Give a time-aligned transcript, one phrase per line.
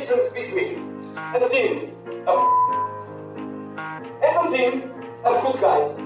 [0.00, 0.78] difference between
[1.16, 1.92] a team
[2.26, 2.38] of
[4.22, 4.90] and a team
[5.24, 5.96] of good guys.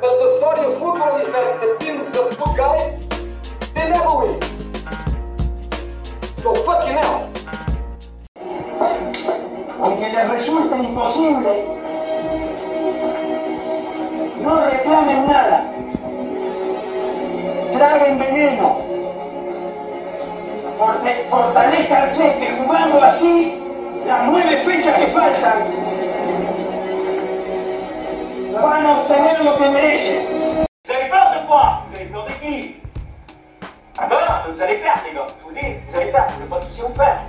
[0.00, 3.00] But the story of football is that the teams of good guys,
[3.74, 4.40] they never win.
[6.42, 7.32] So fucking hell.
[9.82, 11.76] aunque les resulte imposible,
[14.40, 15.64] no reclamen nada,
[17.72, 18.85] traguen veneno,
[20.76, 23.62] Fortalezcanse que jugando así
[24.06, 25.86] las nueve fechas que faltan
[28.52, 30.22] van a obtener lo que merecen.
[30.84, 32.76] Vous avez peur de quoi Vous avez peur de qui
[33.98, 36.60] non, vous allez perdre les gars, je vous dis, vous allez perdre, je vais pas
[36.60, 37.26] tout vous faire.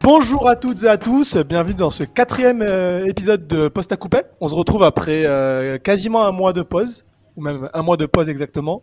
[0.00, 3.96] Bonjour à toutes et à tous, bienvenue dans ce quatrième euh, épisode de Post à
[3.96, 4.24] Coupet.
[4.40, 7.04] On se retrouve après euh, quasiment un mois de pause,
[7.36, 8.82] ou même un mois de pause exactement,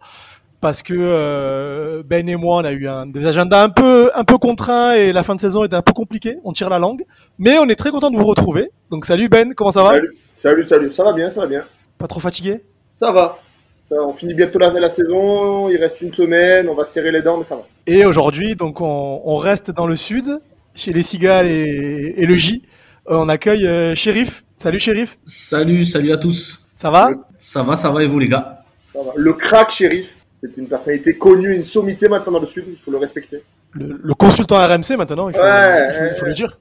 [0.62, 4.23] parce que euh, Ben et moi on a eu un, des agendas un peu un
[4.23, 7.04] peu contraints et la fin de saison était un peu compliquée, on tire la langue,
[7.38, 8.72] mais on est très content de vous retrouver.
[8.91, 9.89] Donc salut Ben, comment ça va?
[9.92, 10.92] Salut, salut, salut.
[10.92, 11.64] Ça va bien, ça va bien.
[11.97, 12.61] Pas trop fatigué?
[12.95, 13.39] Ça va.
[13.88, 17.12] Ça va, on finit bientôt la, la saison, il reste une semaine, on va serrer
[17.12, 17.64] les dents, mais ça va.
[17.88, 20.39] Et aujourd'hui donc on, on reste dans le sud,
[20.75, 22.64] chez les cigales et, et le J.
[23.09, 24.44] Euh, on accueille euh, Shérif.
[24.58, 26.67] Salut Shérif, Salut, salut à tous.
[26.75, 27.09] ça va?
[27.38, 28.62] Ça va, ça va et vous les gars?
[28.94, 29.12] Ça va.
[29.16, 30.09] Le crack shérif,
[30.42, 33.44] c'est une personnalité connue, une sommité maintenant dans le sud, il faut le respecter.
[33.73, 36.30] le, le consultant RMC maintenant, il faut, Ouais, il faut- il faut ouais.
[36.30, 36.58] le dire.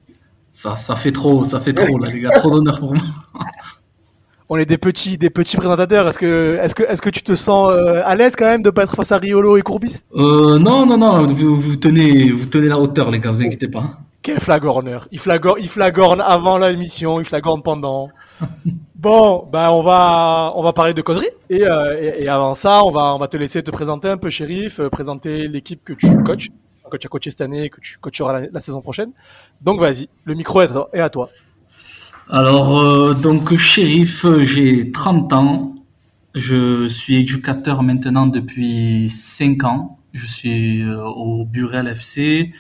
[0.53, 3.03] ça, ça fait trop, ça fait trop là les gars, trop d'honneur pour moi.
[4.51, 6.09] On est des petits, des petits présentateurs.
[6.09, 8.71] Est-ce que, est-ce que, est-ce que tu te sens euh, à l'aise quand même de
[8.71, 10.01] pas être face à Riolo et Courbis?
[10.17, 13.69] Euh, non, non, non, vous, vous tenez, vous tenez la hauteur les gars, vous inquiétez
[13.69, 13.99] pas.
[14.23, 18.09] Quel flagorneur Il flagorne, il flagorne avant l'émission, il flagorne pendant.
[18.99, 21.31] Bon, ben on va, on va parler de causerie.
[21.49, 24.29] Et, euh, et, avant ça, on va, on va te laisser te présenter un peu,
[24.29, 26.51] shérif, euh, présenter l'équipe que tu coaches,
[26.91, 29.13] que tu as coaché cette année, que tu coacheras la, saison prochaine.
[29.63, 31.31] Donc vas-y, le micro est à toi.
[32.29, 35.75] Alors, euh, donc shérif, j'ai 30 ans,
[36.35, 42.51] je suis éducateur maintenant depuis 5 ans, je suis au Burel FC,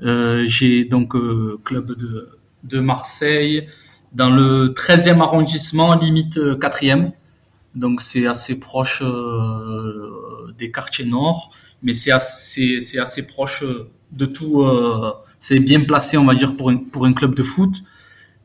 [0.00, 1.14] j'ai donc
[1.62, 3.66] club de, de Marseille
[4.14, 7.12] dans le 13e arrondissement, limite euh, 4e.
[7.74, 11.50] Donc c'est assez proche euh, des quartiers nord,
[11.82, 14.62] mais c'est assez, proche euh, de tout.
[14.62, 17.82] euh, c'est bien placé, on va dire, pour un, pour un club de foot.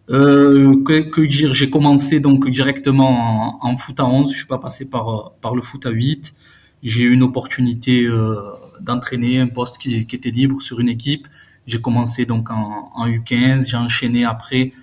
[0.10, 4.32] Euh, que, dire J'ai commencé donc directement en, foot à 11.
[4.32, 6.34] Je suis pas passé par euh, par le foot à 8.
[6.82, 8.36] J'ai eu une opportunité euh,
[8.82, 11.28] d'entraîner un poste qui, était libre sur une équipe.
[11.68, 13.70] J'ai commencé donc en U15.
[13.70, 14.74] J'ai enchaîné après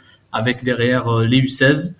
[0.40, 1.96] avec derrière euh, les U16.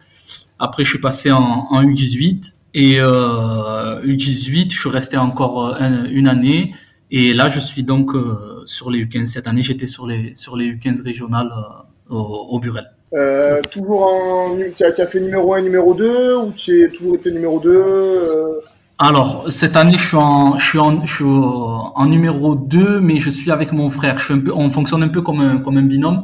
[0.59, 4.73] Après, je suis passé en, en U18 et euh, U18.
[4.73, 6.75] Je suis resté encore euh, un- une année.
[7.11, 9.27] Et là, je suis donc euh, sur les U15.
[9.27, 11.51] Cette année, j'étais sur les sur les U15 régionales
[12.11, 12.87] euh, au, au Burel.
[13.15, 14.57] Euh, toujours en.
[14.77, 17.61] Tu as, tu as fait numéro 1 numéro 2 ou tu as toujours été numéro
[17.61, 18.61] 2 euh,
[18.99, 23.19] Alors, cette année, je suis en, je suis en, je suis en numéro 2, mais
[23.19, 24.19] je suis avec mon frère.
[24.19, 26.21] Je suis un peu, on fonctionne un peu comme un, comme un binôme.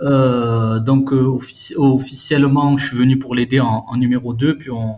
[0.00, 4.96] Euh, donc, euh, offici- officiellement, je suis venu pour l'aider en, numéro 2, puis on,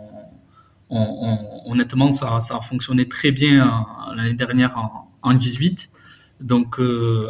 [0.90, 3.66] on, on- honnêtement, ça, a fonctionné très bien
[4.10, 5.88] euh, l'année dernière en, en 18.
[6.40, 6.80] Donc,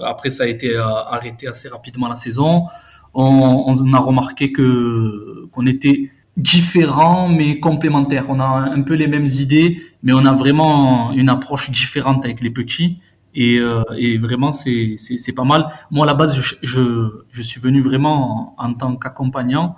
[0.05, 2.67] après, ça a été arrêté assez rapidement la saison.
[3.13, 8.27] On, on a remarqué que, qu'on était différents mais complémentaires.
[8.29, 12.41] On a un peu les mêmes idées, mais on a vraiment une approche différente avec
[12.41, 13.01] les petits.
[13.35, 14.97] Et, euh, et vraiment, c'est,
[15.37, 15.69] pas mal.
[15.91, 19.77] Moi, à la base, je, je, je suis venu vraiment en, tant qu'accompagnant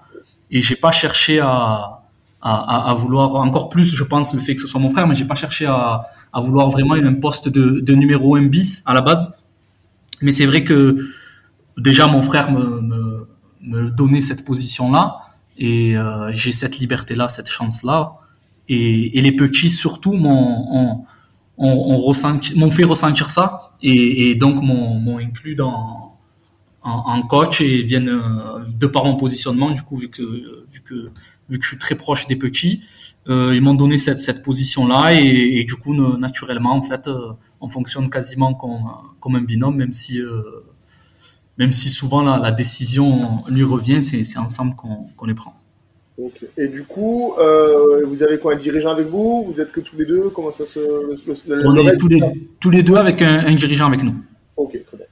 [0.50, 2.02] et j'ai pas cherché à,
[2.40, 5.14] à, à vouloir encore plus, je pense, le fait que ce soit mon frère, mais
[5.14, 8.94] j'ai pas cherché à, à vouloir vraiment un poste de, de numéro 1 bis à
[8.94, 9.34] la base.
[10.22, 11.08] Mais c'est vrai que
[11.76, 13.28] déjà, mon frère me, me,
[13.60, 15.18] me donnait cette position-là
[15.58, 18.14] et euh, j'ai cette liberté-là, cette chance-là.
[18.68, 21.04] Et, et les petits, surtout, m'ont
[21.58, 26.16] on, ressenti- m'ont fait ressentir ça et, donc m'ont inclus dans,
[26.82, 30.22] en, en coach et viennent euh, de par mon positionnement, du coup, vu que,
[30.72, 31.10] vu que,
[31.48, 32.80] vu que je suis très proche des petits,
[33.28, 37.32] euh, ils m'ont donné cette, cette position-là et, et du coup, naturellement, en fait, euh,
[37.60, 38.84] on fonctionne quasiment comme,
[39.20, 40.20] comme un binôme, même si,
[41.58, 45.54] même si souvent la, la décision lui revient, c'est c'est ensemble qu'on qu'on les prend.
[46.58, 49.44] Et du coup, euh, vous avez quoi Un dirigeant avec vous?
[49.46, 50.30] Vous êtes que tous les deux?
[50.30, 50.78] Comment ça se.
[50.78, 51.16] Le,
[51.56, 52.20] le- On le est tous les,
[52.60, 54.14] tous les deux avec un, un dirigeant avec nous.
[54.56, 55.06] Ok, très bien.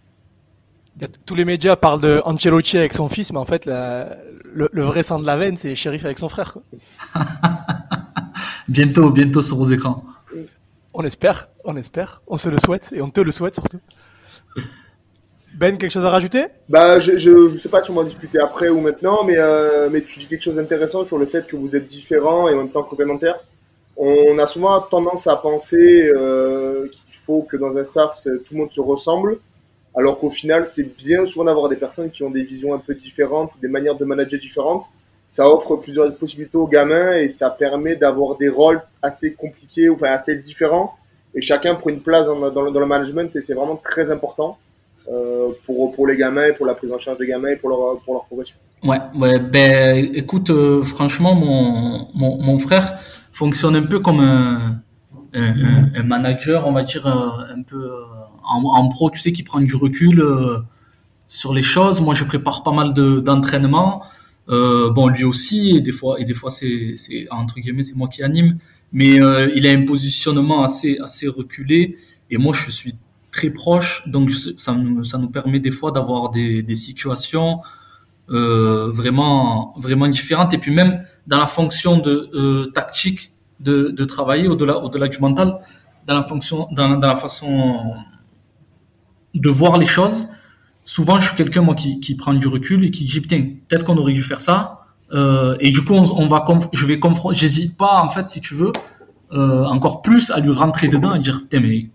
[1.24, 4.18] Tous les médias parlent de Ancelotti avec son fils, mais en fait, la-
[4.52, 6.52] le, le vrai sang de la veine, c'est Shérif avec son frère.
[6.52, 6.62] quoi.
[8.68, 10.04] Bientôt, bientôt sur vos écrans.
[10.94, 13.78] On espère, on espère, on se le souhaite et on te le souhaite surtout.
[15.60, 16.46] Ben, quelque chose à rajouter?
[16.70, 19.90] Bah, je, je sais pas si on va en discuter après ou maintenant, mais, euh,
[19.92, 22.56] mais tu dis quelque chose d'intéressant sur le fait que vous êtes différents et en
[22.56, 23.38] même temps complémentaires.
[23.94, 28.56] On a souvent tendance à penser euh, qu'il faut que dans un staff, tout le
[28.56, 29.36] monde se ressemble,
[29.94, 32.94] alors qu'au final, c'est bien souvent d'avoir des personnes qui ont des visions un peu
[32.94, 34.86] différentes, des manières de manager différentes.
[35.28, 40.06] Ça offre plusieurs possibilités aux gamins et ça permet d'avoir des rôles assez compliqués, enfin
[40.06, 40.96] assez différents,
[41.34, 44.56] et chacun prend une place dans, dans dans le management et c'est vraiment très important
[45.66, 48.24] pour, pour les gamins, pour la prise en charge des gamins pour leur, pour leur
[48.26, 48.56] progression.
[48.82, 52.98] Ouais, ouais, ben écoute, euh, franchement, mon, mon, frère
[53.32, 54.80] fonctionne un peu comme un,
[55.34, 58.04] un, manager, on va dire, euh, un peu euh,
[58.42, 60.58] en, pro, tu sais, qui prend du recul euh,
[61.26, 62.00] sur les choses.
[62.00, 64.02] Moi, je prépare pas mal de- d'entraînements.
[64.48, 66.94] Euh, bon, lui aussi, et des fois, fois, c'est,
[67.30, 68.58] entre guillemets, c'est moi qui anime.
[68.92, 71.96] Mais euh, il a un positionnement assez, assez reculé,
[72.30, 72.94] et moi, je suis
[73.30, 77.60] très proche, donc ça nous, ça nous permet des fois d'avoir des, des situations
[78.30, 80.54] euh, vraiment, vraiment différentes.
[80.54, 85.18] Et puis même dans la fonction de euh, tactique de, de travailler, au-delà, au-delà du
[85.18, 85.58] mental,
[86.06, 87.80] dans la fonction, dans, la façon
[89.34, 90.28] de voir les choses.
[90.84, 93.84] Souvent, je suis quelqu'un moi qui, qui prend du recul et qui dit putain, peut-être
[93.84, 94.86] qu'on aurait dû faire ça.
[95.12, 97.36] Euh, et du coup, on, va, je vais confronter.
[97.36, 98.72] J'hésite pas en fait, si tu veux,
[99.32, 101.90] encore plus à lui rentrer dedans et dire putain mais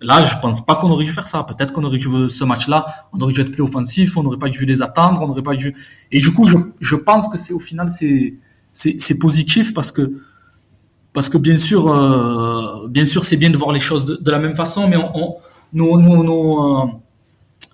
[0.00, 1.42] Là, je pense pas qu'on aurait dû faire ça.
[1.42, 4.48] Peut-être qu'on aurait dû ce match-là, on aurait dû être plus offensif, on n'aurait pas
[4.48, 5.74] dû les attendre, on n'aurait pas dû.
[6.12, 6.46] Et du coup,
[6.80, 8.34] je, pense que c'est au final c'est
[8.72, 10.22] c'est positif parce que
[11.12, 14.38] parce que bien sûr euh, bien sûr c'est bien de voir les choses de, la
[14.38, 15.34] même façon, mais on,
[15.72, 16.86] nos, nos, euh,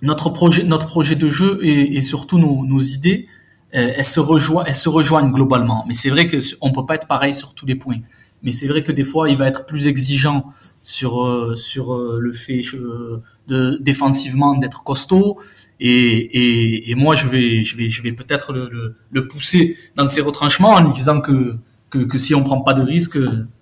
[0.01, 3.27] notre projet notre projet de jeu et, surtout nos, nos idées,
[3.75, 5.85] euh, elles se rejoignent elles se rejoignent globalement.
[5.87, 7.99] Mais c'est vrai que on peut pas être pareil sur tous les points.
[8.41, 10.53] Mais c'est vrai que des fois, il va être plus exigeant
[10.85, 15.39] sur euh, sur euh, le fait euh, de défensivement d'être costaud.
[15.79, 20.69] Et, et, moi je vais je vais je vais peut-être le, pousser dans ses retranchements
[20.69, 21.57] en lui disant que
[21.89, 23.17] que, si on prend pas de risque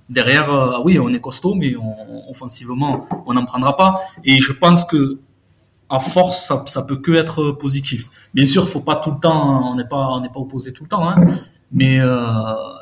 [0.09, 1.73] derrière euh, oui on est costaud mais
[2.29, 4.01] offensivement on n'en prendra pas.
[4.25, 5.19] Et je pense que
[5.89, 8.09] à force ça, ça peut que être positif.
[8.33, 10.83] Bien sûr faut pas tout le temps on n'est pas on n'est pas opposé tout
[10.83, 11.15] le temps hein,
[11.71, 11.99] mais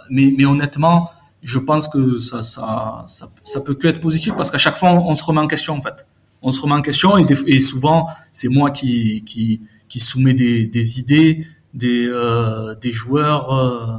[0.09, 1.09] mais mais honnêtement
[1.43, 4.91] je pense que ça, ça, ça, ça peut que être positif parce qu'à chaque fois,
[4.91, 6.07] on, se remet en question, en fait.
[6.41, 10.99] On se remet en question et, souvent, c'est moi qui, qui, qui soumet des, des
[10.99, 13.51] idées, des, euh, des joueurs.
[13.51, 13.97] Euh,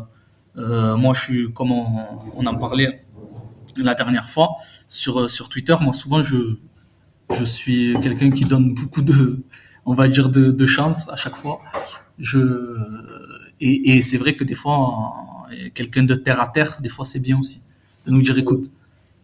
[0.58, 3.04] euh, moi, je suis, comme on, en parlait
[3.76, 4.50] la dernière fois
[4.86, 6.56] sur, sur Twitter, moi, souvent, je,
[7.36, 9.44] je suis quelqu'un qui donne beaucoup de,
[9.86, 11.58] on va dire, de, de chance à chaque fois.
[12.18, 12.76] Je,
[13.60, 15.14] et c'est vrai que des fois,
[15.74, 17.62] quelqu'un de terre à terre, des fois c'est bien aussi
[18.06, 18.70] de nous dire écoute,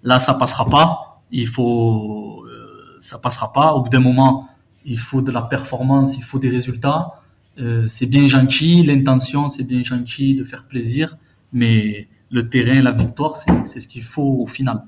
[0.02, 3.72] là ça passera pas, il faut, euh, ça passera pas.
[3.75, 4.48] Au bout d'un moment,
[4.84, 7.20] il faut de la performance, il faut des résultats.
[7.58, 11.16] Euh, c'est bien gentil, l'intention c'est bien gentil de faire plaisir,
[11.52, 14.84] mais le terrain, la victoire, c'est ce qu'il faut au final.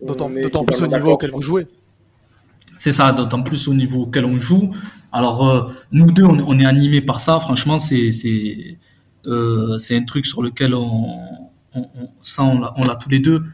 [0.00, 0.28] D'autant
[0.64, 1.66] plus au niveau auquel vous jouez.
[2.76, 4.74] C'est ça, d'autant plus au niveau auquel on joue.
[5.12, 7.40] Alors euh, nous deux, on, on est animés par ça.
[7.40, 8.76] Franchement, c'est c'est
[9.26, 11.18] euh, c'est un truc sur lequel on,
[12.20, 13.44] ça on l'a tous les deux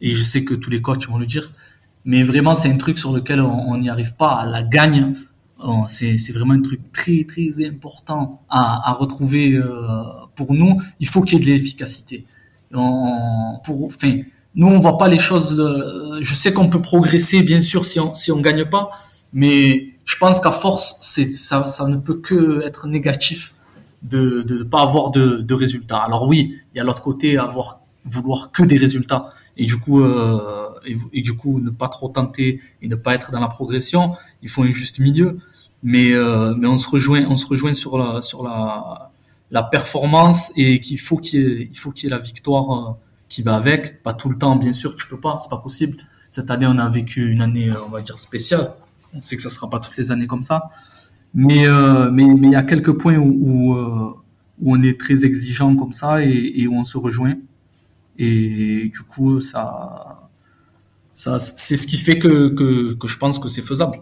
[0.00, 1.52] et je sais que tous les coachs vont le dire.
[2.04, 5.14] Mais vraiment c'est un truc sur lequel on n'y arrive pas à la gagne.
[5.86, 9.68] C'est vraiment un truc très très important à, à retrouver euh,
[10.34, 10.80] pour nous.
[11.00, 12.26] Il faut qu'il y ait de l'efficacité.
[12.72, 14.20] Pour enfin
[14.54, 18.00] nous on voit pas les choses euh, je sais qu'on peut progresser bien sûr si
[18.00, 18.90] on si on gagne pas
[19.32, 23.54] mais je pense qu'à force c'est ça ça ne peut que être négatif
[24.02, 25.98] de ne pas avoir de, de, résultats.
[25.98, 30.00] Alors oui, il y a l'autre côté, avoir vouloir que des résultats et du coup
[30.00, 30.68] euh,
[31.12, 34.14] et, du coup ne pas trop tenter et ne pas être dans la progression.
[34.42, 35.38] Il faut un juste milieu,
[35.82, 39.10] mais euh, mais on se rejoint on se rejoint sur la sur la
[39.50, 42.90] la performance et qu'il faut qu'il y ait il faut qu'il y ait la victoire
[42.90, 42.92] euh,
[43.28, 44.02] qui va avec.
[44.02, 45.98] Pas tout le temps, bien sûr, que je peux pas, c'est pas possible.
[46.30, 48.72] Cette année, on a vécu une année, on va dire spéciale.
[49.14, 50.70] On sait que ça sera pas toutes les années comme ça.
[51.34, 54.14] Mais euh, mais mais il y a quelques points où où, euh,
[54.64, 57.34] on est très exigeant comme ça et, où on se rejoint
[58.18, 60.28] et du coup ça
[61.12, 64.00] ça c'est ce qui fait que, que, que je pense que c'est faisable.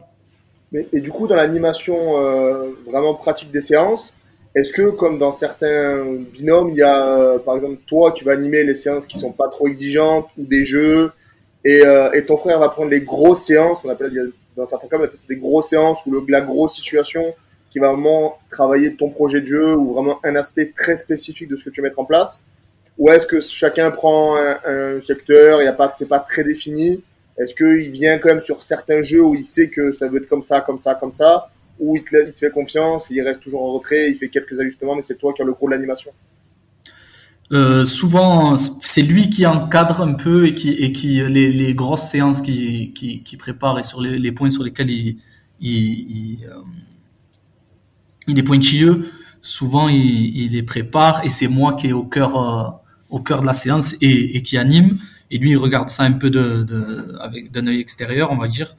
[0.72, 4.14] Mais, et du coup dans l'animation euh, vraiment pratique des séances,
[4.54, 8.64] est-ce que comme dans certains binômes, il y a par exemple toi tu vas animer
[8.64, 11.12] les séances qui sont pas trop exigeantes ou des jeux
[11.64, 14.96] et, euh, et ton frère va prendre les grosses séances, on appelle dans certains cas,
[14.98, 17.34] on appelle des grosses séances ou la grosse situation
[17.70, 21.56] qui va vraiment travailler ton projet de jeu ou vraiment un aspect très spécifique de
[21.56, 22.42] ce que tu veux mettre en place.
[22.96, 27.04] Ou est-ce que chacun prend un, secteur, il pas, c'est pas très défini.
[27.38, 30.28] Est-ce qu'il vient quand même sur certains jeux où il sait que ça veut être
[30.28, 33.40] comme ça, comme ça, comme ça, ou il te, il te fait confiance, il reste
[33.40, 35.72] toujours en retrait, il fait quelques ajustements, mais c'est toi qui as le gros de
[35.72, 36.10] l'animation?
[37.50, 42.08] Euh, souvent, c'est lui qui encadre un peu et qui, et qui les, les grosses
[42.10, 45.16] séances qui, qui, qui prépare et sur les, les points sur lesquels il,
[45.60, 46.60] il, il, euh,
[48.26, 49.10] il est pointilleux.
[49.40, 52.68] Souvent, il, il les prépare et c'est moi qui est au cœur, euh,
[53.10, 54.98] au cœur de la séance et, et qui anime.
[55.30, 58.48] Et lui, il regarde ça un peu de, de avec d'un œil extérieur, on va
[58.48, 58.76] dire.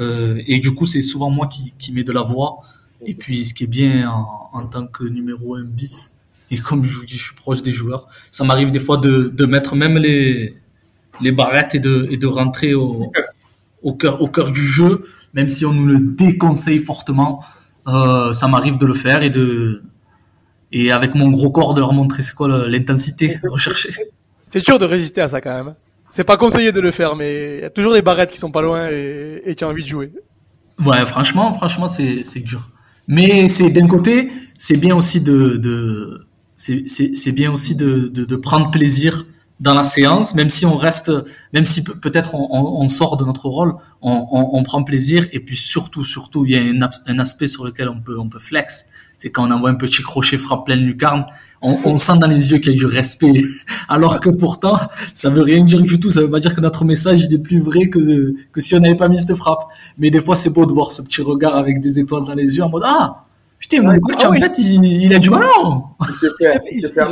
[0.00, 2.60] Euh, et du coup, c'est souvent moi qui, qui mets de la voix.
[3.06, 6.13] Et puis, ce qui est bien en, en tant que numéro 1 bis,
[6.50, 9.28] et comme je vous dis, je suis proche des joueurs, ça m'arrive des fois de,
[9.28, 10.56] de mettre même les,
[11.20, 13.10] les barrettes et de, et de rentrer au,
[13.82, 17.42] au, cœur, au cœur du jeu, même si on nous le déconseille fortement.
[17.86, 19.82] Euh, ça m'arrive de le faire et de
[20.72, 23.90] et avec mon gros corps de leur montrer c'est quoi l'intensité recherchée.
[24.48, 25.74] C'est dur de résister à ça quand même.
[26.10, 28.50] C'est pas conseillé de le faire, mais il y a toujours des barrettes qui sont
[28.50, 30.12] pas loin et, et qui ont envie de jouer.
[30.84, 32.70] Ouais, franchement, franchement, c'est c'est dur.
[33.06, 36.26] Mais c'est d'un côté, c'est bien aussi de, de
[36.86, 39.26] c'est bien aussi de, de de prendre plaisir
[39.60, 41.12] dans la séance, même si on reste,
[41.52, 45.26] même si pe- peut-être on, on, on sort de notre rôle, on, on, prend plaisir.
[45.32, 48.28] Et puis surtout, surtout, il y a un, un aspect sur lequel on peut on
[48.28, 51.24] peut flex, c'est quand on envoie un petit crochet frappe pleine lucarne,
[51.62, 53.42] on, on sent dans les yeux qu'il y a du respect,
[53.88, 54.76] alors que pourtant
[55.14, 56.10] ça veut rien dire du tout.
[56.10, 58.80] Ça veut pas dire que notre message il est plus vrai que que si on
[58.80, 59.68] n'avait pas mis cette frappe.
[59.98, 62.56] Mais des fois, c'est beau de voir ce petit regard avec des étoiles dans les
[62.56, 63.23] yeux en mode Ah,
[63.64, 64.40] putain, mon coach, ah en oui.
[64.40, 65.84] fait, il, il a du ballon.
[66.08, 66.60] Il sait faire.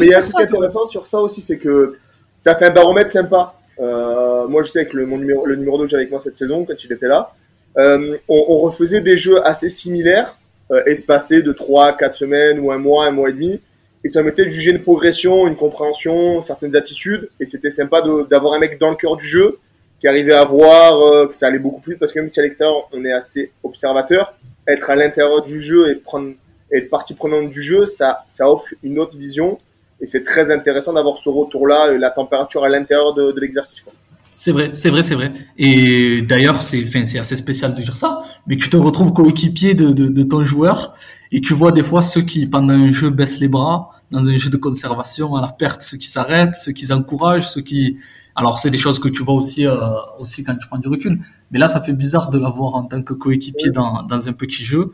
[0.00, 1.96] Mais il y a un truc intéressant sur ça aussi, c'est que
[2.36, 3.54] ça fait un baromètre sympa.
[3.80, 6.20] Euh, moi, je sais que le, mon numéro, le numéro 2 que j'ai avec moi
[6.20, 7.32] cette saison, quand il était là,
[7.78, 10.36] euh, on, on refaisait des jeux assez similaires,
[10.70, 13.60] euh, espacés de 3, 4 semaines ou un mois, un mois et demi.
[14.04, 17.30] Et ça mettait de juger une progression, une compréhension, certaines attitudes.
[17.40, 19.58] Et c'était sympa d'avoir un mec dans le cœur du jeu
[20.00, 21.96] qui arrivait à voir que ça allait beaucoup plus.
[21.96, 24.34] Parce que même si à l'extérieur, on est assez observateur,
[24.66, 26.32] être à l'intérieur du jeu et prendre
[26.72, 29.58] être partie prenante du jeu, ça, ça offre une autre vision.
[30.00, 33.84] Et c'est très intéressant d'avoir ce retour-là, et la température à l'intérieur de, de l'exercice.
[34.32, 35.32] C'est vrai, c'est vrai, c'est vrai.
[35.58, 39.92] Et d'ailleurs, c'est, enfin, assez spécial de dire ça, mais tu te retrouves coéquipier de,
[39.92, 40.94] de, de ton joueur
[41.30, 44.36] et tu vois des fois ceux qui, pendant un jeu, baissent les bras, dans un
[44.36, 47.98] jeu de conservation à la perte, ceux qui s'arrêtent, ceux qui encouragent, ceux qui,
[48.34, 49.76] alors c'est des choses que tu vois aussi, euh,
[50.18, 51.20] aussi quand tu prends du recul.
[51.50, 54.64] Mais là, ça fait bizarre de l'avoir en tant que coéquipier dans, dans un petit
[54.64, 54.92] jeu.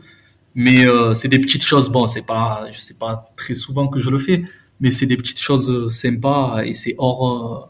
[0.55, 1.89] Mais euh, c'est des petites choses.
[1.89, 4.43] Bon, c'est pas, je sais pas très souvent que je le fais,
[4.79, 7.69] mais c'est des petites choses euh, sympas et c'est hors, euh,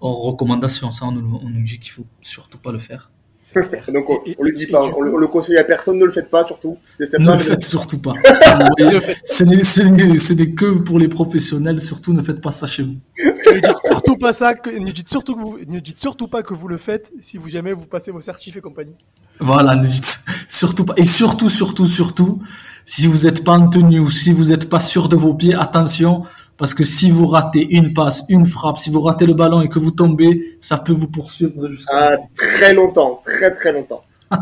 [0.00, 0.90] hors recommandation.
[0.92, 3.10] Ça, on nous, on nous dit qu'il faut surtout pas le faire.
[3.92, 6.30] Donc on, on le dit pas, on, on le conseille à personne, ne le faites
[6.30, 6.78] pas surtout.
[7.02, 8.12] Sympa, Ne le mais- faites surtout pas.
[9.24, 11.80] ce n'est que pour les professionnels.
[11.80, 12.96] Surtout, ne faites pas ça chez vous.
[13.18, 16.44] ne dites surtout pas ça, que, ne dites surtout que vous, ne dites surtout pas
[16.44, 18.94] que vous le faites si vous jamais vous passez vos certifs et compagnie.
[19.40, 20.94] Voilà, dites surtout pas.
[20.96, 22.42] Et surtout, surtout, surtout,
[22.84, 25.54] si vous n'êtes pas en tenue ou si vous n'êtes pas sûr de vos pieds,
[25.54, 26.24] attention,
[26.56, 29.68] parce que si vous ratez une passe, une frappe, si vous ratez le ballon et
[29.68, 34.04] que vous tombez, ça peut vous poursuivre jusqu'à Ah, très longtemps, très très longtemps.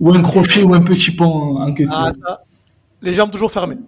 [0.00, 1.92] ou un crochet ou un petit pont encaissé.
[1.94, 2.42] Ah, ça.
[3.02, 3.78] Les jambes toujours fermées.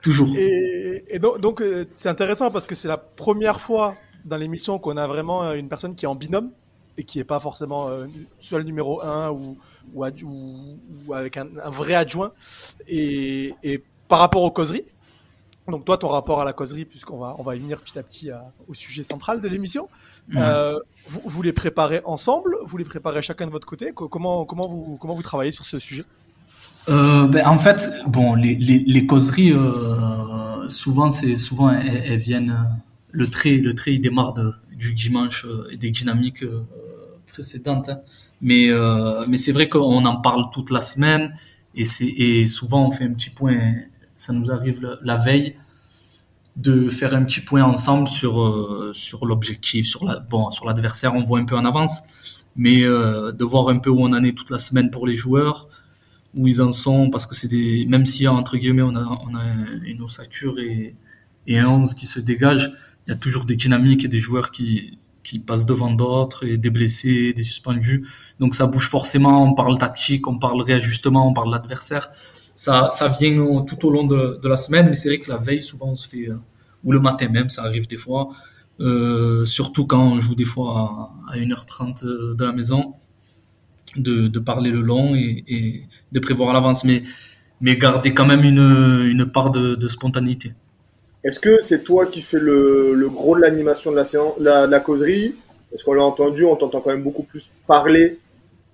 [0.00, 0.28] Toujours.
[0.36, 4.78] Et, et donc, donc, euh, c'est intéressant parce que c'est la première fois dans l'émission
[4.78, 6.50] qu'on a vraiment euh, une personne qui est en binôme
[6.98, 8.06] et qui est pas forcément euh,
[8.52, 9.56] le numéro 1 ou,
[9.94, 12.32] ou, adj- ou- ou avec un, un vrai adjoint.
[12.88, 14.84] Et, et par rapport aux causeries,
[15.68, 18.02] donc toi, ton rapport à la causerie, puisqu'on va, on va y venir petit à
[18.02, 19.88] petit à- au sujet central de l'émission,
[20.28, 20.38] Mhm.
[20.38, 23.92] euh, vous, vous les préparez ensemble, vous les préparez chacun de votre côté.
[23.92, 26.04] Co- Comment, comment, vous, comment vous travaillez sur ce sujet?
[26.88, 32.18] Euh, ben, en fait, bon, les, les, les causeries, euh, souvent, c'est souvent elles, elles
[32.18, 32.50] viennent.
[32.50, 32.72] euh,
[33.10, 36.62] Le trait, le trait, il démarre de, du dimanche euh, et des dynamiques euh,
[37.38, 37.88] précédentes.
[37.88, 38.00] hein.
[38.40, 41.34] Mais, euh, mais c'est vrai qu'on en parle toute la semaine
[41.74, 41.84] et
[42.24, 43.58] et souvent on fait un petit point.
[44.16, 45.54] Ça nous arrive la, veille
[46.56, 51.14] de faire un petit point ensemble sur euh, sur l'objectif, sur la bon, l'adversaire.
[51.14, 51.94] On voit un peu en avance,
[52.56, 55.16] mais euh, de voir un peu où on en est toute la semaine pour les
[55.16, 55.68] joueurs
[56.34, 59.34] où ils en sont, parce que c'est des, même si entre guillemets on a, on
[59.34, 59.44] a
[59.92, 60.94] une ossature et,
[61.46, 62.64] et un 11 qui se dégage,
[63.06, 66.56] il y a toujours des dynamiques et des joueurs qui, qui passent devant d'autres et
[66.56, 68.06] des blessés, des suspendus.
[68.40, 72.10] Donc ça bouge forcément, on parle tactique, on parle réajustement, on parle l'adversaire.
[72.54, 75.60] Ça, ça vient tout au long de, la semaine, mais c'est vrai que la veille,
[75.60, 76.36] souvent on se fait, euh,
[76.84, 78.30] ou le matin même, ça arrive des fois,
[78.80, 82.94] euh, surtout quand on joue des fois à, à 1h30 de la maison,
[83.96, 87.02] de, parler le long et, de prévoir à l'avance, mais,
[87.60, 90.52] mais garder quand même une, une part de spontanéité.
[91.24, 94.66] Est-ce que c'est toi qui fais le, le gros de l'animation de la, séance, la,
[94.66, 95.34] la causerie?
[95.70, 98.18] Parce qu'on l'a entendu, on t'entend quand même beaucoup plus parler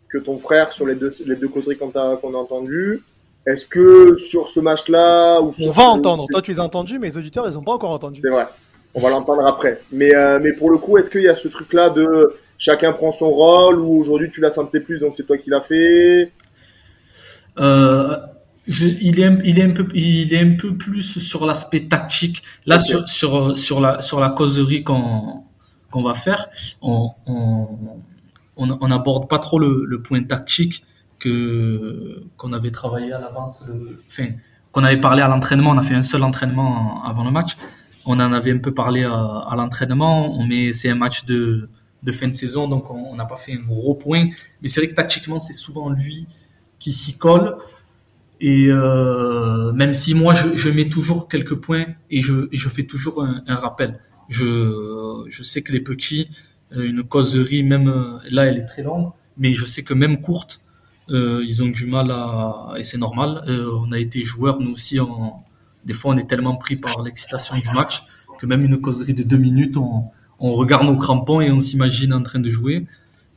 [0.09, 3.03] que ton frère sur les deux, les deux causeries qu'on a, qu'on a entendues.
[3.47, 6.27] Est-ce que sur ce match-là ou On va entendre.
[6.31, 8.21] Toi, tu les as entendus, mais les auditeurs, ils ont pas encore entendu.
[8.21, 8.47] C'est vrai.
[8.95, 9.81] On va l'entendre après.
[9.91, 13.11] Mais, euh, mais pour le coup, est-ce qu'il y a ce truc-là de chacun prend
[13.11, 16.31] son rôle ou aujourd'hui tu l'as senti plus donc c'est toi qui l'as fait?
[17.59, 18.17] Euh,
[18.67, 21.81] je- il, est, un- il, est un peu, il est un peu plus sur l'aspect
[21.87, 22.43] tactique.
[22.67, 25.43] Là, sur, sur, sur, la, sur la causerie qu'on
[25.91, 26.49] qu'on va faire,
[26.83, 27.69] on on,
[28.57, 30.85] on, on pas trop le, le point tactique
[31.19, 33.71] que qu'on avait travaillé à l'avance,
[34.09, 34.29] enfin,
[34.73, 35.71] qu'on avait parlé à l'entraînement.
[35.71, 37.57] On a fait un seul entraînement avant le match.
[38.07, 41.69] On en avait un peu parlé à, à l'entraînement, mais c'est un match de,
[42.03, 44.27] de fin de saison, donc on on n'a pas fait un gros point.
[44.61, 46.27] Mais c'est vrai que tactiquement, c'est souvent lui
[46.79, 47.57] qui s'y colle.
[48.41, 53.23] Et euh, même si moi, je, mets toujours quelques points et je, je fais toujours
[53.23, 54.01] un, rappel.
[54.29, 56.29] Je, je sais que les petits,
[56.73, 60.21] euh, une causerie, même euh, là, elle est très longue, mais je sais que même
[60.21, 60.61] courte,
[61.09, 62.75] ils ont du mal à...
[62.79, 63.45] Et c'est normal.
[63.49, 65.37] On a été joueurs, nous aussi, en...
[65.85, 68.03] des fois, on est tellement pris par l'excitation du match
[68.39, 70.05] que même une causerie de deux minutes, on,
[70.39, 72.87] on regarde nos crampons et on s'imagine en train de jouer.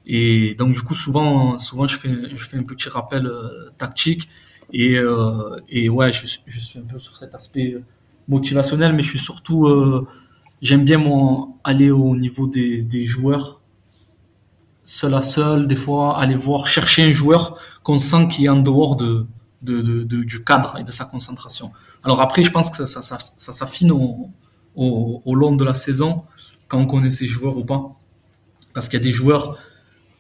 [0.06, 3.30] Et donc, du coup, souvent, souvent je, fais, je fais un petit rappel
[3.78, 4.30] tactique.
[4.74, 7.78] Et, euh, et ouais, je, suis- un peu sur cet aspect
[8.28, 9.68] motivationnel, mais je suis surtout.
[9.68, 10.08] euh,
[10.62, 13.62] J'aime bien mon, aller au niveau des, des joueurs,
[14.84, 18.58] seul à seul, des fois, aller voir, chercher un joueur qu'on sent qui est en
[18.62, 19.26] dehors de,
[19.62, 21.72] de, de- du cadre et de sa concentration.
[22.04, 24.30] Alors après, je pense que ça, ça, ça, ça s'affine au,
[24.76, 26.24] au, long de la saison,
[26.68, 27.96] quand on connaît ces joueurs ou pas.
[28.74, 29.58] Parce qu'il y a des joueurs,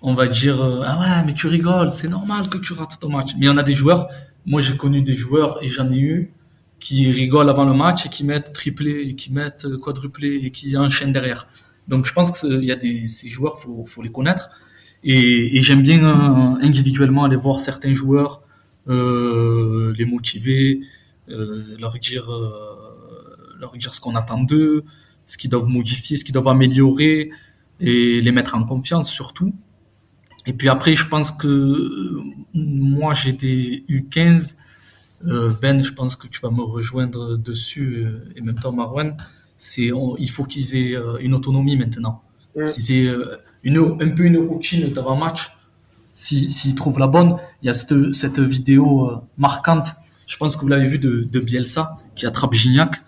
[0.01, 3.09] on va dire, euh, ah ouais, mais tu rigoles, c'est normal que tu rates ton
[3.09, 3.31] match.
[3.37, 4.07] Mais en a des joueurs,
[4.47, 6.31] moi j'ai connu des joueurs et j'en ai eu,
[6.79, 10.51] qui rigolent avant le match et qui mettent triplé et qui mettent euh, quadruplé et
[10.51, 11.47] qui enchaînent derrière.
[11.87, 14.49] Donc je pense qu'il y a des, ces joueurs, faut, faut les connaître.
[15.03, 18.41] Et, j'aime bien euh, individuellement aller voir certains joueurs,
[18.89, 20.81] euh, les motiver,
[21.27, 22.31] leur dire,
[23.59, 24.85] leur dire ce qu'on attend d'eux,
[25.25, 27.31] ce qu'ils doivent modifier, ce qu'ils doivent améliorer
[27.79, 29.53] et les mettre en confiance surtout.
[30.47, 32.23] Et puis après, je pense que euh,
[32.55, 34.55] moi j'ai des U15
[35.25, 39.17] euh, ben, je pense que tu vas me rejoindre dessus, euh, et même toi, Marwan.
[39.57, 42.21] C'est, on- il faut qu'ils aient une autonomie maintenant.
[42.55, 42.65] Mm.
[42.67, 43.13] Qu'ils aient
[43.63, 45.51] une, un peu une routine d'avant-match.
[46.13, 49.87] Si- S'ils trouvent la bonne, il y a cette, cette vidéo marquante,
[50.27, 53.01] je pense que vous l'avez vu, de, de Bielsa, qui attrape Gignac,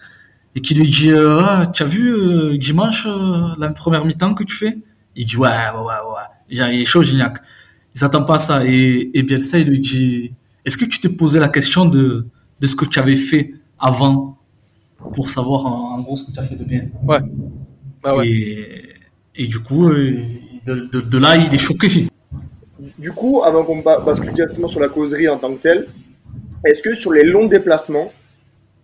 [0.56, 3.06] et qui lui dit Ah, Tu as vu dimanche
[3.60, 4.78] la première mi-temps que tu fais
[5.16, 6.28] Il dit Ouais, ouais, ouais, ouais.
[6.50, 7.38] Il est chaud, Gignac.
[7.96, 8.66] Il s'attend pas à ça.
[8.66, 10.32] Et, et Bielsa, il lui dit
[10.66, 12.26] est-ce que tu t'es posé la question de,
[12.60, 14.38] de ce que tu avais fait avant
[15.14, 16.84] pour savoir en, en gros ce que tu as fait de bien?
[17.04, 18.28] Bah ouais.
[18.28, 18.84] et,
[19.36, 20.20] et du coup, euh,
[20.66, 22.08] de, de- de là, il est choqué.
[22.98, 25.88] Du coup, avant qu'on ba- bascule directement sur la causerie en tant que telle,
[26.66, 28.12] est-ce que sur les longs déplacements,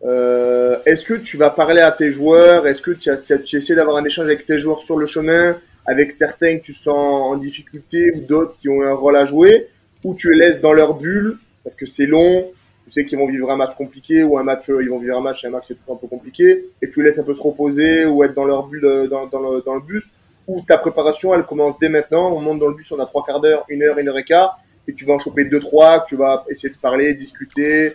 [0.05, 2.67] euh, est-ce que tu vas parler à tes joueurs?
[2.67, 4.97] Est-ce que tu, as, tu, as- tu essaies d'avoir un échange avec tes joueurs sur
[4.97, 9.15] le chemin, avec certains que tu sens en difficulté ou d'autres qui ont un rôle
[9.15, 9.67] à jouer
[10.03, 12.51] Ou tu les laisses dans leur bulle parce que c'est long,
[12.85, 15.17] tu sais qu'ils vont vivre un match compliqué ou un match, euh, ils vont vivre
[15.17, 17.33] un match et un match c'est un peu compliqué, et tu les laisses un peu
[17.33, 20.13] se reposer ou être dans leur bulle euh, dans, le, bus
[20.47, 22.31] ou ta préparation, elle commence dès maintenant.
[22.31, 24.23] On monte dans le bus, on a trois quarts d'heure, une heure, une heure et
[24.23, 27.93] quart, et tu vas en choper deux, trois, tu vas essayer de parler, discuter.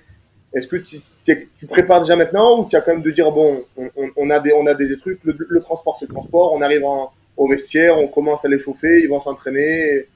[0.53, 3.65] Est-ce que tu, prépares déjà maintenant ou tu as quand même de dire bon,
[4.17, 6.85] on, a des, on a des trucs, le, le transport c'est le transport, on arrive
[6.85, 10.07] en, au vestiaire, on commence à les chauffer, ils vont s'entraîner.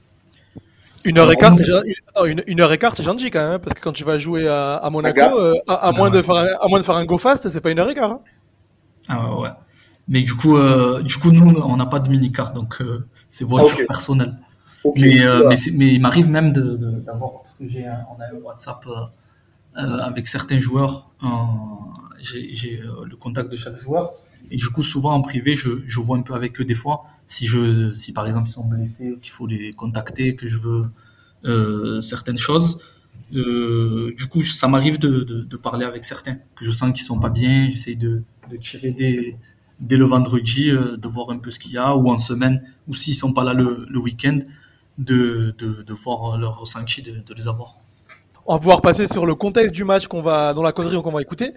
[1.03, 3.75] Une heure et Alors, quart, une, heure et quart, t'es gentil quand même, hein, parce
[3.75, 6.47] que quand tu vas jouer à, à Monaco, euh, à, à moins de faire un,
[6.59, 8.11] à moins de faire un go fast, c'est pas une heure et quart.
[8.11, 8.21] hein.
[9.07, 9.49] Ah ouais.
[10.07, 13.43] Mais du coup, euh, du coup, nous, on n'a pas de mini-car, donc euh, c'est
[13.45, 13.87] voiture Ok.
[13.87, 14.33] personnelle.
[14.95, 18.25] Mais, euh, mais, il m'arrive même de, de- d'avoir, parce que j'ai un, on a
[18.25, 18.91] un WhatsApp euh,
[19.81, 21.27] euh, avec certains joueurs, euh,
[22.21, 24.13] j'ai, j'ai euh, le contact de chaque joueur,
[24.51, 27.05] et du coup, souvent en privé, je, je vois un peu avec eux des fois,
[27.27, 30.85] si, je, si par exemple ils sont blessés, qu'il faut les contacter, que je veux
[31.45, 32.79] euh, certaines choses.
[33.33, 37.19] Euh, du coup, ça m'arrive de, de, parler avec certains, que je sens qu'ils sont
[37.19, 38.21] pas bien, j'essaye de,
[38.51, 39.35] de tirer des,
[39.79, 42.61] dès le vendredi, euh, de voir un peu ce qu'il y a, ou en semaine,
[42.87, 44.39] ou s'ils sont pas là le, le week-end,
[44.99, 45.55] de,
[45.89, 47.77] voir leur ressenti, de les avoir.
[48.47, 51.11] On va pouvoir passer sur le contexte du match qu'on va, dans la causerie qu'on
[51.11, 51.53] va écouter.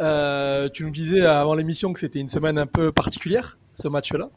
[0.00, 4.30] Euh, tu nous disais avant l'émission que c'était une semaine un peu particulière, ce match-là.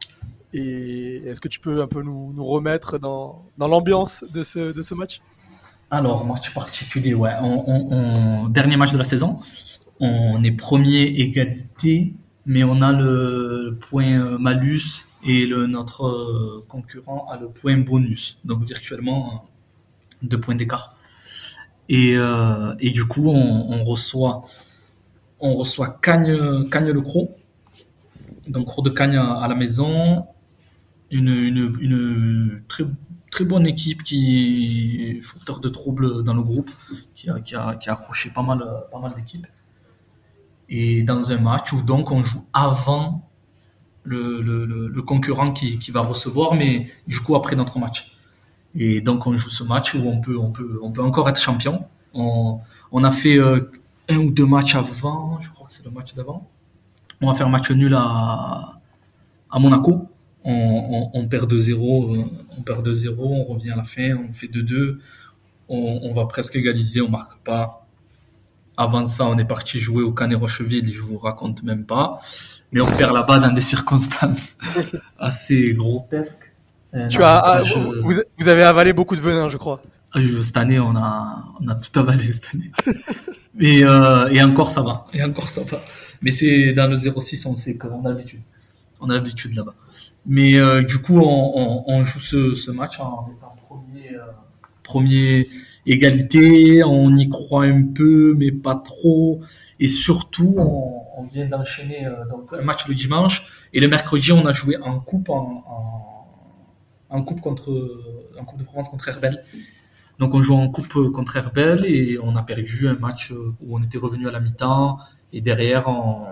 [0.54, 5.22] Et est-ce que tu peux un peu nous, remettre dans, l'ambiance de ce, match?
[5.90, 7.34] Alors, match particulier, ouais.
[8.50, 9.40] Dernier match de la saison.
[10.00, 12.14] On est premier égalité
[12.48, 18.40] mais on a le point malus et notre euh, concurrent a le point bonus.
[18.46, 19.34] Donc virtuellement,
[20.24, 20.97] euh, deux points d'écart.
[21.90, 24.44] Et, euh, et du coup, on, reçoit,
[25.40, 27.30] on reçoit Cagne, Cagne le Croc.
[28.48, 30.26] Donc Croc de Cagne à, la maison.
[31.10, 32.84] Une, très,
[33.32, 36.70] très bonne équipe qui est fauteur de troubles dans le groupe,
[37.16, 39.48] qui a, qui a, qui a accroché pas mal, pas mal d'équipes.
[40.70, 43.30] Et dans un match où donc on joue avant
[44.04, 48.17] le, le, le, le concurrent qui, qui va recevoir, mais du coup après notre match.
[48.76, 51.42] Et donc on joue ce match où on peut, on peut, on peut encore être
[51.42, 51.86] champion.
[52.14, 52.60] On,
[52.92, 53.72] on a fait euh,
[54.10, 56.48] un ou deux matchs avant, je crois que c'est le match d'avant.
[57.22, 58.80] On va faire un match nul à,
[59.50, 60.08] à Monaco.
[60.44, 62.24] On, on, on perd 2-0, euh,
[62.58, 64.98] on perd 2-0, on revient à la fin, on fait 2-2.
[65.70, 67.86] On, on va presque égaliser, on marque pas.
[68.78, 72.20] Avant ça, on est parti jouer au Canet Rocheville, je vous raconte même pas.
[72.72, 74.58] Mais on perd là-bas dans des circonstances
[75.20, 76.54] assez grotesques.
[76.94, 79.82] Euh, Tu non, as, ah, je- vous, vous avez avalé beaucoup de venin, je crois.
[80.16, 82.72] euh, Cette année, on a, on a tout avalé cette année.
[83.60, 85.06] Et, euh, et encore, ça va.
[85.14, 85.82] Et encore, ça va.
[86.22, 88.42] Mais c'est dans le 06, on sait qu'on a l'habitude.
[89.02, 89.76] On a l'habitude là-bas.
[90.26, 94.22] Mais euh, du coup, on, on, on joue ce, ce match en étant premier, euh,
[94.84, 95.48] premier
[95.86, 96.84] égalité.
[96.84, 99.42] On y croit un peu, mais pas trop.
[99.80, 103.44] Et surtout, on, on vient d'enchaîner euh, donc un match le dimanche.
[103.74, 106.17] Et le mercredi, on a joué en coupe, en, en,
[107.10, 107.72] en coupe contre,
[108.40, 109.44] en coupe de Provence contre Herbel.
[110.20, 113.82] Donc on joue en coupe contre Herbel et on a perdu un match où on
[113.84, 114.98] était revenu à la mi-temps
[115.32, 116.26] et derrière on,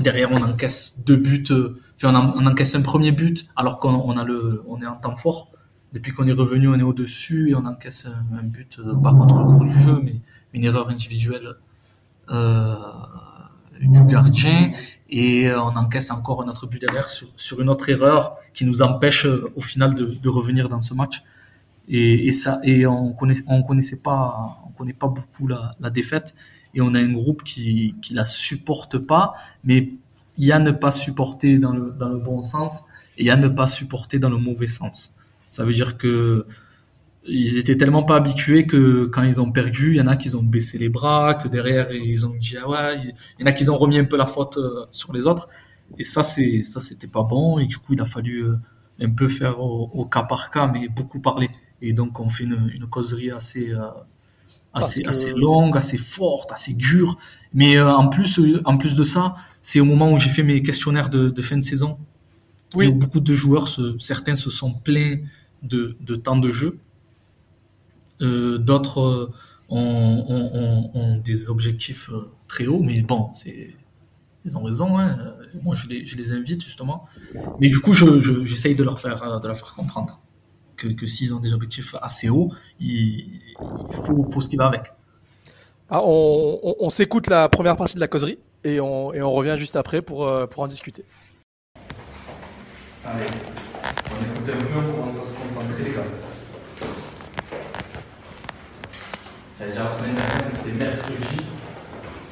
[0.00, 3.78] derrière on encaisse deux buts, euh, enfin on, en- on encaisse un premier but alors
[3.78, 5.50] qu'on on a le, on est en temps fort.
[5.92, 9.12] Depuis qu'on est revenu, on est au dessus et on encaisse un, but euh, pas
[9.14, 10.16] contre le cours du jeu mais
[10.52, 11.54] une erreur individuelle
[12.30, 12.74] euh,
[13.88, 14.72] du gardien
[15.08, 18.82] et euh, on encaisse encore un autre but derrière sur, une autre erreur qui nous
[18.82, 21.22] empêche euh, au final de, revenir dans ce match.
[21.88, 25.90] Et, et ça et on connaît on connaissait pas on connaît pas beaucoup la, la
[25.90, 26.34] défaite.
[26.74, 29.34] Et on a un groupe qui qui la supporte pas.
[29.64, 29.90] Mais
[30.38, 32.82] il y a ne pas supporter dans le dans le bon sens
[33.18, 35.14] et il y a ne pas supporter dans le mauvais sens.
[35.50, 36.46] Ça veut dire que
[37.26, 40.34] ils étaient tellement pas habitués que quand ils ont perdu il y en a qui
[40.34, 43.52] ont baissé les bras que derrière ils ont dit ah ouais il y en a
[43.52, 45.48] qui ont remis un peu la faute euh, sur les autres.
[45.98, 47.58] Et ça c'est ça c'était pas bon.
[47.60, 48.56] Et du coup il a fallu euh,
[49.00, 51.50] un peu faire au, au cas par cas mais beaucoup parler.
[51.80, 53.86] Et donc on fait une, une causerie assez euh,
[54.74, 57.18] assez que- assez longue assez forte assez dure.
[57.54, 60.62] Mais euh, en plus en plus de ça c'est au moment où j'ai fait mes
[60.62, 61.98] questionnaires de, de fin de saison
[62.74, 62.86] Oui.
[62.86, 65.18] et où beaucoup de joueurs se- certains se sont plaints
[65.62, 66.78] de, de temps de jeu
[68.58, 69.30] d'autres euh,
[69.68, 73.70] ont, ont- ont- ont des objectifs euh, très hauts mais bon c'est
[74.44, 75.18] ils ont raison hein.
[75.20, 77.06] Euh, moi je les, je les invite justement
[77.60, 80.20] mais du coup je- je- j'essaye de leur faire euh, de leur faire comprendre
[80.76, 84.66] que, que s'ils ont des objectifs assez hauts, il, il faut, faut ce qui va
[84.66, 84.92] avec.
[85.88, 89.30] Ah, on on- on s'écoute la première partie de la causerie et on, et on
[89.32, 91.04] revient juste après pour, euh, pour en discuter.
[93.04, 93.26] Allez,
[93.84, 96.04] on écoute un peu, on commence à se concentrer les gars.
[99.70, 101.46] Dire la semaine dernière, c'était mercredi.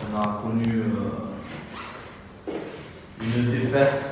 [0.02, 2.52] On a connu euh,
[3.22, 4.02] une défaite,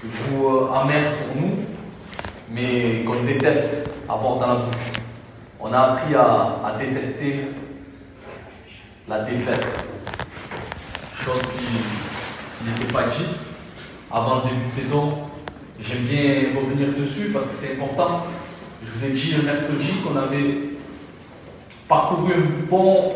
[0.00, 1.64] ce goût euh, amer pour nous,
[2.48, 4.92] mais qu'on déteste avoir dans la bouche.
[5.58, 7.48] On a appris à, détester
[9.08, 9.66] la défaite,
[11.24, 11.66] chose qui,
[12.56, 13.36] qui n'était pas dite
[14.12, 15.18] avant le début de saison.
[15.80, 18.26] J'aime bien revenir dessus parce que c'est important.
[18.84, 20.69] Je vous ai dit le mercredi qu'on avait
[21.90, 23.14] parcouru un bon,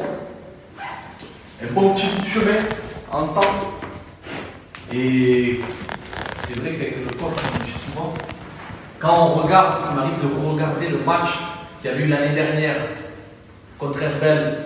[1.62, 2.58] un bon petit chemin
[3.12, 3.46] ensemble.
[4.92, 5.60] Et
[6.44, 8.12] c'est vrai qu'avec le corps, je dis souvent,
[8.98, 11.38] quand on regarde, ça m'arrive de regarder le match
[11.80, 12.76] qu'il y a eu l'année dernière
[13.78, 14.56] contre Herbel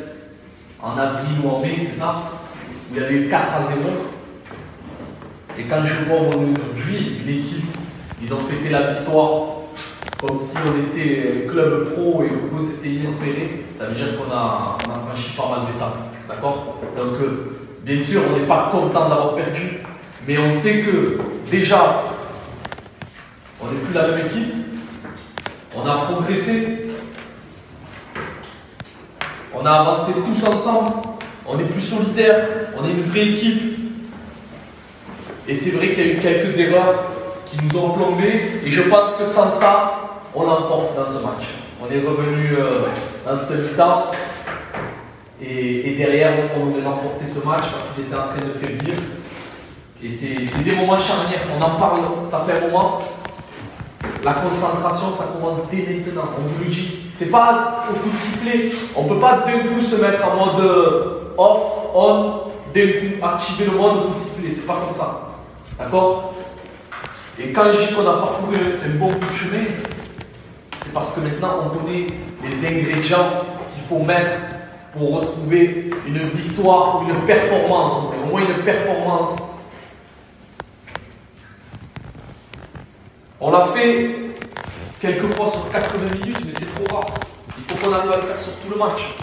[0.82, 2.22] en avril ou en mai, c'est ça
[2.90, 3.78] Où il y avait eu 4 à 0.
[5.58, 7.76] Et quand je vois aujourd'hui, une équipe,
[8.22, 9.57] ils ont fêté la victoire
[10.20, 14.76] comme si on était club pro et nous c'était inespéré, ça veut dire qu'on a,
[14.86, 15.96] on a franchi pas mal d'étapes.
[16.28, 16.78] D'accord?
[16.96, 19.78] Donc, euh, bien sûr, on n'est pas content d'avoir perdu,
[20.26, 21.18] mais on sait que
[21.50, 22.04] déjà,
[23.60, 24.54] on n'est plus la même équipe,
[25.76, 26.88] on a progressé,
[29.54, 30.92] on a avancé tous ensemble,
[31.46, 33.78] on est plus solidaires, on est une vraie équipe.
[35.46, 37.04] Et c'est vrai qu'il y a eu quelques erreurs
[37.46, 38.60] qui nous ont plombés.
[38.64, 41.46] Et je pense que sans ça, on l'emporte dans ce match.
[41.80, 42.86] On est revenu euh,
[43.26, 44.06] dans ce mi-temps.
[45.40, 48.94] Et, derrière, on aurait remporté ce match parce qu'ils étaient en train de faiblir.
[50.02, 51.42] Et c'est c'est des moments charnières.
[51.58, 52.98] On en parle, ça fait un moment.
[54.24, 56.24] La concentration, ça commence dès maintenant.
[56.38, 57.10] On vous le dit.
[57.12, 58.70] C'est pas au coup de sifflet.
[58.96, 61.60] On peut pas d'un coup se mettre en mode euh, off,
[61.94, 62.40] on,
[62.74, 64.50] d'un coup activer le mode au coup de sifflet.
[64.50, 65.34] C'est pas comme ça.
[65.78, 66.34] D'accord?
[67.40, 69.64] Et quand je dis qu'on a parcouru un bon bout de chemin,
[70.88, 72.06] c'est parce que maintenant on connaît
[72.42, 74.30] les ingrédients qu'il faut mettre
[74.96, 77.92] pour retrouver une victoire ou une performance,
[78.24, 79.36] au moins une performance.
[83.38, 84.30] On l'a fait
[84.98, 87.06] quelques fois sur 80 minutes, mais c'est trop rare.
[87.58, 89.14] Il faut qu'on arrive à le faire sur tout le match.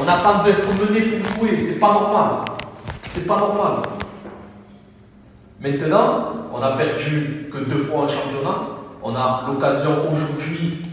[0.00, 2.28] On attend d'être mené pour jouer, c'est pas normal.
[3.10, 3.82] C'est pas normal.
[5.60, 8.56] Maintenant, on a perdu que deux fois un championnat.
[9.02, 10.83] On a l'occasion aujourd'hui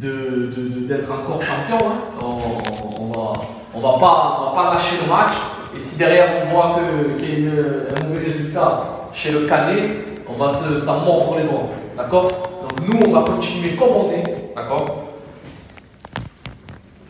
[0.00, 1.78] de- de- d'être encore champion.
[1.88, 1.98] hein.
[2.22, 3.32] On, on va,
[3.74, 5.32] on va pas, on va pas lâcher le match.
[5.74, 6.78] Et si derrière on voit
[7.18, 9.90] qu'il y a un mauvais résultat chez le Canet,
[10.28, 11.68] on va se, s'en mordre les doigts.
[11.96, 12.30] D'accord?
[12.62, 14.52] Donc nous, on va continuer comme on est.
[14.56, 15.04] D'accord?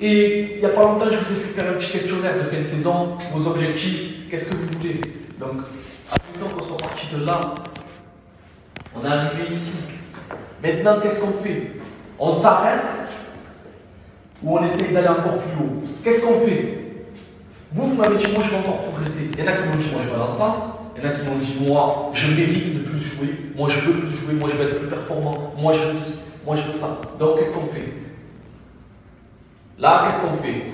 [0.00, 2.44] Et il n'y a pas longtemps, je vous ai fait faire un petit questionnaire de
[2.44, 4.98] fin de saison, vos objectifs, qu'est-ce que vous voulez?
[5.38, 5.50] Donc,
[6.10, 7.38] admettons qu'on soit parti de là,
[8.96, 9.80] on est arrivé ici.
[10.62, 11.72] Maintenant, qu'est-ce qu'on fait?
[12.22, 12.82] On s'arrête
[14.42, 16.80] ou on essaye d'aller encore plus haut Qu'est-ce qu'on fait?
[17.72, 19.30] Vous, vous m'avez dit, moi, je vais encore progresser.
[19.32, 20.58] Il y en a qui m'ont dit, moi, je vais aller en centre.
[20.96, 23.28] Il y en a qui m'ont dit, moi, je mérite de plus jouer.
[23.56, 24.34] Moi, je veux plus jouer.
[24.34, 25.54] Moi, je veux être plus performant.
[25.58, 25.98] Moi, je veux.
[26.44, 27.00] Moi, je veux ça.
[27.18, 27.88] Donc, qu'est-ce qu'on fait?
[29.78, 30.64] Là, qu'est-ce qu'on fait?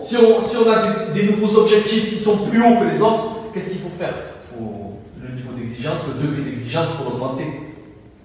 [0.00, 3.80] Si, on, a des, nouveaux objectifs qui sont plus hauts que les autres, qu'est-ce qu'il
[3.80, 4.14] faut faire?
[4.58, 7.46] Le niveau d'exigence, le degré d'exigence, il faut l'augmenter.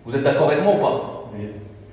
[0.06, 1.18] Vous êtes d'accord avec moi ou pas?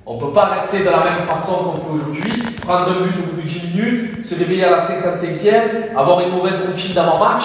[0.07, 3.15] On ne peut pas rester de la même façon qu'on fait aujourd'hui, prendre un but
[3.19, 7.45] au bout de 10 minutes, se réveiller à la 55e, avoir une mauvaise routine d'avant-match,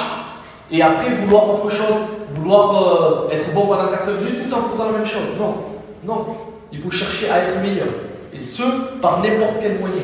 [0.69, 1.95] et après vouloir autre chose,
[2.31, 5.37] vouloir euh, être bon pendant 4 minutes tout en faisant la même chose.
[5.39, 5.55] Non,
[6.03, 6.25] non.
[6.73, 7.87] Il faut chercher à être meilleur.
[8.33, 8.63] Et ce,
[9.01, 10.03] par n'importe quel moyen.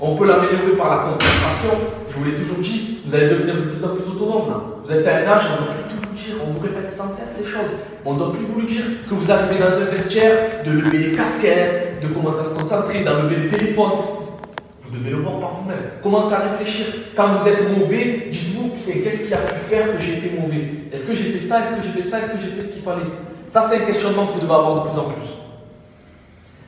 [0.00, 1.78] On peut l'améliorer par la concentration.
[2.10, 4.62] Je vous l'ai toujours dit, vous allez devenir de plus en plus autonome.
[4.82, 7.08] Vous êtes à un âge, on ne doit plus tout dire, on vous répète sans
[7.08, 7.72] cesse les choses.
[8.04, 8.84] On ne doit plus vous le dire.
[9.08, 13.00] Que vous arrivez dans un vestiaire, de lever les casquettes, de commencer à se concentrer,
[13.00, 13.92] d'enlever les téléphones.
[14.80, 15.78] Vous devez le voir par vous-même.
[16.02, 16.86] Commencez à réfléchir.
[17.16, 20.68] Quand vous êtes mauvais, dites-vous, putain, qu'est-ce qui a pu faire que j'ai été mauvais?
[20.92, 21.60] Est-ce que j'ai fait ça?
[21.60, 22.18] Est-ce que j'ai fait ça?
[22.18, 23.02] Est-ce que j'ai fait ce qu'il fallait?
[23.46, 25.28] Ça, c'est un questionnement que vous devez avoir de plus en plus.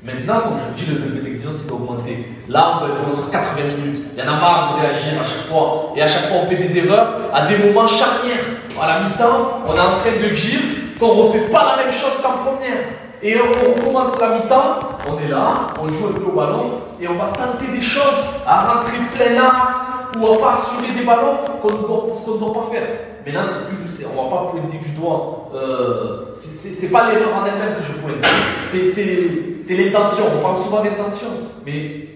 [0.04, 2.26] Maintenant, comme je vous dis, le degré d'exigence il va augmenter.
[2.50, 4.02] Là, on peut être sur 80 minutes.
[4.14, 5.94] Il y en a marre de réagir à chaque fois.
[5.96, 8.44] Et à chaque fois, on fait des erreurs à des moments charnières.
[8.80, 10.60] À la mi-temps, on est en train de dire
[10.98, 12.78] qu'on ne refait pas la même chose qu'en première.
[13.22, 17.08] Et on recommence la mi-temps, on est là, on joue un peu au ballon, et
[17.08, 19.76] on va tenter des choses, à rentrer plein axe,
[20.18, 22.88] ou à pas assurer des ballons qu'on ne doit, pas faire.
[23.24, 25.50] Maintenant, c'est plus, on ne va pas pointer du doigt.
[25.54, 28.24] Euh, c'est pas l'erreur en elle-même que je pointe.
[28.64, 30.24] C'est l'intention.
[30.36, 31.28] On parle souvent d'intention.
[31.64, 32.13] Mais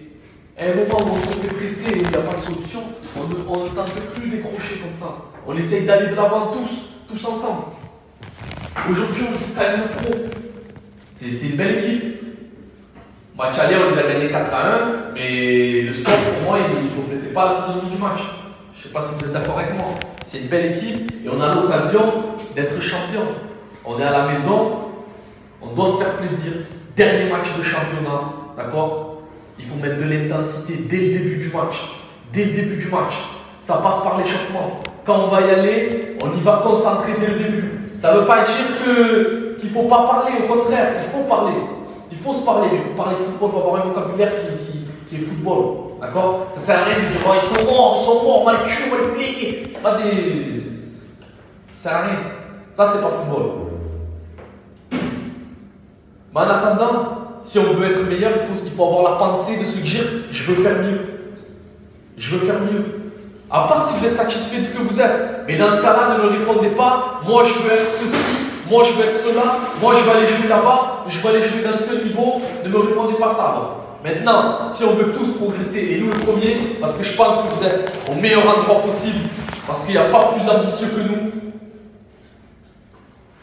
[0.58, 2.80] à un moment où on se fait presser et il n'y a pas de solution,
[3.16, 3.28] on
[3.64, 5.14] ne, tente plus décrocher comme ça.
[5.46, 7.62] On essaye d'aller de l'avant tous, tous ensemble.
[8.90, 10.14] Aujourd'hui, on joue quand même pro.
[11.10, 12.04] C'est c'est une belle équipe.
[13.36, 16.74] Match aller, on les a gagnés 4 à 1, mais le score pour moi, il
[16.74, 18.20] ne reflétait pas la physionomie du match.
[18.72, 19.86] Je ne sais pas si vous êtes d'accord avec moi.
[20.24, 22.12] C'est une belle équipe et on a l'occasion
[22.56, 23.22] d'être champion.
[23.84, 24.90] On est à la maison,
[25.62, 26.52] on doit se faire plaisir.
[26.96, 29.07] Dernier match de championnat, d'accord?
[29.58, 31.90] Il faut mettre de l'intensité dès le début du match.
[32.32, 33.14] Dès le début du match.
[33.60, 34.80] Ça passe par l'échauffement.
[35.04, 37.70] Quand on va y aller, on y va concentrer dès le début.
[37.96, 41.24] Ça ne veut pas dire que- qu'il ne faut pas parler, au contraire, il faut
[41.28, 41.54] parler.
[42.10, 44.84] Il faut se parler, il faut parler football, il faut avoir un vocabulaire qui, qui-
[45.08, 45.74] qui est football.
[46.00, 46.46] D'accord?
[46.54, 48.52] Ça sert à rien de dire oh, ils sont morts, ils sont morts, on va
[48.52, 49.68] les tuer, on va les.
[49.72, 50.70] C'est pas des.
[51.68, 52.18] Ça sert à rien.
[52.72, 53.50] Ça, c'est pas football.
[56.34, 58.32] Mais en attendant, si on veut être meilleur,
[58.64, 61.00] il faut, avoir la pensée de se dire je veux faire mieux.
[62.16, 62.84] Je veux faire mieux.
[63.50, 65.44] À part si vous êtes satisfait de ce que vous êtes.
[65.46, 68.38] Mais dans ce cas-là, ne me répondez pas moi je veux être ceci,
[68.70, 71.62] moi je veux être cela, moi je vais aller jouer là-bas, je vais aller jouer
[71.62, 72.40] dans ce niveau.
[72.64, 73.74] Ne me répondez pas ça.
[74.04, 77.54] Maintenant, si on veut tous progresser, et nous le premier, parce que je pense que
[77.54, 79.28] vous êtes au meilleur endroit possible,
[79.66, 81.32] parce qu'il n'y a pas plus ambitieux que nous,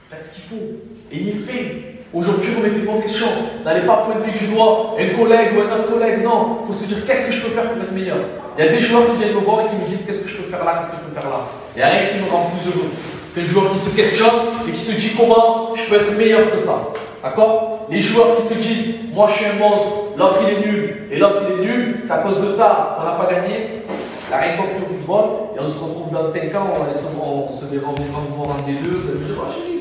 [0.07, 0.65] Faites ce qu'il faut.
[1.11, 1.94] Ayez fait.
[2.15, 3.27] Aujourd'hui, remettez-vous en question.
[3.65, 6.23] N'allez pas pointer du doigt un collègue ou un autre collègue.
[6.23, 6.59] Non.
[6.61, 8.15] Il faut se dire qu'est-ce que je peux faire pour être meilleur.
[8.57, 10.29] Il y a des joueurs qui viennent me voir et qui me disent qu'est-ce que
[10.29, 11.41] je peux faire là, qu'est-ce que je peux faire là.
[11.75, 12.87] Il n'y a rien qui me rend plus heureux
[13.35, 16.57] qu'un joueur qui se questionne et qui se dit comment je peux être meilleur que
[16.57, 16.87] ça.
[17.21, 21.07] D'accord Les joueurs qui se disent moi je suis un monstre, l'autre il est nul
[21.11, 23.83] et l'autre il est nul, c'est à cause de ça qu'on n'a pas gagné.
[24.27, 25.25] Il n'a rien compris au football,
[25.55, 28.43] et on se retrouve dans 5 ans, on, se, on se verra, on verra vous
[28.43, 29.74] en D2,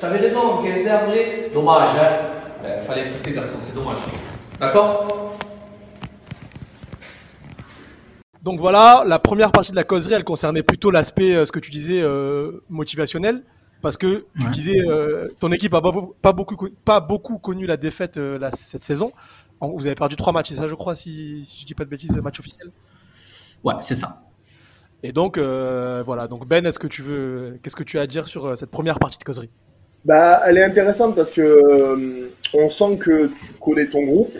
[0.00, 1.88] je vais dire, oh chérie, tu te rappelles, tu avais raison, 15 ans après, dommage,
[2.00, 2.74] hein.
[2.80, 3.96] Il fallait écouter garçon, c'est dommage.
[4.60, 5.36] D'accord?
[8.42, 11.58] Donc voilà, la première partie de la causerie, elle concernait plutôt l'aspect, euh, ce que
[11.58, 13.42] tu disais, euh, motivationnel.
[13.80, 14.50] Parce que tu Ouais.
[14.50, 18.36] disais, euh, ton équipe a pas, pas beaucoup, co- pas beaucoup connu la défaite euh,
[18.38, 19.12] la- cette saison.
[19.60, 21.84] En- Vous avez perdu trois matchs, c'est ça, je crois, si, si je dis pas
[21.84, 22.72] de bêtises, match officiel?
[23.62, 24.22] Ouais, c'est ça.
[25.04, 26.26] Et donc, euh, voilà.
[26.26, 28.70] Donc, Ben, est-ce que tu veux, qu'est-ce que tu as à dire sur euh, cette
[28.70, 29.50] première partie de causerie?
[30.04, 34.34] Bah, elle est intéressante parce que euh, on sent que tu connais ton groupe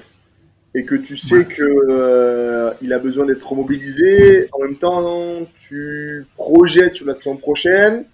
[0.74, 1.44] et que tu sais Ouais.
[1.44, 4.48] que euh, il a besoin d'être mobilisé.
[4.52, 8.04] En même temps, tu projettes sur la saison prochaine.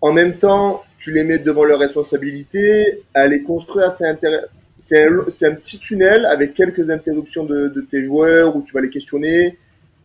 [0.00, 3.02] En même temps, tu les mets devant leurs responsabilités.
[3.14, 4.48] Elle est construite assez intéressante.
[4.78, 5.06] C'est
[5.46, 9.56] un, petit tunnel avec quelques interruptions de, de tes joueurs où tu vas les questionner.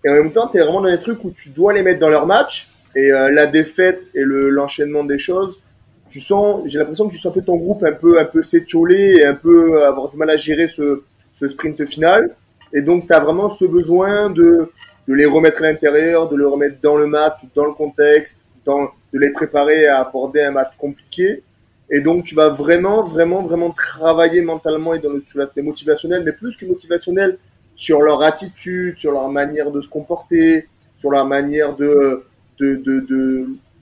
[0.05, 1.99] Et en même temps, tu es vraiment dans des trucs où tu dois les mettre
[1.99, 2.69] dans leur match.
[2.95, 5.59] Et euh, la défaite et le- l'enchaînement des choses,
[6.09, 9.25] tu sens, j'ai l'impression que tu sentais ton groupe un peu, un peu s'étioler et
[9.25, 11.01] un peu avoir du mal à gérer ce,
[11.33, 12.35] sprint final.
[12.73, 14.71] Et donc, tu as vraiment ce besoin de,
[15.07, 19.31] les remettre à l'intérieur, de les remettre dans le match, dans le contexte, de les
[19.31, 21.41] préparer à aborder un match compliqué.
[21.89, 26.33] Et donc, tu vas vraiment, vraiment, vraiment travailler mentalement et dans sur l'aspect motivationnel, mais
[26.33, 27.37] plus que motivationnel,
[27.75, 30.67] sur leur attitude, sur leur manière de se comporter,
[30.99, 32.25] sur leur manière de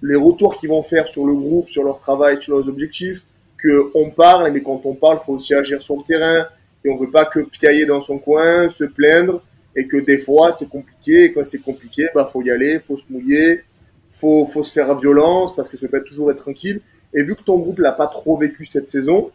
[0.01, 3.23] les retours qu'ils vont faire sur le groupe, sur leur travail, sur leurs objectifs,
[3.57, 6.47] que on parle, mais quand on parle, faut aussi agir sur le terrain,
[6.85, 9.41] et on veut pas que piailler dans son coin, se plaindre,
[9.75, 12.97] et que des fois c'est compliqué, et quand c'est compliqué, bah faut y aller, faut
[12.97, 13.63] se mouiller,
[14.11, 16.81] faut, faut se faire violence, parce que ça peut pas toujours être tranquille.
[17.13, 19.31] Et vu que ton groupe l'a pas trop vécu cette saison,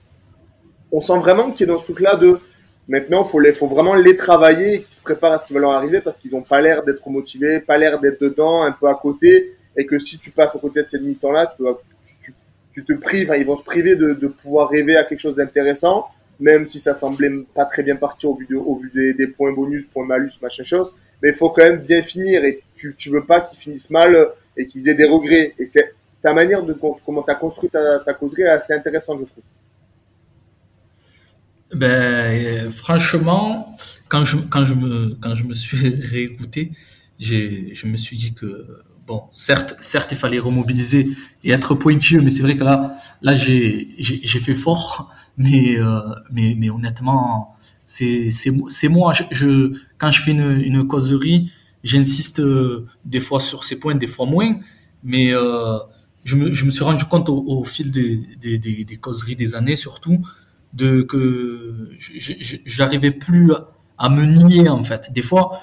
[0.90, 2.38] on sent vraiment qu'il est dans ce truc-là de
[2.88, 5.72] maintenant, faut faut vraiment les travailler et qu'ils se préparent à ce qui va leur
[5.72, 8.94] arriver parce qu'ils ont pas l'air d'être motivés, pas l'air d'être dedans, un peu à
[8.94, 11.78] côté, et que si tu passes à côté de cette mi-temps-là, tu, vas-
[12.74, 16.06] tu, te prives, enfin, ils vont se priver de, pouvoir rêver à quelque chose d'intéressant,
[16.40, 20.32] même si ça semblait pas très bien partir au vu, des, points bonus, points malus,
[20.40, 20.92] machin chose.
[21.22, 24.30] Mais il faut quand même bien finir et tu, tu veux pas qu'ils finissent mal
[24.56, 25.54] et qu'ils aient des regrets.
[25.58, 29.20] Et c'est ta manière de comment tu as construit ta, ta causerie est assez intéressante,
[29.20, 29.44] je trouve.
[31.74, 33.74] Ben, euh, franchement,
[34.08, 34.36] quand je,
[34.74, 36.72] me, suis réécouté,
[37.18, 41.08] je me suis dit que, bon, certes, certes, il fallait remobiliser
[41.44, 43.88] et être pointilleux, mais c'est vrai que là, là j'ai,
[44.40, 47.54] fait fort, mais, euh, mais, mais honnêtement,
[47.86, 48.28] c'est,
[48.88, 49.12] moi.
[49.12, 51.52] Je, je, quand je fais une, une causerie,
[51.84, 54.56] j'insiste euh, des fois sur ces points, des fois moins,
[55.02, 55.78] mais euh,
[56.24, 59.36] je, me, je me suis rendu compte au, au fil des, des, des, des causeries
[59.36, 60.20] des années, surtout,
[60.72, 61.90] de que
[62.64, 63.68] j'arrivais plus à-
[64.02, 65.12] à me nier en fait.
[65.12, 65.60] Des fois,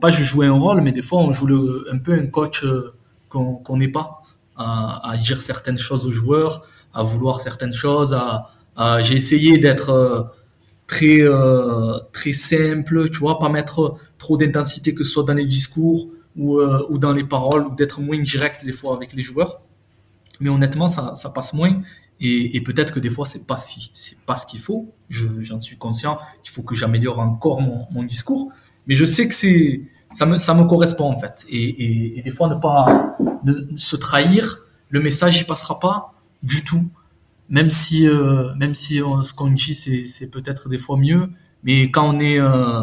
[0.00, 1.48] pas je jouais un rôle, mais des fois on joue
[1.90, 2.92] un peu un coach euh,
[3.28, 4.22] qu'on n'est pas,
[4.56, 8.18] à, dire certaines choses aux joueurs, à vouloir certaines choses.
[9.02, 10.22] J'ai essayé d'être euh,
[10.88, 15.46] très euh, très simple, tu vois, pas mettre trop d'intensité que ce soit dans les
[15.46, 16.60] discours ou,
[16.98, 19.62] dans les paroles, ou d'être moins direct des fois avec les joueurs.
[20.40, 21.82] Mais honnêtement, ça passe moins.
[22.20, 24.94] Et, peut-être que des fois, c'est pas, c'est pas ce qu'il faut.
[25.10, 28.50] Je, j'en suis conscient qu'il faut que j'améliore encore mon, mon discours.
[28.86, 31.44] Mais je sais que c'est, ça me, ça me correspond en fait.
[31.48, 36.64] Et, et, des fois, ne pas ne, se trahir, le message, il passera pas du
[36.64, 36.88] tout.
[37.50, 41.28] Même si, euh, même si on- ce qu'on dit, c'est, c'est peut-être des fois mieux.
[41.64, 42.82] Mais quand on est, euh,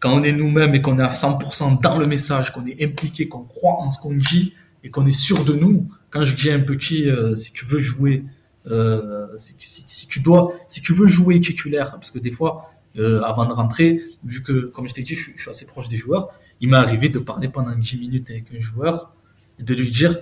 [0.00, 3.28] quand on est nous-mêmes et qu'on est à 100% dans le message, qu'on est impliqué,
[3.28, 6.50] qu'on croit en ce qu'on dit et qu'on est sûr de nous, quand je dis
[6.50, 8.24] à un petit, euh, si tu veux jouer,
[8.66, 13.44] euh, si, tu dois, si tu veux jouer titulaire, parce que des fois, euh, avant
[13.44, 16.28] de rentrer, vu que, comme je t'ai dit, je, je suis assez proche des joueurs,
[16.60, 19.14] il m'est arrivé de parler pendant 10 minutes avec un joueur
[19.58, 20.18] et de lui dire,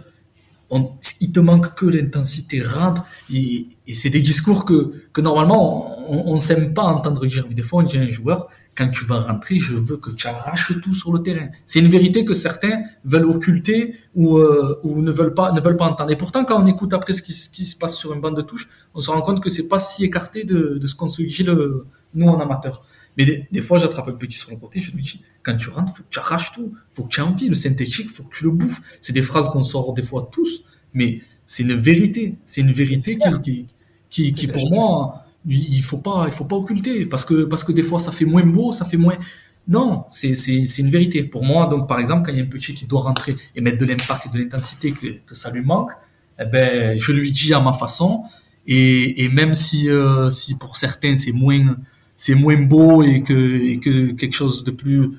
[0.72, 3.04] on, il te manque que l'intensité, rentre.
[3.32, 7.44] Et, c'est des discours que, normalement, on, on s'aime pas entendre dire.
[7.48, 10.11] Mais des fois, on dit à un joueur, quand tu vas rentrer, je veux que
[10.11, 11.48] tu arraches tout sur le terrain.
[11.66, 16.11] C'est une vérité que certains veulent occulter ou, euh, ne veulent pas ne entendre.
[16.11, 18.68] Et pourtant, quand on écoute après ce qui, se- passe sur une bande de touche,
[18.94, 21.44] on se rend compte que c'est pas si écarté de, de ce qu'on se dit
[22.14, 22.83] nous en amateur.
[23.17, 25.69] Mais des, des fois, j'attrape un petit sur le côté, je lui dis, quand tu
[25.69, 28.35] rentres, faut que tu arraches tout, faut que tu aies envie, le synthétique, faut que
[28.35, 28.81] tu le bouffes.
[29.00, 32.37] C'est des phrases qu'on sort des fois tous, mais c'est une vérité.
[32.44, 33.67] C'est une vérité qui, qui,
[34.08, 37.73] qui, qui, pour moi, il faut pas, il faut pas occulter parce que, parce que
[37.73, 39.17] des fois, ça fait moins beau, ça fait moins.
[39.69, 40.33] Non, c'est,
[40.79, 41.23] une vérité.
[41.23, 43.60] Pour moi, donc, par exemple, quand il y a un petit qui doit rentrer et
[43.60, 45.92] mettre de l'impact et de l'intensité que, que ça lui manque,
[46.40, 48.25] eh ben, je lui dis à ma façon.
[48.67, 51.77] Et, et même si, euh, si pour certains c'est moins,
[52.23, 55.10] c'est moins beau et que, quelque chose de plus,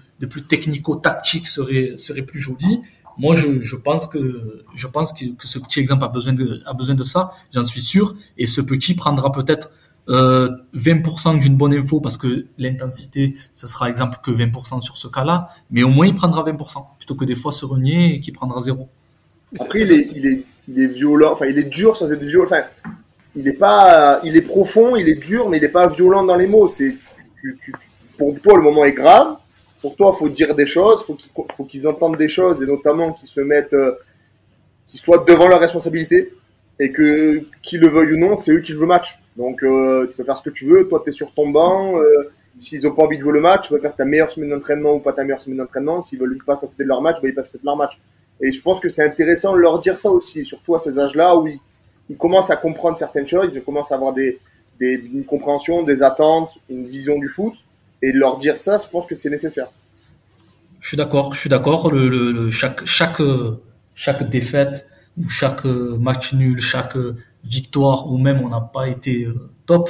[0.48, 2.80] technico-tactique serait, plus joli.
[3.18, 7.66] Moi, je, pense que, je pense que, ce petit exemple a besoin de, ça, j'en
[7.66, 8.16] suis sûr.
[8.38, 9.74] Et ce petit prendra peut-être
[10.08, 15.10] euh, 20% d'une bonne info parce que l'intensité, ce sera exemple que 20% sur ce
[15.10, 18.34] cas-là, mais au moins il prendra 20% plutôt que des fois se renier et qu'il
[18.34, 18.88] prendra zéro.
[19.60, 20.46] Après, il
[20.78, 22.50] est, violent, enfin, il est dur sans être violent.
[23.36, 26.36] Il est pas, il est profond, il est dur, mais il n'est pas violent dans
[26.36, 26.68] les mots.
[26.68, 26.96] C'est,
[28.18, 29.38] pour toi, le moment est grave.
[29.82, 33.14] Pour toi, faut dire des choses, faut qu'ils, faut qu'ils entendent des choses, et notamment
[33.14, 33.96] qu'ils se mettent, euh,
[34.88, 36.34] qu'ils soient devant leurs responsabilités,
[36.80, 39.20] et que, qu'ils le veuillent ou non, c'est eux qui jouent le match.
[39.36, 40.88] Donc, euh, tu peux faire ce que tu veux.
[40.88, 41.98] Toi, tu es sur ton banc.
[42.00, 44.52] euh, s'ils ont pas envie de jouer le match, tu peux faire ta meilleure semaine
[44.52, 46.02] d'entraînement ou pas ta meilleure semaine d'entraînement.
[46.02, 47.66] S'ils veulent qu'ils passent à côté de leur match, bah, ils passent à côté de
[47.66, 48.00] leur match.
[48.40, 51.36] Et je pense que c'est intéressant de leur dire ça aussi, surtout à ces âges-là
[51.36, 51.60] où ils,
[52.10, 54.40] ils commencent à comprendre certaines choses, ils commencent à avoir des,
[54.80, 57.54] des, une compréhension, des attentes, une vision du foot.
[58.02, 59.68] Et leur dire ça, je pense que c'est nécessaire.
[60.82, 61.92] Je suis d'accord, je suis d'accord.
[61.92, 63.62] Le, chaque, chaque, euh,
[63.96, 68.90] chaque défaite ou chaque euh, match nul, chaque euh, victoire ou même on n'a pas
[68.90, 69.28] été
[69.66, 69.90] top,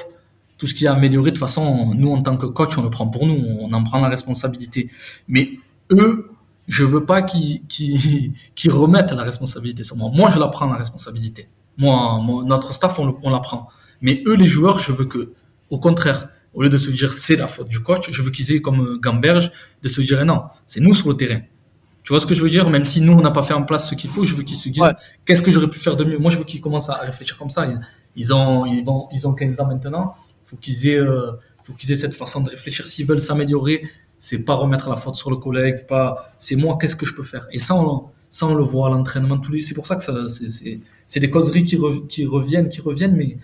[0.60, 2.92] tout ce qui est amélioré, de toute façon, nous en tant que coach, on le
[2.92, 4.90] prend pour nous, on en prend la responsabilité.
[5.28, 5.54] Mais
[5.92, 6.32] eux,
[6.68, 10.12] je veux pas qu'ils qu'ils remettent la responsabilité sur moi.
[10.14, 11.48] Moi, je la prends la responsabilité.
[11.78, 13.68] Moi, moi, notre staff, on, le- on la prend.
[14.02, 15.34] Mais eux, les joueurs, je veux que,
[15.70, 18.52] au contraire, au lieu de se dire c'est la faute du coach, je veux qu'ils
[18.52, 19.52] aient comme euh, Gamberge
[19.82, 21.42] de se dire non, c'est nous sur le terrain.
[22.04, 22.70] Tu vois ce que je veux dire?
[22.70, 24.58] Même si nous, on n'a pas fait en place ce qu'il faut, je veux qu'ils
[24.58, 24.92] se disent Ouais.
[25.26, 26.18] qu'est-ce que j'aurais pu faire de mieux?
[26.20, 27.66] Moi, je veux qu'ils commencent à réfléchir comme ça.
[27.66, 27.80] Ils,
[28.18, 30.14] ils, ont, ils, vont, ils ont 15 ans maintenant.
[30.46, 31.32] faut qu'ils aient, euh,
[31.64, 32.86] faut qu'ils aient cette façon de réfléchir.
[32.86, 33.84] S'ils veulent s'améliorer,
[34.18, 37.24] c'est pas remettre la faute sur le collègue, pas c'est moi, qu'est-ce que je peux
[37.24, 37.48] faire?
[37.52, 38.04] Et ça, on,
[38.38, 39.38] ça, on le voit à l'entraînement.
[39.44, 40.14] tous les- C'est pour ça que ça,
[41.08, 43.38] c'est, des causeries qui, re- qui reviennent, qui reviennent, mais,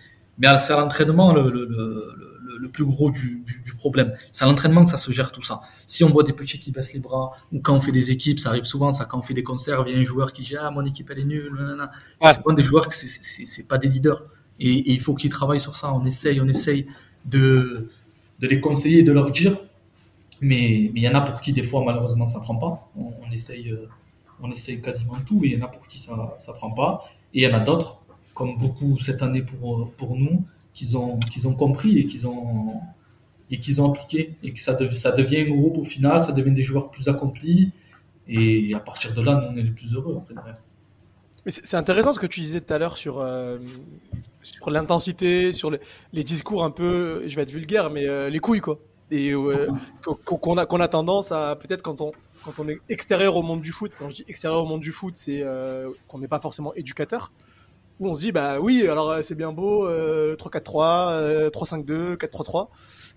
[0.58, 1.78] c'est à l'entraînement le, le, le,
[2.20, 4.10] le- le plus gros du, du, du problème.
[4.32, 5.62] C'est à l'entraînement que ça se gère tout ça.
[5.88, 8.40] Si on voit des petits qui baissent les bras, ou quand on fait des équipes,
[8.40, 10.42] ça arrive souvent, ça, quand on fait des concerts, il y a un joueur qui
[10.48, 11.54] dit Ah, mon équipe elle est nulle.
[11.58, 11.92] nanana.
[12.22, 13.08] C'est souvent des joueurs que c'est,
[13.46, 14.22] c'est, pas des leaders.
[14.60, 15.94] Et, et il faut qu'ils travaillent sur ça.
[15.94, 16.82] On essaye, on essaye
[17.26, 17.88] de,
[18.42, 19.54] de les conseiller, de leur dire.
[20.42, 22.90] Mais mais il y en a pour qui, des fois, malheureusement, ça prend pas.
[22.98, 23.88] On, on essaye, euh,
[24.42, 27.04] on essaye quasiment tout, et il y en a pour qui ça, ça prend pas.
[27.34, 28.00] Et il y en a d'autres,
[28.34, 32.82] comme beaucoup cette année pour, pour nous, qu'ils ont, qu'ils ont compris et qu'ils ont,
[33.52, 34.36] et qu'ils ont appliqué.
[34.44, 37.08] Et que ça, dev- ça devient un groupe au final, ça devient des joueurs plus
[37.10, 37.72] accomplis.
[38.28, 40.56] Et à partir de là, nous, on est les plus heureux après derrière.
[41.46, 43.58] Mais c'est intéressant ce que tu disais tout à l'heure sur, euh,
[44.42, 45.80] sur l'intensité, sur les,
[46.14, 48.78] les discours un peu, je vais être vulgaire, mais euh, les couilles, quoi.
[49.10, 49.68] Et euh,
[50.26, 52.12] qu'on qu'on a, qu'on a tendance à, peut-être quand on,
[52.44, 54.92] quand on est extérieur au monde du foot, quand je dis extérieur au monde du
[54.92, 57.32] foot, c'est euh, qu'on n'est pas forcément éducateur,
[58.00, 62.16] où on se dit, bah oui, alors euh, c'est bien beau, euh, 3-4-3, euh, 3-5-2,
[62.16, 62.68] 4-3-3,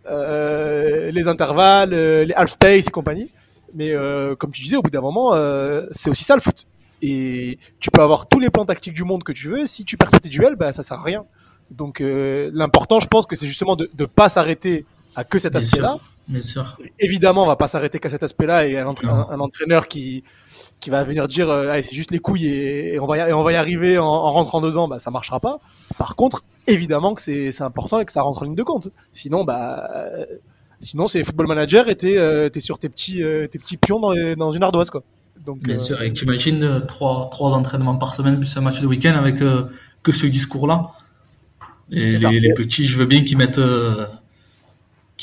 [0.07, 3.31] euh, les intervalles, euh, les half space et compagnie.
[3.75, 6.66] Mais euh, comme tu disais, au bout d'un moment, euh, c'est aussi ça le foot.
[7.01, 9.97] Et tu peux avoir tous les plans tactiques du monde que tu veux, si tu
[9.97, 11.25] perds pas tes duels, bah, ça sert à rien.
[11.70, 14.85] Donc euh, l'important, je pense que c'est justement de ne pas s'arrêter
[15.16, 15.97] à que cet aspect-là.
[16.29, 16.79] Bien sûr.
[17.01, 20.23] Évidemment, on va pas s'arrêter qu'à cet aspect-là et un, entraîneur qui
[20.81, 23.20] qui va venir dire euh, Allez, c'est juste les couilles et, et on va y,
[23.29, 25.59] et on va y arriver en, en rentrant dedans, bah ça marchera pas.
[25.99, 28.89] Par contre, évidemment que c'est c'est important et que ça rentre en ligne de compte.
[29.12, 30.25] Sinon, bah euh,
[30.81, 34.12] sinon c'est football manager et t'es euh, t'es sur tes petits tes petits pions dans,
[34.12, 35.03] les- dans une ardoise quoi.
[35.45, 36.01] Donc Bien sûr.
[36.03, 40.12] Et tu imagines trois, trois entraînements par semaine plus un match de week-end avec que
[40.12, 40.93] ce discours-là.
[41.91, 42.31] Et C'est ça.
[42.31, 43.61] les, les petits, je veux bien qu'ils mettent,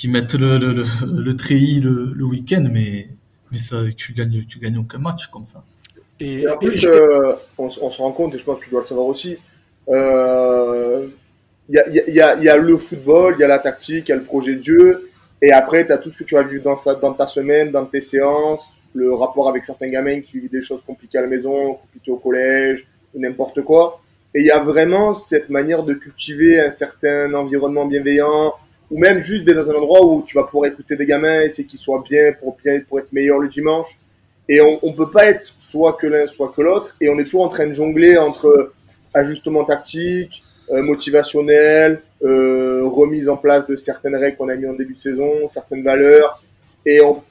[0.06, 3.08] euh, qu'ils mettent le, le, le, le treillis le, le week-end, mais,
[3.52, 5.64] mais ça, tu gagnes, tu gagnes aucun match comme ça.
[6.20, 8.82] et, Et en plus, euh, on, se rend compte, et je pense que tu dois
[8.82, 9.38] le savoir aussi,
[9.90, 11.08] euh,
[11.70, 13.44] il y, a, il y a- il y a- y a le football, il y
[13.44, 15.10] a la tactique, il y a le projet de jeu,
[15.42, 17.72] et après, tu as tout ce que tu as vu dans, sa, dans ta semaine,
[17.72, 21.28] dans tes séances, le rapport avec certains gamins qui vivent des choses compliquées à la
[21.28, 24.02] maison, compliquées au collège, ou n'importe quoi.
[24.34, 28.54] Et il y a vraiment cette manière de cultiver un certain environnement bienveillant,
[28.92, 31.68] ou même juste d'être dans un endroit où tu vas pouvoir écouter des gamins, essayer
[31.68, 33.98] qu'ils soient bien pour, bien pour être meilleurs le dimanche.
[34.48, 36.96] Et on ne peut pas être soit que l'un, soit que l'autre.
[37.00, 38.74] Et on est toujours en train de jongler entre
[39.14, 44.74] ajustement tactique, euh, motivationnel, euh, remise en place de certaines règles qu'on a mis en
[44.74, 46.42] début de saison, certaines valeurs.
[46.86, 47.22] Et on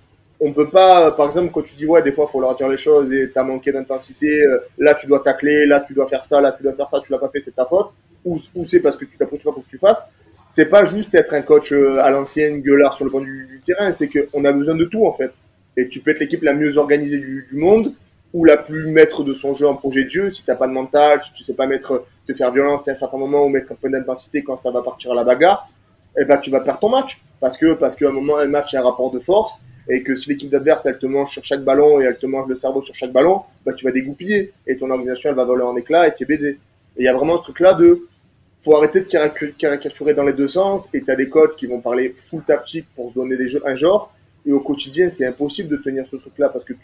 [0.40, 2.76] on peut pas, par exemple, quand tu dis ouais, des fois, faut leur dire les
[2.76, 6.40] choses et t'as manqué d'intensité, euh, là tu dois tacler, là tu dois faire ça,
[6.40, 7.88] là tu dois faire ça, tu l'as pas fait, c'est ta faute.
[8.24, 10.06] Ou, c'est parce que tu t'as pas pour que tu fasses.
[10.50, 13.92] C'est pas juste être un coach euh, à l'ancienne, gueulard sur le banc du, terrain,
[13.92, 15.30] c'est qu'on a besoin de tout en fait.
[15.76, 17.92] Et tu peux être l'équipe la mieux organisée du, monde
[18.32, 20.30] ou la plus maître de son jeu en projet de jeu.
[20.30, 22.94] Si t'as pas de mental, si tu sais pas mettre, te faire violence à un
[22.94, 25.68] certain moment ou mettre un peu d'intensité quand ça va partir à la bagarre,
[26.18, 28.74] eh ben tu vas perdre ton match parce que parce qu'à un moment le match
[28.74, 31.62] est un rapport de force et que si l'équipe d'adverse elle te mange sur chaque
[31.62, 34.76] ballon et elle te mange le cerveau sur chaque ballon, bah tu vas dégoupiller et
[34.76, 36.58] ton organisation elle va voler en éclats et tu es baisé.
[36.96, 38.06] Et il y a vraiment ce truc là de
[38.62, 41.66] faut arrêter de caricature- caricaturer dans les deux sens et tu as des codes qui
[41.66, 44.12] vont parler full tactique pour donner des jeux, un genre
[44.46, 46.74] et au quotidien c'est impossible de tenir ce truc là parce que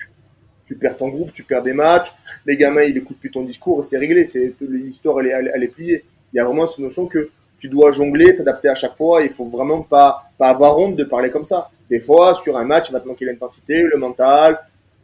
[0.67, 2.13] tu, perds ton groupe, tu perds des matchs,
[2.47, 6.05] les gamins ils écoutent plus ton discours et c'est réglé, c'est l'histoire elle est, pliée.
[6.33, 9.31] Il y a vraiment cette notion que tu dois jongler, t'adapter à chaque fois, il
[9.31, 11.71] faut vraiment pas, pas avoir honte de parler comme ça.
[11.89, 14.59] Des fois, sur un match, il va te manquer l'intensité, le mental,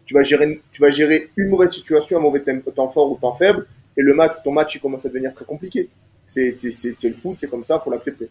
[0.04, 3.16] tu vas gérer, tu vas gérer une mauvaise situation, un mauvais temps, temps fort ou
[3.16, 3.66] temps faible,
[3.96, 5.88] et le match, ton match, il commence à devenir très compliqué.
[6.30, 8.30] C'est, le foot, c'est comme ça, faut l'accepter.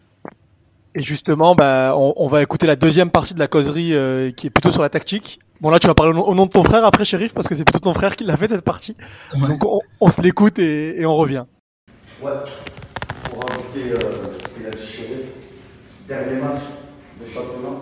[0.94, 4.46] Et justement, bah, on, on va écouter la deuxième partie de la causerie euh, qui
[4.46, 5.38] est plutôt sur la tactique.
[5.60, 7.46] Bon là, tu vas parler au nom, au nom de ton frère après, shérif, parce
[7.46, 8.96] que c'est plutôt ton frère qui l'a fait cette partie.
[9.34, 9.46] Ouais.
[9.46, 11.44] Donc on, on se l'écoute et, et on revient.
[12.22, 12.32] Ouais,
[13.24, 14.00] pour rajouter euh,
[14.42, 15.26] ce qu'il a dit Chérif,
[16.08, 16.60] dernier match
[17.20, 17.76] de championnat,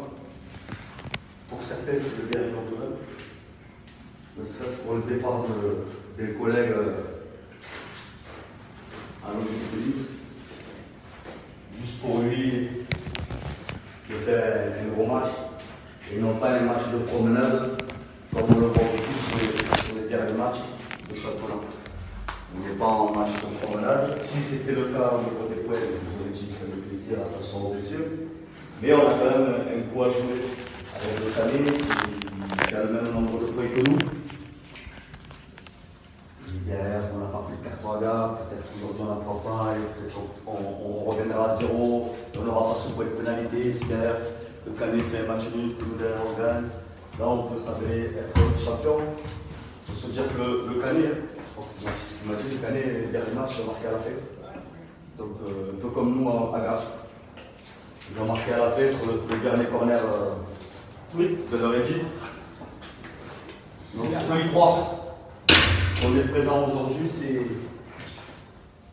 [1.48, 2.96] pour certains c'est le dernier championnat,
[4.36, 7.17] ne serait-ce pour le départ de, des collègues euh,
[9.28, 9.78] à
[11.80, 12.68] juste pour lui
[14.08, 15.28] de faire un, gros match,
[16.12, 17.82] et non pas un match de promenade,
[18.32, 20.64] comme on le voit beaucoup sur les, derniers matchs
[21.10, 21.60] de championnat.
[22.56, 24.16] On n'est pas en match de promenade.
[24.16, 27.18] Si c'était le cas au niveau des points, je vous aurais dit que le plaisir,
[27.18, 28.06] attention aux blessures.
[28.80, 30.40] Mais on a quand même un coup à jouer
[30.96, 31.82] avec le Canet,
[32.66, 33.98] qui a le même nombre de points que nous.
[36.68, 39.72] Derrière, on n'a pas pris de carton à gare, peut-être qu'aujourd'hui on n'en prend pas,
[39.96, 40.14] peut-être
[40.44, 43.72] qu'on on, on reviendra à zéro, on n'aura pas ce point de pénalité.
[43.72, 44.16] Si derrière
[44.66, 46.68] le Canet fait un match nul, nous derrière on gagne,
[47.18, 48.98] là on peut s'avérer être champion.
[49.00, 52.34] Il faut se dire que le, le Canet, je crois que c'est Mathis qui m'a
[52.36, 54.22] dit, le Canet, les derniers matchs, ils ont marqué à la fête.
[55.16, 56.82] Donc euh, un peu comme nous à, Gare.
[58.12, 62.04] Ils ont marqué à la fête sur le, le dernier corner euh, de leur équipe.
[63.96, 64.97] Donc il faut y croire.
[66.06, 67.42] On est présent aujourd'hui, c'est.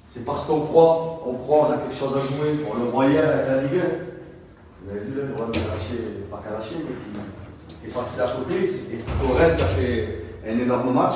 [0.07, 2.65] C'est parce qu'on croit, on croit, on a quelque chose à jouer.
[2.71, 3.83] On le voyait avec la Ligue 1.
[4.81, 6.95] Vous avez vu, le a lâché, pas qu'à lâcher, mais
[7.67, 8.63] qui, est passé à côté.
[8.63, 11.15] Et plutôt Rennes qui a fait un énorme match.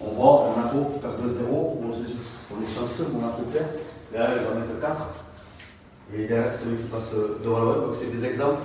[0.00, 1.48] On voit Monaco qui perd 2-0.
[1.50, 3.66] On est chanceux, Monaco perd.
[4.12, 4.96] Derrière, il va mettre 4.
[6.14, 7.80] Et derrière, c'est lui qui passe devant le web.
[7.86, 8.60] Donc, c'est des exemples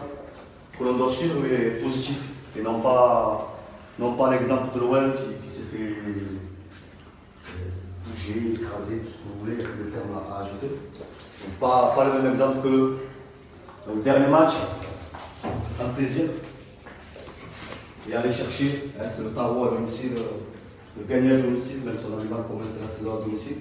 [0.77, 2.29] que l'on doit suivre, mais positifs.
[2.55, 3.59] Et non pas,
[3.99, 6.39] non pas l'exemple de l'OM qui, s'est fait euh,
[8.07, 10.67] bouger, écraser, tout ce que vous voulez, de termes à, ajouter.
[11.59, 12.97] Pas, pas le même exemple que
[13.93, 14.53] le dernier match.
[15.81, 16.25] Un plaisir.
[18.09, 21.95] Et aller chercher, hein, c'est le tarot à domicile, euh, de gagner à domicile, même
[21.97, 23.57] si on a du mal la saison à domicile.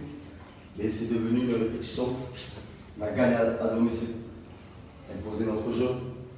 [0.79, 2.09] Mais c'est devenu une répétition.
[2.99, 4.11] La gagne à, à domicile.
[5.13, 5.89] Imposer notre jeu,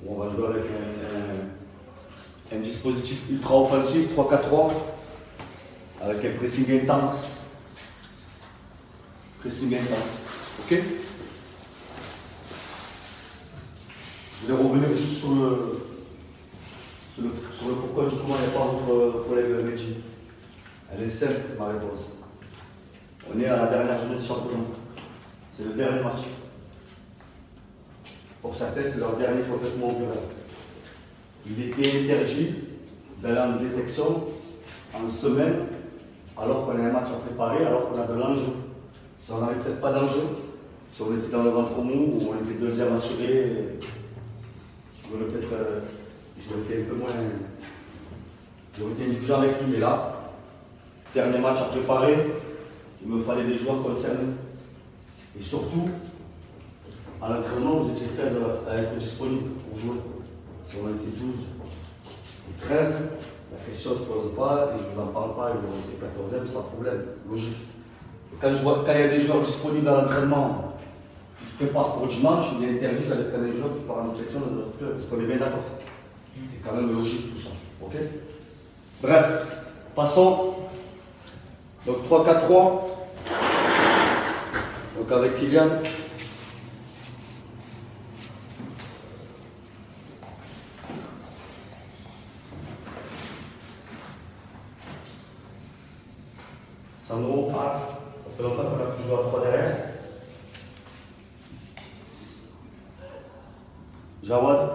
[0.05, 1.60] où on va jouer avec un-
[2.53, 4.73] un dispositif ultra offensif, 3-4-3,
[6.03, 7.27] avec un pressing intense.
[9.41, 10.25] Pressing intense.
[10.61, 10.79] Ok?
[14.43, 15.81] Je vais revenir juste sur le,
[17.15, 19.97] sur le, pourquoi du comment il n'y a pas votre collègue Medji.
[20.93, 22.17] Elle est simple, ma réponse.
[23.33, 24.65] On est à la dernière journée de championnat.
[25.53, 26.21] C'est le dernier match.
[28.43, 30.40] Pour certains, c'est leur dernier complètement au bureau.
[31.47, 32.55] Il était interdit
[33.23, 34.25] d'aller en détection
[34.95, 35.55] en semaine,
[36.37, 38.53] alors qu'on a un match à préparer, alors qu'on a de l'enjeu.
[39.17, 40.23] Si on n'avait peut-être pas d'enjeu,
[40.91, 43.79] si on était dans le ventre mou ou on était deuxième assuré,
[45.11, 45.81] j'aurais peut-être euh,
[46.65, 47.09] été un peu moins.
[48.79, 50.33] J'aurais été indulgent avec lui, mais là,
[51.15, 52.17] dernier match à préparer,
[53.03, 54.35] il me fallait des joueurs concernés.
[55.39, 55.89] Et surtout,
[57.23, 58.37] à l'entraînement, vous étiez 16
[58.69, 59.97] à être disponible pour jouer.
[60.71, 61.35] Si on était 12
[62.49, 62.97] et 13,
[63.51, 65.81] la question ne se pose pas, et je ne vous en parle pas, ils ont
[65.81, 67.57] été 14e sans problème, logique.
[68.33, 70.77] Et quand, je vois, quand il y a des joueurs disponibles à l'entraînement
[71.37, 74.15] qui se préparent pour dimanche, il est interdit d'aller prendre des joueurs qui partent en
[74.15, 75.65] sélection dans notre club, parce qu'on est bien d'accord?
[76.47, 77.51] C'est quand même logique tout ça.
[77.83, 77.97] ok?
[79.03, 79.63] Bref,
[79.97, 80.55] passons.
[81.85, 82.49] Donc 3-4-3.
[84.99, 85.67] Donc avec Kylian.
[97.11, 97.81] Sandro, Axe,
[98.23, 99.77] ça fait longtemps qu'on a pu jouer à 3 derrière.
[104.23, 104.71] Jawad,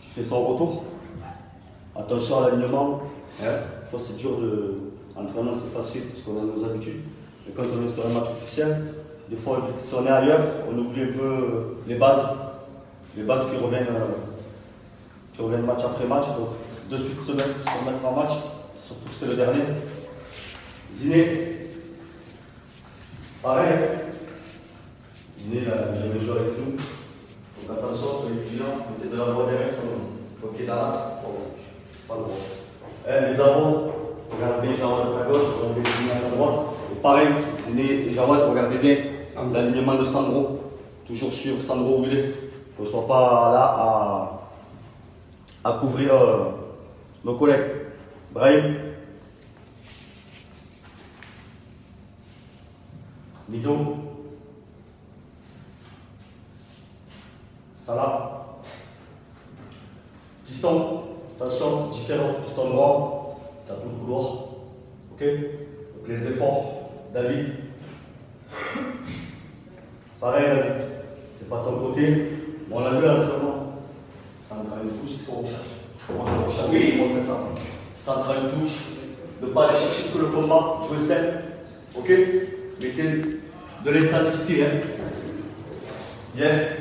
[0.00, 0.82] qui fait son retour.
[1.94, 3.02] Attention à l'alignement.
[3.40, 3.44] Hein.
[3.84, 4.78] Des fois, c'est dur de.
[5.14, 7.02] Entraînement, c'est facile parce qu'on a nos habitudes.
[7.46, 8.94] Mais quand on est sur un match officiel,
[9.28, 12.26] des fois, si on est ailleurs, on oublie un peu les bases.
[13.16, 14.16] Les bases qui reviennent, euh,
[15.32, 16.26] qui reviennent match après match.
[16.26, 16.48] Donc,
[16.90, 18.32] de suite se mettre, se mettre en match,
[18.74, 19.62] surtout que c'est le dernier.
[20.94, 21.51] Ziné,
[23.42, 23.72] pareil.
[25.38, 26.72] Ziné, là, jamais joué avec nous.
[26.76, 30.48] Donc attention, soyez vigilants, mettez de la voix derrière, ça va.
[30.48, 30.98] Ok, dans l'axe,
[32.08, 32.28] pas droit.
[33.08, 33.88] Eh, les d'avant,
[34.30, 36.54] regardez Jawad à ta gauche, regardez Ziné à ta droite.
[36.92, 37.28] Et pareil,
[37.58, 38.96] Ziné et Jawad, regardez bien
[39.52, 40.60] l'alignement de Sandro.
[41.06, 42.06] Toujours sur Sandro où.
[42.76, 46.44] Qu'on ne soit pas là à, à couvrir euh,
[47.24, 47.66] nos collègues.
[48.32, 48.76] Brahim.
[53.52, 53.96] Mido.
[57.76, 58.46] Salah.
[60.46, 61.02] Piston.
[61.36, 62.32] Attention, différent.
[62.42, 63.40] Piston droit.
[63.66, 64.24] T'as tout le couloir.
[65.12, 65.20] Ok?
[65.20, 66.90] Donc les efforts.
[67.12, 67.50] David.
[70.18, 70.86] Pareil, David.
[71.38, 72.28] C'est pas ton côté.
[72.70, 73.74] Bon, on l'a vu à l'entraînement.
[74.42, 75.68] Centre une touche, c'est ce qu'on recherche.
[76.08, 76.70] Moi, je recherche?
[76.70, 77.02] Oui.
[77.98, 78.78] Centre une touche.
[79.42, 80.80] Ne pas aller chercher que le combat.
[80.88, 81.42] Jouer simple.
[81.98, 82.10] Ok?
[82.80, 83.41] Mettez
[83.84, 84.64] de l'intensité.
[84.64, 84.68] Hein.
[86.36, 86.78] Yes.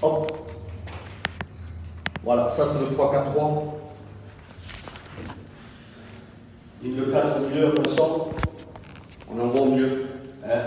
[0.00, 0.32] Hop.
[2.24, 3.74] Voilà, ça c'est le 3-4-3.
[6.82, 7.74] Ligne de 4 au milieu.
[9.30, 10.06] On en voit au mieux.
[10.44, 10.60] Hein.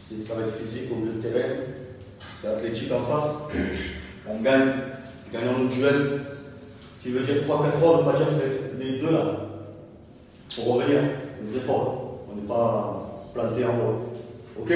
[0.00, 1.54] Ça va être physique au milieu de terrain.
[2.36, 3.48] C'est athlétique en face.
[4.28, 4.72] On gagne.
[5.32, 6.20] Gagnons notre duel.
[7.00, 7.48] Tu veux dire 3-4-3,
[7.82, 8.26] on ne pas dire
[8.78, 9.36] les, deux là.
[10.54, 11.00] Pour revenir,
[11.42, 12.20] les efforts.
[12.30, 14.60] On n'est pas planté en haut.
[14.60, 14.70] Ok?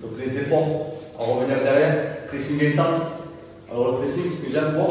[0.00, 2.26] Donc les efforts, à revenir derrière.
[2.28, 3.02] Pressing intense.
[3.70, 4.90] Alors le pressing, ce que j'aime voir,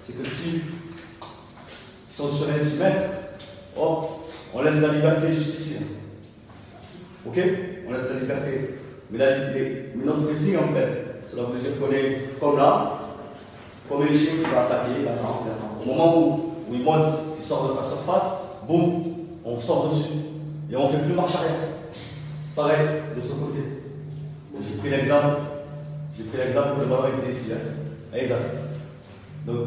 [0.00, 0.62] c'est que si
[2.08, 3.10] ils sont sur un 6 mètres,
[3.76, 4.04] hop,
[4.54, 5.74] on laisse la liberté jusqu'ici.
[5.74, 5.86] là.
[7.26, 7.38] Ok?
[7.86, 8.76] On laisse la liberté.
[9.10, 9.26] Mais, là,
[10.02, 12.98] notre pressing en fait, cela veut dire qu'on est comme là,
[13.88, 15.73] comme un chien qui va attaquer, il attend, il attend.
[15.84, 16.40] Au moment où,
[16.72, 17.06] il monte,
[17.38, 18.24] il sort de sa surface,
[18.66, 19.02] boum,
[19.44, 20.10] on sort dessus.
[20.70, 21.52] Et on ne fait plus marche arrière.
[22.56, 23.58] Pareil, de ce côté.
[24.62, 25.36] J'ai pris l'exemple.
[26.16, 27.52] J'ai pris l'exemple où le ballon était ici.
[27.52, 28.16] Hein.
[28.16, 28.40] Exact.
[29.46, 29.66] Donc,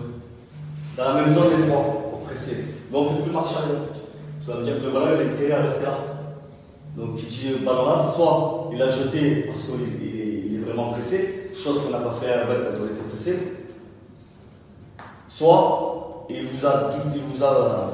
[0.96, 2.66] dans la même zone, les trois, pour presser.
[2.92, 3.82] Mais on ne fait plus marche arrière.
[4.46, 5.98] Ça veut dire que le ballon, il intérêt à rester là.
[6.96, 10.08] Donc, qui dit ballon là, soit il a jeté parce qu'il
[10.50, 13.38] il est, vraiment pressé, chose qu'on n'a pas fait avec quand on était pressé,
[15.30, 15.97] soit
[16.30, 17.94] il vous a, il vous a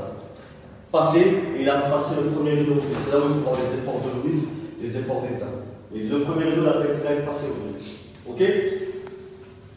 [0.92, 1.20] passé
[1.58, 2.76] et il a passé le premier rideau.
[2.98, 4.48] C'est là où il faut voir les efforts de Louis,
[4.82, 5.64] les efforts des hommes.
[5.94, 8.00] Et le premier rideau, la tête est passé aujourd'hui.
[8.28, 8.42] Ok?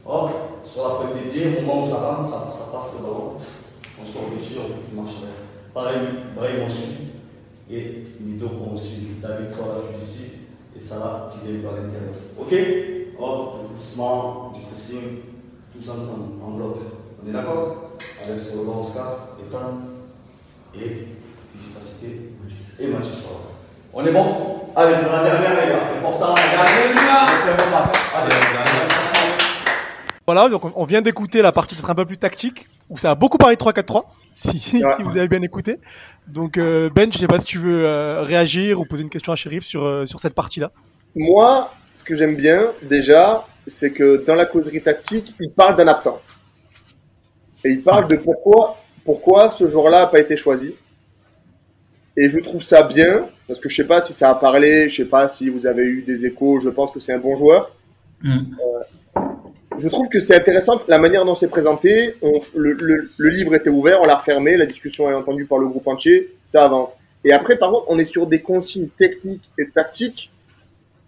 [0.06, 0.30] Hop,
[0.64, 3.32] sur la des pieds, au moment où ça rentre, ça, ça passe le ballon.
[4.00, 5.16] On sort dessus, on fait une marche.
[5.74, 5.98] Pareil,
[6.34, 7.08] Brahim on suit.
[7.70, 9.16] Et Mido on suit.
[9.20, 10.32] David sort la ici.
[10.76, 12.14] Et Salah qui vient par l'intérieur.
[12.38, 12.52] Ok?
[13.18, 15.20] Hop, le poussement, du pressing,
[15.72, 16.76] tous ensemble, en bloc.
[17.26, 17.76] On est d'accord
[18.24, 19.78] Avec banc Oscar, Ethan
[20.76, 21.06] et
[21.58, 22.30] efficacité
[22.78, 23.40] et Mathis Soir.
[23.92, 25.80] On est bon Allez, pour la dernière, les gars.
[25.98, 26.34] Important,
[30.26, 33.14] Voilà, donc on- vient d'écouter la partie peut-être un peu plus tactique, où ça a
[33.14, 34.04] beaucoup parlé de 3-4-3,
[34.34, 34.92] si, Ouais.
[34.96, 35.78] si vous avez bien écouté.
[36.28, 39.32] Donc euh, Ben, je sais pas si tu veux euh, réagir ou poser une question
[39.32, 40.70] à Shérif sur, euh, sur cette partie-là.
[41.14, 45.88] Moi, ce que j'aime bien, déjà, c'est que dans la causerie tactique, il parle d'un
[45.88, 46.20] absent.
[47.66, 50.74] Et il parle de pourquoi, pourquoi ce joueur-là n'a pas été choisi.
[52.16, 54.96] Et je trouve ça bien, parce que je sais pas si ça a parlé, je
[55.02, 57.74] sais pas si vous avez eu des échos, je pense que c'est un bon joueur.
[58.22, 58.38] Mm.
[59.78, 62.14] Je trouve que c'est intéressant la manière dont c'est présenté.
[62.22, 65.58] On- le, le- le livre était ouvert, on l'a refermé, la discussion est entendue par
[65.58, 66.94] le groupe entier, ça avance.
[67.24, 70.30] Et après, par contre, on est sur des consignes techniques et tactiques.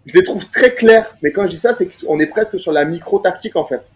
[0.05, 2.71] Je les trouve très claires, mais quand je dis ça, c'est qu'on est presque sur
[2.71, 3.91] la micro-tactique en fait.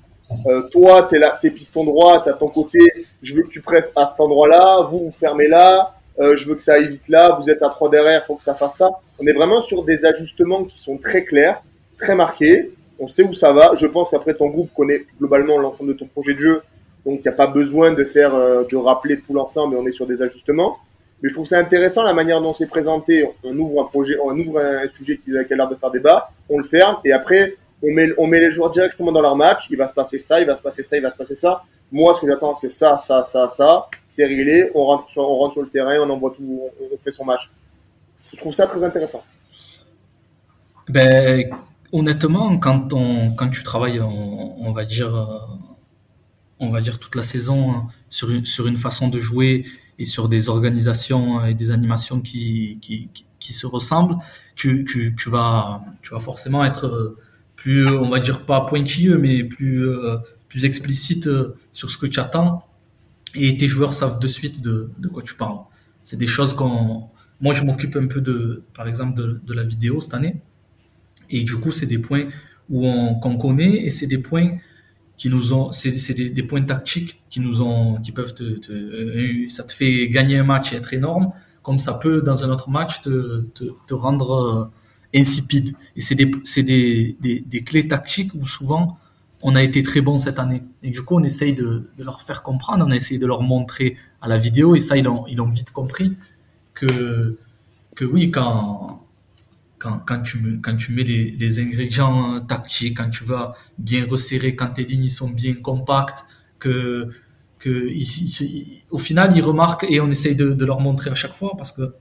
[0.48, 2.80] Euh, toi, t'es là, t'es piston droit, t'as ton côté,
[3.22, 6.56] je veux que tu presses à cet endroit-là, vous vous fermez là, euh, je veux
[6.56, 8.92] que ça aille vite là, vous êtes à trois derrière, faut que ça fasse ça.
[9.20, 11.62] On est vraiment sur des ajustements qui sont très clairs,
[11.98, 12.72] très marqués.
[13.00, 13.74] On sait où ça va.
[13.76, 16.62] Je pense qu'après ton groupe connaît globalement l'ensemble de ton projet de jeu,
[17.06, 19.76] donc il n'y a pas besoin de faire, euh, de rappeler tout l'ensemble.
[19.76, 20.78] On est sur des ajustements.
[21.22, 23.28] Mais je trouve ça intéressant la manière dont c'est présenté.
[23.44, 26.58] On ouvre un projet, on ouvre un sujet qui a l'air de faire débat, on
[26.58, 27.56] le ferme et après
[28.18, 29.68] on met, les joueurs directement dans leur match.
[29.70, 31.64] Il va se passer ça, il va se passer ça, il va se passer ça.
[31.92, 33.88] Moi, ce que j'attends, c'est ça, ça, ça, ça.
[34.08, 34.72] C'est réglé.
[34.74, 37.52] On rentre sur, le terrain, on envoie tout, on, on fait son match.
[38.32, 39.24] Je trouve ça très intéressant.
[40.90, 41.50] Ben,
[41.92, 45.40] honnêtement, quand, on, tu travailles, on, va dire, euh,
[46.60, 49.66] on va dire toute la saison hein, sur une, façon de jouer
[50.00, 52.80] et sur des organisations et des animations qui,
[53.40, 54.18] se ressemblent,
[54.56, 54.86] tu
[55.30, 55.80] vas
[56.20, 57.18] forcément être euh,
[57.64, 60.18] plus, on va dire pas pointilleux, mais plus, euh,
[60.50, 62.68] plus explicite euh, sur ce que tu attends.
[63.36, 65.60] Et tes joueurs savent de suite de, de quoi tu parles.
[66.04, 67.06] C'est des choses qu'on.
[67.40, 70.42] Moi, je m'occupe un peu de, par exemple, de, de, la vidéo cette année.
[71.30, 72.26] Et du coup, c'est des points
[72.70, 74.58] où on, qu'on connaît et c'est des points
[75.16, 79.48] qui nous ont, c'est, c'est des, points tactiques qui nous ont, qui peuvent te, te,
[79.48, 82.70] ça te fait gagner un match et être énorme, comme ça peut dans un autre
[82.70, 84.70] match te, te, te rendre
[85.14, 85.76] insipide.
[85.96, 86.32] Et c'est des,
[86.64, 88.98] des, des, des, clés tactiques où souvent
[89.44, 90.64] on a été très bon cette année.
[90.82, 93.98] Et du coup, on essaye de, leur faire comprendre, on a essayé de leur montrer
[94.22, 96.16] à la vidéo, et ça, ils ont, ils ont vite compris
[96.74, 97.38] que,
[97.96, 99.06] que oui, quand,
[99.80, 104.56] quand, quand, tu, quand tu mets les, les ingrédients tactiques, quand tu vas bien resserrer,
[104.56, 106.26] quand tes lignes sont bien compactes,
[106.58, 107.10] que,
[107.60, 111.52] que ici, au final, ils remarquent et on essaye de leur montrer à chaque fois
[111.58, 111.94] parce que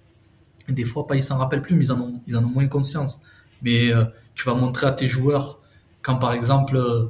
[0.69, 3.21] des fois, pas ils s'en rappellent plus, mais ils en ont, moins conscience.
[3.63, 4.05] Mais euh,
[4.35, 5.61] tu vas montrer à tes joueurs
[6.03, 7.07] quand, par exemple, euh,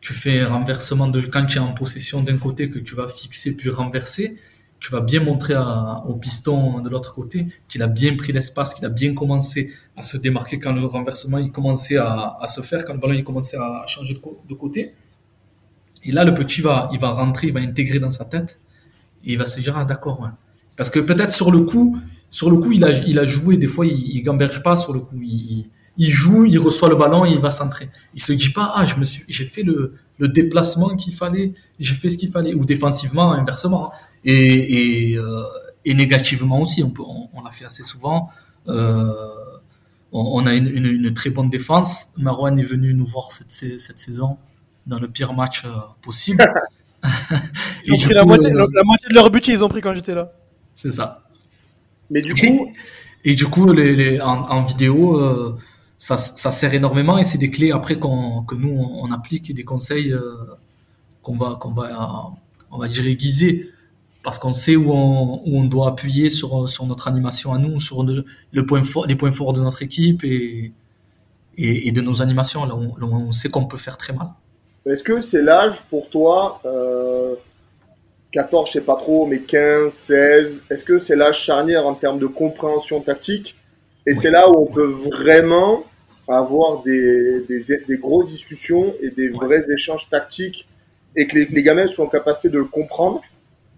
[0.00, 3.08] tu fais un renversement de quand tu es en possession d'un côté que tu vas
[3.08, 4.38] fixer puis renverser,
[4.80, 8.72] tu vas bien montrer à, au piston de l'autre côté qu'il a bien pris l'espace,
[8.72, 12.84] qu'il a bien commencé à se démarquer quand le renversement il commençait à, se faire,
[12.86, 14.94] quand le ballon il commençait à changer de, côté.
[16.02, 18.58] Et là, le petit va, il va rentrer, il va intégrer dans sa tête
[19.24, 20.30] et il va se dire ah d'accord,
[20.76, 23.56] parce que peut-être sur le coup, sur le coup, il a, il a joué.
[23.56, 25.20] Des fois, il, il gamberge pas sur le coup.
[25.22, 27.90] Il, il joue, il reçoit le ballon et il va centrer.
[28.14, 31.52] Il se dit pas, ah, je me suis, j'ai fait le, le déplacement qu'il fallait,
[31.78, 33.92] j'ai fait ce qu'il fallait, ou défensivement, inversement.
[34.24, 35.42] Et, et, euh,
[35.84, 38.30] et négativement aussi, on, peut, on, on l'a fait assez souvent.
[38.68, 39.12] Euh,
[40.12, 42.08] on, on, a une, une, une, très bonne défense.
[42.16, 44.38] Marouane est venu nous voir cette, cette saison
[44.86, 45.70] dans le pire match euh,
[46.02, 46.44] possible.
[47.84, 49.80] ils ont pris coup, la, moitié, euh, la moitié de leur budget, ils ont pris
[49.80, 50.32] quand j'étais là.
[50.74, 51.24] C'est ça.
[52.10, 52.72] Mais du coup.
[53.24, 55.56] Et, et du coup, les, les, en, en, vidéo, euh,
[55.98, 59.50] ça, ça, sert énormément et c'est des clés après qu'on, que nous, on, on, applique
[59.50, 60.34] et des conseils euh,
[61.22, 62.30] qu'on va, qu'on va,
[62.70, 63.70] on va dire aiguiser
[64.22, 67.80] parce qu'on sait où on, où on doit appuyer sur, sur notre animation à nous,
[67.80, 70.72] sur le, le point fort, les points forts de notre équipe et,
[71.56, 72.64] et, et de nos animations.
[72.64, 74.28] Là, on, là, on sait qu'on peut faire très mal.
[74.86, 77.34] Est-ce que c'est l'âge pour toi euh,
[78.32, 82.18] 14, je sais pas trop, mais 15, 16, est-ce que c'est l'âge charnière en termes
[82.18, 83.56] de compréhension tactique?
[84.06, 84.16] Et oui.
[84.16, 85.84] c'est là où on peut vraiment
[86.28, 90.68] avoir des, des, des grosses discussions et des vrais échanges tactiques
[91.16, 93.20] et que les, les, gamins soient en capacité de le comprendre.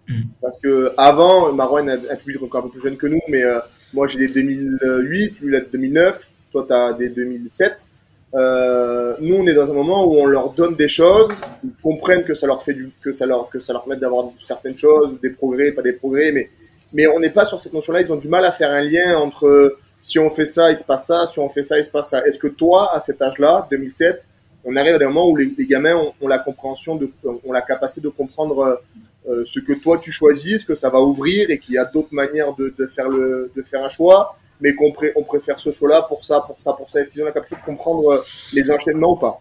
[0.08, 0.22] Mm.
[0.40, 3.42] Parce que avant, Marouane a un public encore un peu plus jeune que nous, mais
[3.42, 3.58] euh,
[3.94, 7.88] moi j'ai des 2008, lui il a des 2009, toi tu as des 2007.
[8.34, 12.24] Euh, nous, on est dans un moment où on leur donne des choses, ils comprennent
[12.24, 15.20] que ça leur fait du, que ça leur, que ça leur permet d'avoir certaines choses,
[15.20, 16.48] des progrès, pas des progrès, mais,
[16.92, 18.00] mais on n'est pas sur cette notion-là.
[18.00, 20.84] Ils ont du mal à faire un lien entre si on fait ça, il se
[20.84, 22.24] passe ça, si on fait ça, il se passe ça.
[22.26, 24.24] Est-ce que toi, à cet âge-là, 2007,
[24.64, 27.52] on arrive à des moments où les, les gamins ont, ont, la compréhension de, ont
[27.52, 28.80] la capacité de comprendre
[29.28, 31.84] euh, ce que toi tu choisis, ce que ça va ouvrir et qu'il y a
[31.84, 34.36] d'autres manières de, de faire le, de faire un choix?
[34.62, 37.00] Mais qu'on on préfère ce choix-là pour ça, pour ça, pour ça.
[37.00, 38.22] Est-ce qu'ils ont la capacité de comprendre euh,
[38.54, 39.40] les enchaînements ou pas?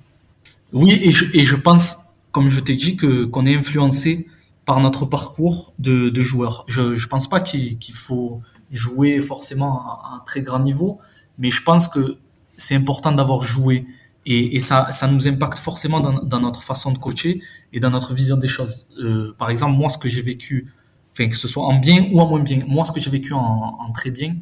[0.74, 1.98] Oui, et je, pense,
[2.32, 4.28] comme je t'ai dit, qu'on est influencé
[4.66, 6.66] par notre parcours de, joueur.
[6.68, 8.42] Je ne pense pas qu'il qu faut
[8.72, 11.00] jouer forcément à, un très grand niveau,
[11.38, 12.18] mais je pense que
[12.58, 13.86] c'est important d'avoir joué
[14.26, 17.42] et, ça, ça nous impacte forcément dans, notre façon de coacher
[17.74, 18.88] et dans notre vision des choses.
[19.00, 20.72] Euh, par exemple, moi, ce que j'ai vécu,
[21.12, 23.34] enfin que ce soit en bien ou en moins bien, moi, ce que j'ai vécu
[23.34, 24.36] en très bien,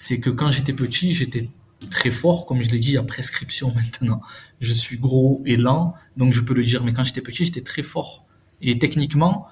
[0.00, 1.48] c'est que quand j'étais petit, j'étais
[1.90, 4.20] très fort, comme je l'ai dit, a prescription maintenant.
[4.60, 7.62] Je suis gros et lent, donc je peux le dire, mais quand j'étais petit, j'étais
[7.62, 8.24] très fort.
[8.62, 9.48] Et techniquement,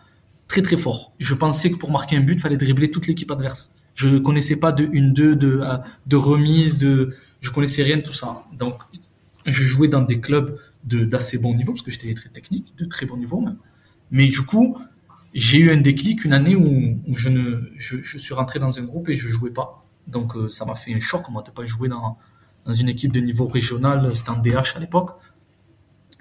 [0.47, 1.12] très très fort.
[1.18, 3.74] Je pensais que pour marquer un but, il fallait dribbler toute l'équipe adverse.
[3.97, 5.64] Je ne connaissais pas de 1-2, de,
[6.07, 8.44] de remise, de, je connaissais rien de tout ça.
[8.57, 8.82] Donc,
[9.47, 13.05] je jouais dans des clubs d'assez bon niveau, parce que j'étais très technique, de très
[13.05, 13.57] bon niveau même.
[14.12, 14.78] Mais du coup,
[15.34, 18.82] j'ai eu un déclic une année où, je, ne, je, je suis rentré dans un
[18.82, 19.86] groupe et je jouais pas.
[20.07, 22.19] Donc euh, ça m'a fait un choc, moi, de pas jouer dans,
[22.67, 25.13] dans une équipe de niveau régional, c'était en DH à l'époque.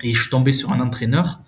[0.03, 1.41] Et je suis tombé sur un entraîneur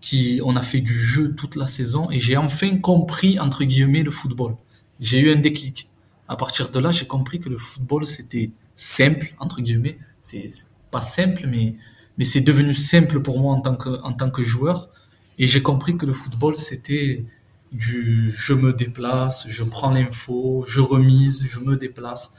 [0.00, 4.02] qui, on a fait du jeu toute la saison et j'ai enfin compris, entre guillemets,
[4.02, 4.56] le football.
[5.00, 5.88] J'ai eu un déclic.
[6.28, 9.98] À partir de là, j'ai compris que le football, c'était simple, entre guillemets.
[10.22, 10.50] C'est
[10.90, 11.74] pas simple, mais,
[12.18, 14.90] mais c'est devenu simple pour moi en tant que, en tant que joueur.
[15.38, 17.24] Et j'ai compris que le football, c'était,
[17.72, 22.34] du je me déplace, je prends l'info, je remise, je me déplace.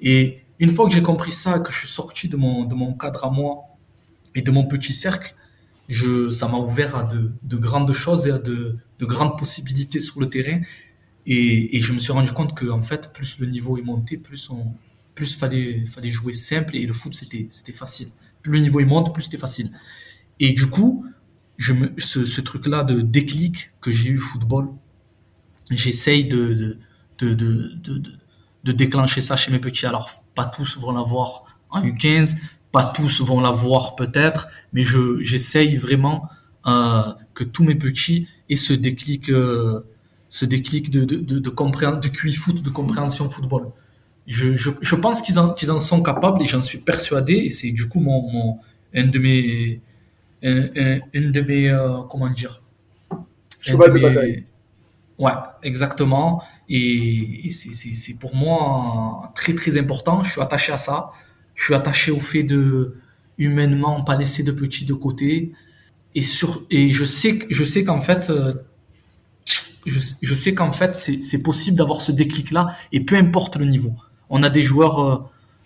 [0.00, 2.92] Et une fois que j'ai compris ça, que je suis sorti de mon, de mon
[2.94, 3.64] cadre à moi
[4.34, 5.34] et de mon petit cercle,
[5.88, 10.00] je, ça m'a ouvert à de, de, grandes choses et à de, de, grandes possibilités
[10.00, 10.60] sur le terrain.
[11.26, 14.16] Et, et je me suis rendu compte que en fait, plus le niveau est monté,
[14.16, 14.74] plus on,
[15.14, 18.08] plus fallait, fallait jouer simple et le foot c'était, c'était facile.
[18.42, 19.70] Plus le niveau est monte, plus c'était facile.
[20.40, 21.06] Et du coup,
[21.62, 24.68] je me, ce, truc-là de déclic que j'ai eu football,
[25.70, 26.76] j'essaye de,
[27.18, 28.02] de, de, de,
[28.64, 29.86] de, déclencher ça chez mes petits.
[29.86, 32.36] Alors, pas tous vont l'avoir en U15,
[32.72, 36.28] pas tous vont l'avoir peut-être, mais je, j'essaye vraiment
[36.66, 37.02] euh,
[37.32, 39.86] que tous mes petits aient ce déclic, euh,
[40.28, 43.68] ce déclic de, de, de, de, de QI foot, de compréhension football.
[44.26, 47.70] Je, je, pense qu'ils en, qu'ils en sont capables et j'en suis persuadé et c'est
[47.70, 48.58] du coup mon,
[48.94, 49.80] un de mes,
[50.42, 52.62] une de mes, euh, comment dire,
[53.60, 54.44] Cheval de mes- bataille.
[55.18, 55.32] Ouais,
[55.62, 56.42] exactement.
[56.68, 60.24] Et, et c'est, pour moi très très important.
[60.24, 61.10] Je suis attaché à ça.
[61.54, 62.96] Je suis attaché au fait de
[63.38, 65.52] humainement pas laisser de petits de côté.
[66.14, 68.52] Et sur et je sais je sais qu'en fait euh,
[69.86, 73.56] je, je sais qu'en fait c'est, c'est possible d'avoir ce déclic là et peu importe
[73.56, 73.94] le niveau.
[74.30, 75.18] On a des joueurs euh,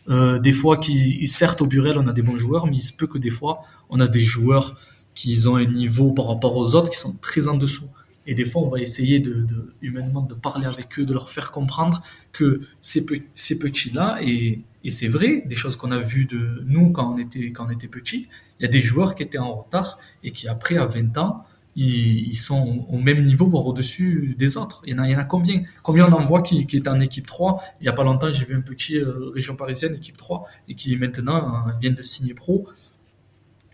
[0.09, 2.93] euh, des fois qui certes au Burel on a des bons joueurs mais il se
[2.93, 4.77] peut que des fois on a des joueurs
[5.15, 7.89] qui ont un niveau par rapport aux autres qui sont très en dessous.
[8.27, 9.47] Et des fois, on va essayer de,
[9.83, 14.63] humainement de parler avec eux, de leur faire comprendre que ces, pe- ces petits-là, et,
[14.89, 17.89] c'est vrai, des choses qu'on a vues de nous quand on était, quand on était
[17.89, 18.29] petits,
[18.59, 21.45] il y a des joueurs qui étaient en retard et qui après, à 20 ans,
[21.79, 24.81] ils, sont au même niveau, voire au-dessus des autres.
[24.87, 25.63] Il y en a, combien?
[25.83, 28.33] Combien on en voit qui, qui est en équipe 3 Il y a pas longtemps,
[28.33, 32.01] j'ai vu un petit euh, région parisienne, équipe 3, et qui maintenant euh, vient de
[32.01, 32.67] signer pro.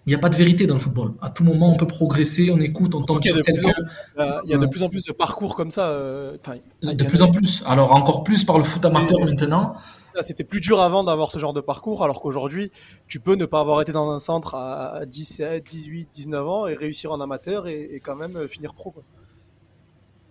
[0.05, 1.13] Il n'y a pas de vérité dans le football.
[1.23, 3.73] À tout moment, on peut progresser, on écoute, on tombe sur quelqu'un.
[4.19, 5.91] Euh, Il y a de plus en plus de parcours comme ça.
[5.91, 6.37] euh,
[6.83, 7.63] De plus en plus.
[7.67, 9.77] Alors encore plus par le foot amateur Et- maintenant.
[10.21, 12.71] C'était plus dur avant d'avoir ce genre de parcours, alors qu'aujourd'hui,
[13.09, 16.75] tu peux ne pas avoir été dans un centre à 17, 18, 19 ans et
[16.75, 18.91] réussir en amateur et, et quand même euh, finir pro.
[18.91, 19.03] quoi.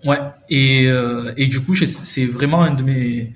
[0.06, 0.20] Ouais.
[0.50, 3.34] Et, euh, et du coup, c'est vraiment un de mes,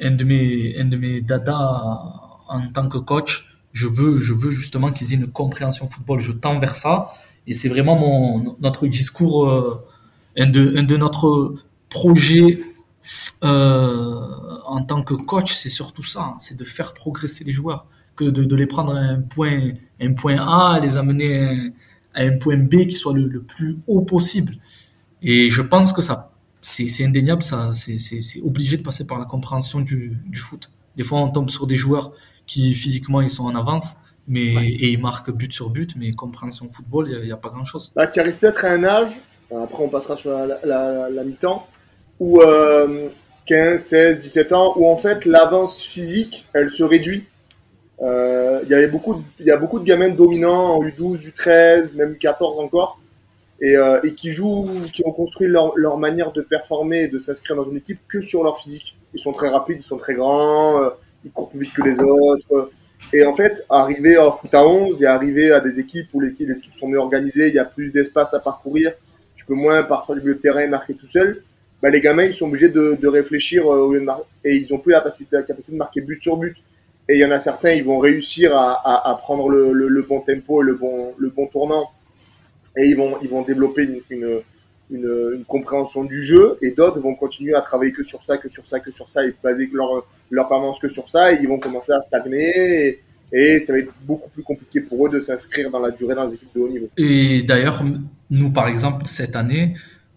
[0.00, 2.02] un de mes, un de mes dadas
[2.48, 3.55] en tant que coach.
[3.76, 6.18] Je veux, je veux justement qu'ils aient une compréhension football.
[6.20, 7.12] Je tends vers ça.
[7.46, 9.84] Et c'est vraiment notre discours, euh,
[10.38, 11.56] un de, un de notre
[11.90, 12.62] projet
[13.44, 14.20] euh,
[14.64, 18.56] en tant que coach, c'est surtout ça, c'est de faire progresser les joueurs, que de,
[18.56, 21.70] les prendre à un point, A, les amener
[22.14, 24.56] à un point B qui soit le, plus haut possible.
[25.20, 29.80] Et je pense que ça, c'est indéniable, ça, c'est obligé de passer par la compréhension
[29.80, 30.70] du, du foot.
[30.96, 32.12] Des fois, on tombe sur des joueurs
[32.46, 33.94] qui physiquement ils sont en avance,
[34.28, 37.48] mais et ils marquent but sur but, mais compréhension football, il n'y a, a pas
[37.48, 37.92] grand chose.
[37.96, 39.18] Là, tu arrives peut-être à un âge,
[39.50, 41.66] après on passera sur la, la- la- la mi-temps,
[42.20, 43.08] où euh,
[43.46, 47.24] 15, 16, 17 ans, où en fait l'avance physique, elle se réduit.
[48.02, 51.24] Euh, Il y avait beaucoup, de- il y a beaucoup de gamins dominants en U12,
[51.32, 53.00] U13, même 14 encore,
[53.60, 57.18] et, euh, et qui jouent, qui ont construit leur, leur manière de performer et de
[57.18, 58.98] s'inscrire dans une équipe que sur leur physique.
[59.14, 60.90] Ils sont très rapides, ils sont très grands, euh,
[61.26, 62.70] ils courent plus vite que les autres.
[63.12, 66.28] Et en fait, arriver en foot à 11 et arriver à des équipes où les,
[66.30, 68.92] équipes sont mieux organisées, il y a plus d'espace à parcourir,
[69.34, 71.42] tu peux moins partir du milieu de terrain et marquer tout seul,
[71.82, 74.00] bah, les gamins, ils sont obligés de, réfléchir euh,
[74.44, 76.56] et ils ont plus la capacité, la capacité de marquer but sur but.
[77.08, 80.74] Et il y en a certains, ils vont réussir à, prendre le, bon tempo, le
[80.74, 81.90] bon, le bon tournant,
[82.76, 84.40] et ils vont, ils vont développer une,
[84.90, 88.66] une, compréhension du jeu, et d'autres vont continuer à travailler que sur ça, que sur
[88.66, 90.48] ça, que sur ça, et se baser leur, leur
[90.80, 94.30] que sur ça, et ils vont commencer à stagner, et, et ça va être beaucoup
[94.30, 96.88] plus compliqué pour eux de s'inscrire dans la durée dans les équipes de haut niveau.
[96.96, 97.84] Et d'ailleurs,
[98.30, 99.74] nous, par exemple, cette année,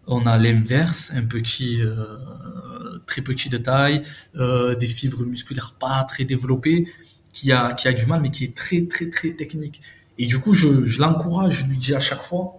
[0.08, 1.96] on a l'inverse, un petit, euh,
[3.06, 4.02] très petit de taille,
[4.36, 6.86] euh, des fibres musculaires pas très développées,
[7.34, 9.82] qui a, qui a du mal, mais qui est très, très, très technique.
[10.18, 12.59] Et du coup, je, je l'encourage, je lui dis à chaque fois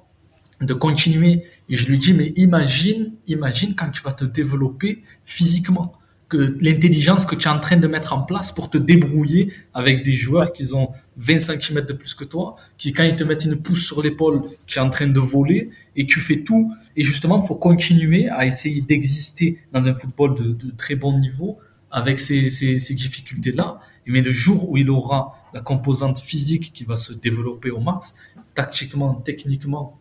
[0.61, 1.44] de continuer.
[1.68, 5.94] Et je lui dis, mais imagine, imagine quand tu vas te développer physiquement,
[6.30, 10.04] que l'intelligence que tu es en train de mettre en place pour te débrouiller avec
[10.04, 13.44] des joueurs qui ont 20 cm de plus que toi, qui quand ils te mettent
[13.44, 16.72] une pousse sur l'épaule, qui est en train de voler, et tu fais tout.
[16.96, 21.58] Et justement, il faut continuer à essayer d'exister dans un football de, très bon niveau
[21.90, 23.80] avec ces, ces, ces difficultés-là.
[24.06, 28.14] Mais le jour où il aura la composante physique qui va se développer au max,
[28.54, 29.99] tactiquement, techniquement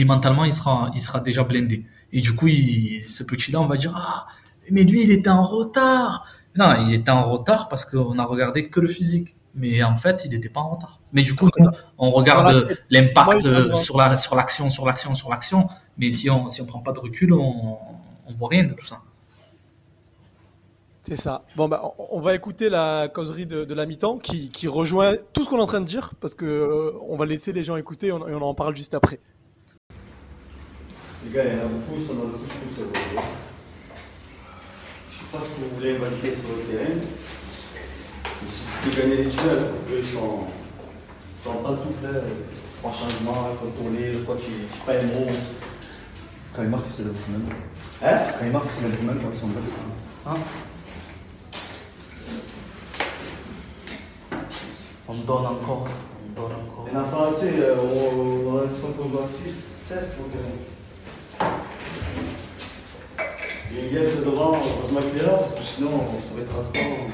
[0.00, 1.84] et mentalement, il sera, il sera déjà blindé.
[2.12, 4.26] Et du coup, il, ce petit-là, on va dire, ah,
[4.70, 6.26] mais lui, il était en retard.
[6.56, 9.34] Non, il était en retard parce qu'on a regardé que le physique.
[9.54, 11.00] Mais en fait, il n'était pas en retard.
[11.12, 11.48] Mais du coup,
[11.96, 15.68] on regarde l'impact Moi, sur la, sur l'action, sur l'action, sur l'action.
[15.96, 17.78] Mais si on, si on prend pas de recul, on,
[18.28, 19.00] on voit rien de tout ça.
[21.02, 21.44] C'est ça.
[21.56, 25.14] Bon, bah, on- on va écouter la causerie de, de la mi-temps qui, qui rejoint
[25.32, 27.64] tout ce qu'on est en train de dire parce que euh, on va laisser les
[27.64, 29.18] gens écouter et on, et on en parle juste après.
[31.28, 33.18] Les gars, il y en a beaucoup, ils sont dans le pouce-pouce aujourd'hui.
[35.30, 36.94] pas ce que vous voulez valider sur le terrain.
[38.42, 39.66] Il suffit de gagner les duels.
[39.92, 42.22] Eux, ils sont, ils sont pas tout faire.
[42.80, 45.26] Trois changements, il faut tourner, le coach, il dit pas un mot.
[46.56, 47.48] Quand il marque, il se lève quand même.
[48.02, 49.62] Hein Quand il marque, il se lève quand même quand ils sont belles.
[50.26, 50.34] Hein
[55.08, 55.88] On donne encore,
[56.24, 56.86] on donne encore.
[56.86, 57.52] Il n'y en a pas assez.
[57.58, 59.42] euh, On, on a l'impression qu'on joue à 6,
[59.88, 60.77] 7 sur le terrain.
[63.76, 67.06] Et Yes devant, heureusement qu'il est là, parce que sinon on serait transparent.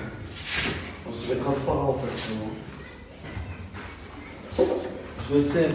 [1.09, 2.35] On serait transparent en fait.
[5.33, 5.71] Je sais.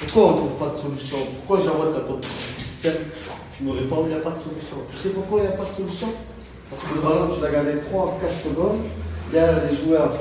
[0.00, 1.18] Pourquoi on ne trouve pas de solution?
[1.36, 2.24] Pourquoi j'envoie ta top
[3.56, 4.76] Tu me réponds, il n'y a pas de solution.
[4.90, 6.08] Tu sais pourquoi il n'y a pas de solution?
[6.70, 8.80] Parce que le ballon, tu l'as gardé 3 4 secondes.
[9.32, 10.12] Derrière les joueurs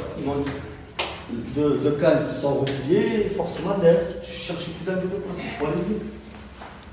[1.29, 5.57] de, de Cannes se sont repliés, forcément derrière, tu, cherches plus d'un jeu de passe
[5.59, 6.14] pour aller vite.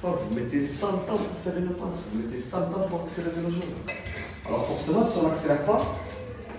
[0.03, 3.53] Vous mettez 100 ans pour faire une passe, vous mettez 100 ans pour accélérer le
[3.53, 3.63] jeu.
[4.49, 5.81] Alors forcément, si on n'accélère pas,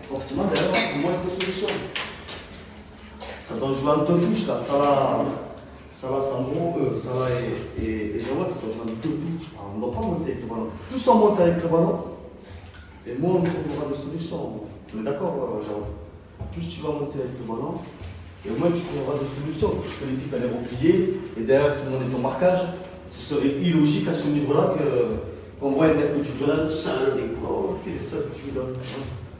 [0.09, 1.67] forcément derrière, on moins de solutions.
[3.49, 5.25] Ça doit jouer en deux touches là, ça là,
[5.91, 7.27] ça là, Sandro, euh, ça là
[7.77, 9.49] et, et, et ça doit jouer en deux touches.
[9.59, 10.67] On ne doit pas monter avec le ballon.
[10.89, 11.99] Plus on monte avec le ballon,
[13.05, 14.61] et moins on trouvera de solutions.
[14.95, 15.83] On est d'accord, euh, Jawa
[16.53, 17.73] Plus tu vas monter avec le ballon,
[18.45, 19.75] et moins tu trouveras de solutions.
[19.83, 22.61] Parce que l'équipe elle est repliée, et derrière tout le monde est au marquage.
[23.07, 24.73] Ce serait illogique à ce niveau-là
[25.59, 28.73] qu'on voit un mec tu donnes seul, et quoi, qui est seul lui donnes?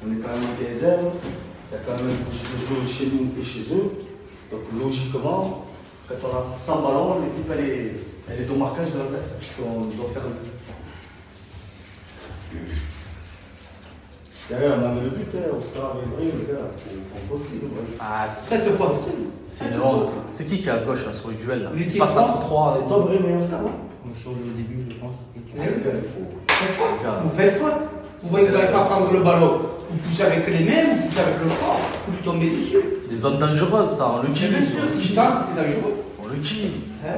[0.05, 2.75] On est quand même en désert, il y a quand même un projet de jeu
[2.93, 3.89] chez nous et chez eux.
[4.51, 5.65] Donc logiquement,
[6.07, 7.91] quand on a 100 ballons, l'équipe elle est,
[8.29, 9.37] elle est au marquage de l'adversaire.
[9.65, 10.23] On doit faire
[14.49, 16.59] le Derrière, on avait le but, hein, Oscar, Evry, le gars,
[17.29, 17.97] bosser, ouais.
[17.99, 18.93] Ah, c'est Faites le fois.
[19.47, 20.11] c'est honte.
[20.29, 22.39] C'est qui qui est à gauche là, sur le duel là Il passe trois entre
[22.41, 22.77] trois.
[22.81, 23.71] C'est Tom Ré, mais Oscar, non
[24.03, 25.13] Comme sur le début, je pense.
[25.55, 26.97] Faites faute.
[26.99, 27.19] Déjà.
[27.23, 27.73] Vous faites faute.
[28.21, 29.59] Vous voyez que vous n'allez pas prendre le ballon.
[29.91, 32.77] Vous poussez avec les mains, vous poussez avec le corps, vous lui tombez dessus.
[33.09, 34.29] Des zones dangereuses, ça, on le.
[34.29, 35.93] Mais bien sûr, on le si ça, c'est dangereux.
[36.23, 36.71] On le dit.
[37.05, 37.09] Hein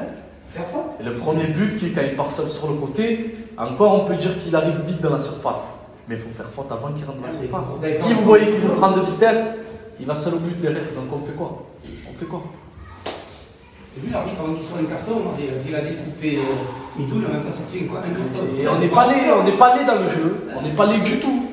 [0.49, 0.99] Faire faute.
[0.99, 4.05] Et le premier but, qui est quand il part seul sur le côté, encore on
[4.05, 5.84] peut dire qu'il arrive vite dans la surface?
[6.07, 7.79] Mais il faut faire faute avant qu'il rentre dans la surface.
[7.81, 9.59] vous Si vous voyez qu'il veut prendre de vitesse,
[9.99, 10.83] il va seul au but derrière.
[10.95, 11.65] Donc on fait quoi?
[12.09, 12.43] On fait quoi?
[13.97, 15.21] Et lui, l'arbitre, avant qu'il soit un carton,
[15.67, 16.39] il a découpé
[16.97, 18.47] Midou, il n'a même pas sorti un, carton.
[18.59, 20.47] Et on n'est pas allé, on n'est pas allé dans le jeu.
[20.57, 21.45] On n'est pas allé du tout.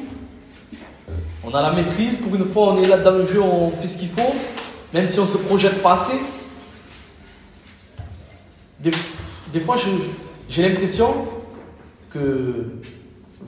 [1.45, 2.19] On a la maîtrise.
[2.19, 4.35] Pour une fois, on est là dans le jeu, on fait ce qu'il faut.
[4.93, 6.19] Même si on se projette pas assez.
[8.81, 8.91] Des,
[9.53, 9.77] des fois,
[10.49, 11.15] j'ai l'impression
[12.11, 12.67] que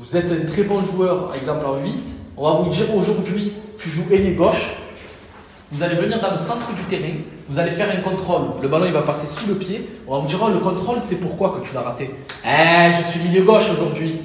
[0.07, 1.93] vous êtes un très bon joueur, par exemple en 8.
[2.37, 4.75] On va vous dire aujourd'hui, tu joues ailier gauche.
[5.73, 7.15] Vous allez venir dans le centre du terrain,
[7.49, 8.43] vous allez faire un contrôle.
[8.63, 9.89] Le ballon il va passer sous le pied.
[10.07, 12.11] On va vous dire oh, le contrôle c'est pourquoi que tu l'as raté.
[12.45, 14.21] Eh, je suis milieu gauche aujourd'hui.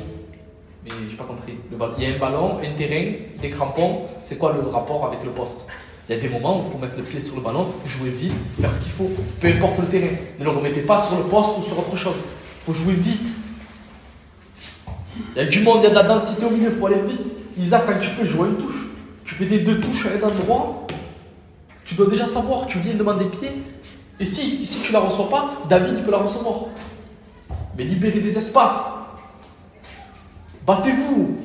[0.83, 1.57] Mais j'ai pas compris.
[1.71, 4.01] Il y a un ballon, un terrain, des crampons.
[4.21, 5.65] C'est quoi le rapport avec le poste?
[6.09, 8.09] Il y a des moments où il faut mettre le pied sur le ballon, jouer
[8.09, 9.09] vite, faire ce qu'il faut,
[9.39, 10.13] peu importe le terrain.
[10.39, 12.15] Ne le remettez pas sur le poste ou sur autre chose.
[12.17, 13.38] Il faut jouer vite.
[15.35, 16.87] Il y a du monde, il y a de la densité au milieu, il faut
[16.87, 17.33] aller vite.
[17.57, 18.87] Isaac, quand tu peux jouer une touche,
[19.25, 20.87] tu fais des deux touches à un endroit,
[21.85, 23.49] tu dois déjà savoir, tu viens demander pied.
[24.19, 26.65] Et si, si tu la reçois pas, David il peut la recevoir.
[27.77, 28.91] Mais libérez des espaces.
[30.65, 31.37] Battez-vous.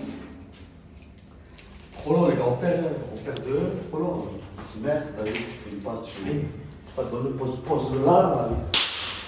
[1.99, 3.61] Trop long, les gars, on perd, on perd deux,
[3.91, 4.27] trop long.
[4.59, 6.49] 6 mètres, vu, tu fais une passe, tu fais une.
[6.97, 8.49] Pas de pose, pose là.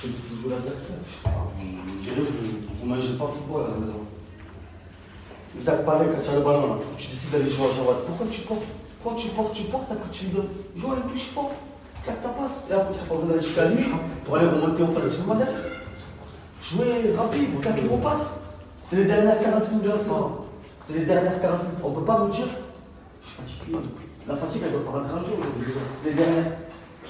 [0.01, 0.09] Tu
[0.41, 0.99] jouer l'adversaire.
[1.25, 1.65] Ah, Vous
[2.75, 4.01] vous mangez pas football à la maison.
[5.59, 8.27] Isaac Palais, quand tu as le ballon, là, tu décides d'aller jouer à Jawad, pourquoi
[8.31, 8.65] tu portes
[9.03, 10.49] Pourquoi tu portes Tu portes après tu lui donnes.
[10.77, 11.53] Joue à une touche fort,
[12.05, 13.85] claque ta passe, et après tu donner jusqu'à lui
[14.25, 15.61] pour aller remonter offensivement derrière.
[16.63, 18.43] Jouez rapide, claquez vos passes.
[18.81, 20.31] C'est les dernières 40 minutes de la saison.
[20.85, 21.79] C'est les dernières 40 minutes.
[21.83, 22.47] On ne peut pas nous dire,
[23.23, 23.79] je suis fatigué.
[24.29, 25.75] La fatigue, elle doit pas rentrer en jeu aujourd'hui.
[26.03, 26.43] C'est les derniers,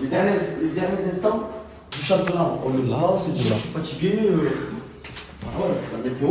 [0.00, 1.48] les, derniers, les derniers instants
[1.90, 2.50] du championnat.
[2.64, 4.18] On le là, on se dit, je suis fatigué.
[4.22, 4.50] euh,
[5.56, 6.28] voilà, la météo,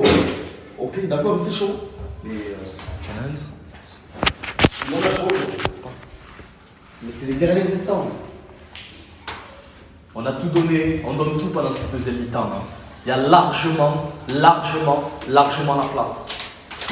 [0.77, 1.71] ok, d'accord, il fait chaud.
[2.25, 2.55] Mais euh,
[7.11, 8.07] c'est les derniers instants.
[10.15, 12.49] On a tout donné, on donne tout pendant cette deuxième mi-temps.
[12.53, 12.63] hein.
[13.05, 16.25] Il y a largement, largement, largement la place.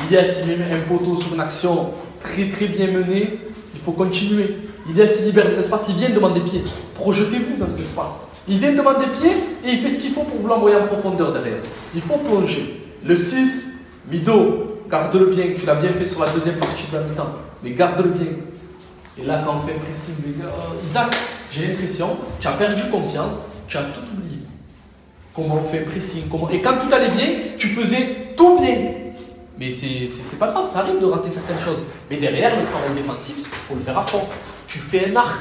[0.08, 3.40] Ilias, il met un poteau sur une action très très bien menée.
[3.74, 4.58] Il faut continuer.
[4.90, 6.64] Ilias, il libère des espaces, il vient demander des pieds.
[6.96, 8.28] Projetez-vous dans les espaces.
[8.48, 9.34] Il vient demander des pieds
[9.66, 11.60] et il fait ce qu'il faut pour vous l'envoyer en profondeur derrière.
[11.96, 12.84] Il faut plonger.
[13.04, 13.72] Le 6,
[14.12, 15.46] Mido, garde-le bien.
[15.58, 17.34] Tu l'as bien fait sur la deuxième partie de la mi-temps.
[17.64, 18.32] Mais garde-le bien.
[19.18, 21.16] Et là, quand on fait pressing, euh, Isaac,
[21.52, 24.39] j'ai l'impression, tu as perdu confiance, tu as tout oublié.
[25.36, 26.24] Comment on fait pressing.
[26.52, 27.28] Et quand tout allait bien,
[27.58, 28.78] tu faisais tout bien.
[29.60, 31.86] Mais c'est pas grave, ça arrive de rater certaines choses.
[32.10, 34.22] Mais derrière, le travail défensif, il faut le faire à fond.
[34.68, 35.39] Tu fais un arc,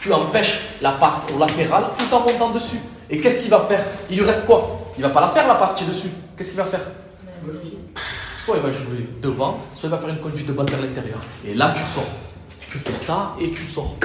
[0.00, 2.78] tu empêches la passe au latéral tout en montant dessus.
[3.08, 3.84] Et qu'est-ce qu'il va faire?
[4.08, 4.60] Il lui reste quoi?
[4.96, 6.10] Il va pas la faire la passe qui est dessus.
[6.36, 6.86] Qu'est-ce qu'il va faire?
[8.44, 11.18] Soit il va jouer devant, soit il va faire une conduite de balle vers l'intérieur.
[11.46, 12.08] Et là, tu sors.
[12.70, 13.96] Tu fais ça et tu sors.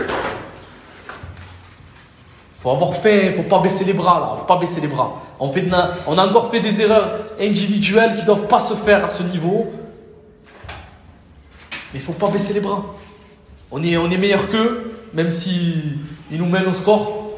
[2.60, 5.22] Faut avoir fait, faut pas baisser les bras là, faut pas baisser les bras.
[5.40, 5.66] On, fait
[6.08, 9.72] on a encore fait des erreurs individuelles qui doivent pas se faire à ce niveau.
[11.94, 12.84] Mais faut pas baisser les bras.
[13.72, 15.74] On est, on est meilleur qu'eux, même si
[16.32, 17.32] ils nous mènent au score.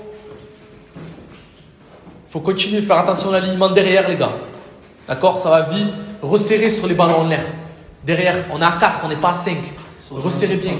[2.30, 4.32] faut continuer, faire attention à l'alignement derrière les gars.
[5.08, 5.96] D'accord Ça va vite.
[6.22, 7.46] Resserrer sur les ballons en l'air.
[8.04, 9.58] Derrière, on est à 4, on n'est pas à 5.
[10.12, 10.74] Resserrez bien.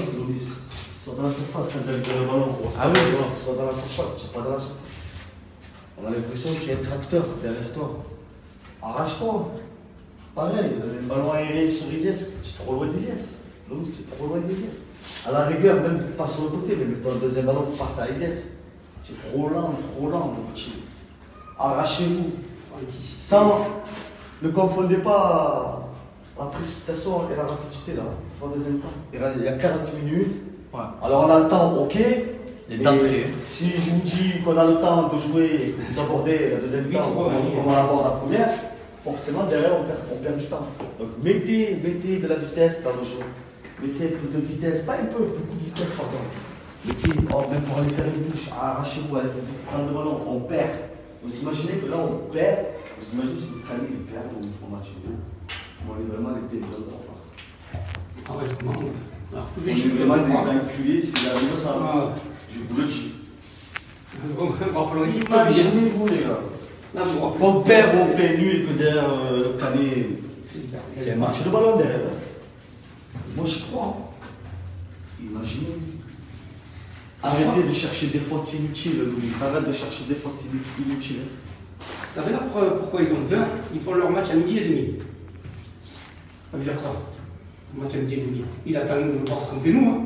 [1.04, 2.58] Soit dans la surface quand le ballon.
[2.80, 3.00] Ah oui.
[3.42, 4.78] Soit dans la surface, tu pas dans la surface.
[6.00, 8.04] On a l'impression que tu es un tracteur derrière toi.
[8.82, 9.50] Arrache-toi.
[10.34, 13.34] Pareil, le ballon aérien sur Iliès, tu es trop loin d'Iliès.
[13.68, 14.74] Louis, tu es trop loin d'Iliès.
[15.26, 18.08] À la rigueur, même pas sur le côté, mais mets-toi un deuxième ballon face à
[18.08, 18.50] Iliès.
[19.04, 20.74] Tu es trop lent, trop lent, mon petit.
[21.58, 22.30] Arrachez-vous.
[23.20, 23.66] Sans,
[24.42, 25.88] ne confondez pas
[26.38, 28.02] la précipitation et la rapidité là,
[28.54, 28.88] deuxième temps.
[29.12, 30.32] Il y a- il y a 40 minutes.
[30.72, 30.80] Ouais.
[31.02, 31.94] Alors on a le temps, ok.
[32.68, 32.84] Les.
[33.42, 37.32] Si je vous dis qu'on a le temps de jouer, d'aborder la deuxième temps, comme
[37.66, 38.50] on aborde la première,
[39.02, 40.66] forcément derrière on perd, on perd du temps.
[41.00, 43.24] Donc mettez, mettez de la vitesse dans le jeu.
[43.82, 46.18] Mettez un peu de vitesse, pas un peu, beaucoup de vitesse pardon.
[46.84, 50.40] Mettez, oh, même pour aller faire une touche, arrachez-vous, allez vous prendre le ballon, on
[50.40, 50.70] perd.
[51.24, 52.58] Vous imaginez que là on perd,
[53.00, 55.16] vous imaginez si le Cali il perd au niveau match vidéo.
[55.88, 57.28] On est vraiment les ténèbres en face.
[58.28, 62.14] Ah ouais, comment On les est vraiment des enculés, si la vie ça Ah.
[62.52, 63.12] je vous le dis.
[65.28, 67.04] Imaginez-vous les gars.
[67.38, 69.52] Qu'on perd, on fait nul, que derrière euh,
[70.96, 72.00] c'est un match de ballon derrière.
[73.36, 74.10] Moi je crois.
[75.22, 75.66] Imaginez.
[77.22, 79.30] Arrêtez de chercher des fautes inutiles, Louis.
[79.42, 81.22] Arrête de chercher des fautes inu- inutiles.
[82.12, 82.40] Ça veut dire
[82.80, 83.46] pourquoi ils ont peur?
[83.74, 84.94] Ils font leur match à midi et demi.
[86.50, 86.92] Ça veut dire quoi?
[87.76, 88.44] Le match à midi et demi.
[88.66, 89.88] Il attend de voir ce qu'on fait nous.
[89.88, 90.00] hein.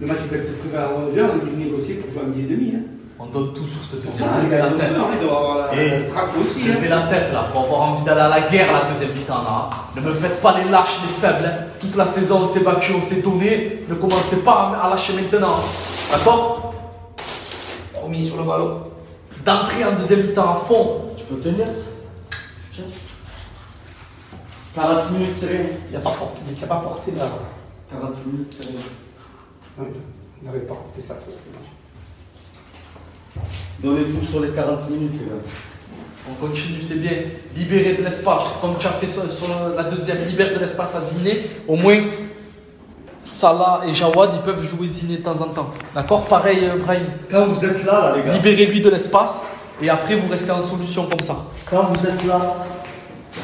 [0.00, 2.26] Le match il peut être prévu à 11h, on a dû négocier pour jouer à
[2.26, 2.72] midi et demi.
[2.76, 2.80] Hein.
[3.18, 4.28] On donne tout sur cette deuxième.
[4.50, 4.94] Gars, la tête.
[4.94, 6.62] peur, ils doivent avoir la, Et traction aussi.
[6.64, 6.90] levez Hein.
[6.90, 9.70] la tête là, faut avoir envie d'aller à la guerre la deuxième mi-temps là.
[9.96, 11.44] Ne me faites pas les lâches, les faibles.
[11.46, 11.64] hein.
[11.80, 13.84] Toute la saison on s'est battu, on s'est donné.
[13.88, 15.56] Ne commencez pas à à lâcher maintenant.
[16.10, 16.74] D'accord?
[17.92, 18.82] Promis sur le ballon.
[19.44, 21.02] D'entrer en deuxième mi-temps à fond.
[21.16, 21.66] Tu peux tenir
[22.72, 22.84] Tu tiens
[24.74, 25.66] 40 minutes, c'est rien.
[25.86, 27.28] Il n'y a pas porté, il n'y a pas porté là.
[27.90, 28.80] 40 minutes, c'est rien.
[29.78, 29.86] Non,
[30.40, 31.30] il n'avait pas porté ça trop.
[33.82, 35.42] Donnez tout sur les 40 minutes, les gars.
[36.30, 37.12] On continue, c'est bien.
[37.54, 38.58] Libérer de l'espace.
[38.60, 41.42] Comme tu as fait sur, sur la deuxième, libère de l'espace à Ziné.
[41.68, 42.00] Au moins,
[43.24, 45.70] Salah et Jawad, ils peuvent jouer Ziné de temps en temps.
[45.94, 47.06] D'accord Pareil, euh, Brahim.
[47.30, 48.34] Quand vous êtes là, là, les gars.
[48.34, 49.44] Libérez-lui de l'espace.
[49.80, 51.34] Et après, vous restez en solution comme ça.
[51.70, 52.54] Quand vous êtes là,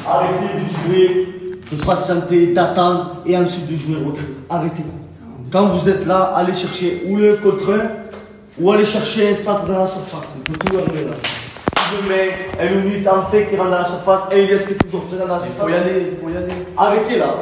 [0.07, 4.23] arrêtez de jouer, de patienter, d'attendre et ensuite de jouer au tri.
[4.49, 4.83] Arrêtez.
[5.51, 9.65] Quand vous êtes là, allez chercher ou le contre un ou allez chercher un centre
[9.65, 10.37] dans la surface.
[10.37, 11.15] Il peut tout arriver là.
[11.75, 15.05] Je mets un en fait qui rentre dans la surface et Elias qui est toujours
[15.11, 16.53] dans la Il faut y aller, il faut y aller.
[16.77, 17.35] Arrêtez là,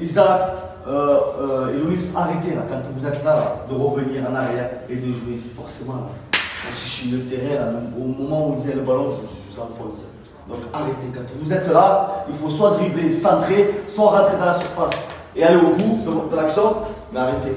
[0.00, 4.70] Isaac euh, euh, et Louis, arrêtez là, quand vous êtes là, de revenir en arrière
[4.88, 5.94] et de jouer ici forcément.
[5.94, 6.08] Là.
[6.32, 9.60] Quand je suis le terrain, là, au moment où il vient le ballon, je, vous
[9.60, 10.06] enfonce.
[10.48, 14.54] Donc arrêtez, quand vous êtes là, il faut soit dribbler, centrer, soit rentrer dans la
[14.54, 16.76] surface et aller au bout de, l'action,
[17.12, 17.52] mais arrêtez.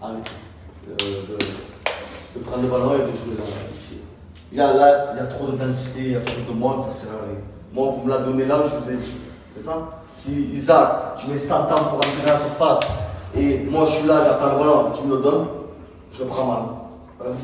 [0.00, 0.30] Arrêtez
[0.88, 4.02] euh, de, de prendre le ballon et de jouer là, ici.
[4.52, 6.56] Il y a, là, il y a trop de densité, il y a trop de
[6.56, 7.40] monde, ça sert à rien.
[7.72, 9.25] Moi, vous me la donnez là, je vous insulte.
[9.56, 12.80] C'est ça Si Isaac, tu mets 100 ans pour entrer dans la surface,
[13.36, 15.46] et moi je suis là, j'attends le ballon, tu me le donnes,
[16.12, 16.62] je le prends mal.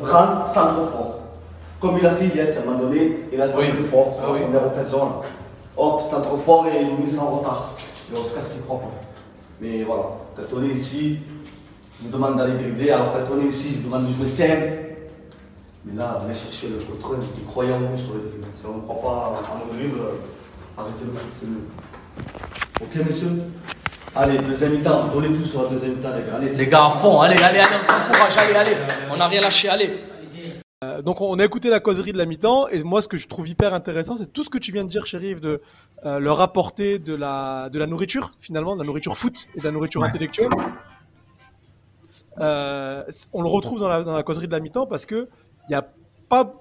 [0.02, 1.18] Rentrez centre fort.
[1.80, 3.84] Comme il a fait Yes à un moment donné, il a centre Oui.
[3.84, 4.40] fort sur Ah la oui.
[4.42, 4.98] première occasion.
[4.98, 5.12] Là.
[5.76, 7.70] Hop, centre fort et il met en retard.
[8.14, 8.90] Et Oscar qui croit pas.
[9.60, 10.02] Mais voilà,
[10.36, 11.18] quand on est ici,
[11.98, 12.90] je vous demande d'aller dribbler.
[12.90, 14.68] Alors quand on est ici, je vous demande de jouer simple.
[15.84, 18.46] Mais là, venez chercher le contre qui croyez en vous sur le dribble.
[18.52, 21.66] Si on ne croit pas en mon dribble, euh, arrêtez le foot, c'est mieux.
[22.80, 23.28] Ok, messieurs
[24.14, 26.36] Allez, deuxième mi-temps, donnez tout sur la deuxième mi-temps, les gars.
[26.36, 27.20] Allez, Les gars, à fond.
[27.20, 28.36] Allez, allez, allez, on s'encourage.
[28.36, 28.76] Allez, allez.
[29.10, 29.68] On n'a rien lâché.
[29.68, 29.90] Allez.
[30.84, 33.28] Euh, donc on a écouté la causerie de la mi-temps et moi ce que je
[33.28, 35.62] trouve hyper intéressant c'est tout ce que tu viens de dire Chérif de
[36.04, 39.64] euh, leur apporter de la, de la nourriture finalement, de la nourriture foot et de
[39.64, 40.08] la nourriture Ouais.
[40.08, 40.50] intellectuelle.
[42.40, 45.28] Euh, on le retrouve dans la, dans la causerie de la mi-temps parce que
[45.68, 45.86] il n'y a
[46.28, 46.52] pas,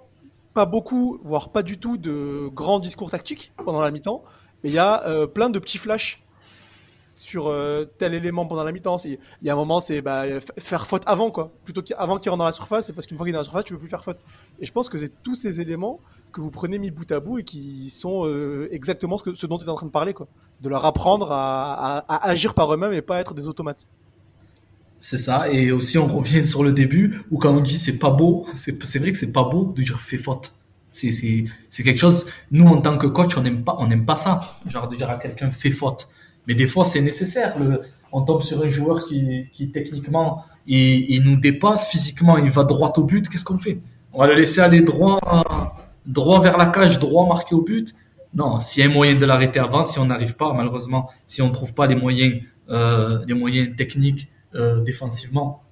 [0.53, 4.23] pas beaucoup, voire pas du tout de grands discours tactiques pendant la mi-temps
[4.63, 6.17] mais il y a euh, plein de petits flashs
[7.21, 8.97] sur euh, tel élément pendant la mi-temps.
[9.05, 10.25] Il y a un moment, c'est bah,
[10.57, 11.51] faire faute avant, quoi.
[11.63, 13.45] Plutôt qu'avant qu'il rentre dans la surface, c'est parce qu'une fois qu'il est dans la
[13.45, 14.17] surface, tu peux plus faire faute.
[14.59, 15.99] Et je pense que c'est tous ces éléments
[16.31, 19.65] que vous prenez mis bout à bout et qui sont euh, exactement ce, dont tu
[19.65, 20.27] es en train de parler, quoi.
[20.61, 23.87] De leur apprendre à, agir par eux-mêmes et pas être des automates.
[24.99, 25.51] C'est ça.
[25.51, 28.99] Et aussi, on revient sur le début où quand on dit c'est pas beau, c'est
[28.99, 30.53] vrai que c'est pas beau de dire fais faute.
[30.91, 32.25] C'est quelque chose.
[32.51, 34.41] Nous, en tant que coach, on n'aime pas on n'aime pas ça.
[34.67, 36.07] Genre de dire à quelqu'un fais faute.
[36.47, 37.55] Mais des fois, c'est nécessaire.
[38.11, 42.63] On tombe sur un joueur qui qui techniquement il, il nous dépasse physiquement, il va
[42.65, 43.27] droit au but.
[43.29, 43.79] Qu'est-ce qu'on fait?
[44.13, 45.19] On va le laisser aller droit
[46.05, 47.95] droit vers la cage, droit marqué au but?
[48.33, 51.41] Non, s'il y a un moyen de l'arrêter avant, si on n'arrive pas, malheureusement, si
[51.41, 55.63] on ne trouve pas les moyens, euh, les moyens techniques euh, défensivement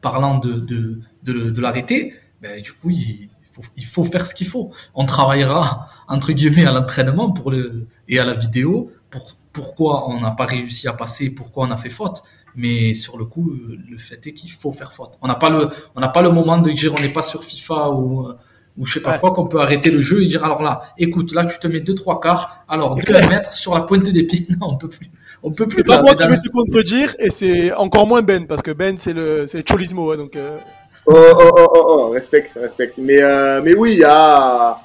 [0.00, 4.34] parlant de, de, de, de l'arrêter, ben, du coup, il faut, il faut faire ce
[4.34, 4.70] qu'il faut.
[4.94, 10.20] On travaillera, entre guillemets, à l'entraînement pour le, et à la vidéo pour pourquoi on
[10.20, 12.22] n'a pas réussi à passer, pourquoi on a fait faute.
[12.54, 13.52] Mais sur le coup,
[13.90, 15.12] le fait est qu'il faut faire faute.
[15.22, 17.42] On n'a pas le, on n'a pas le moment de dire on n'est pas sur
[17.44, 18.34] FIFA ou, euh,
[18.78, 19.18] ou je sais pas Ouais.
[19.20, 21.80] quoi, qu'on peut arrêter le jeu et dire alors là, écoute, là tu te mets
[21.80, 23.28] deux trois quarts, alors deux clair.
[23.30, 24.46] mètres sur la pointe des pieds.
[24.60, 25.10] Non, on peut plus,
[25.42, 25.78] on peut plus.
[25.78, 28.96] C'est pas moi qui vais te contredire et c'est encore moins Ben parce que Ben
[28.98, 30.58] c'est le c'est cholismo hein, donc euh,
[31.06, 32.94] Oh, oh, oh, oh, oh, respecte, respecte.
[32.98, 34.78] Mais, euh, mais oui, il y a.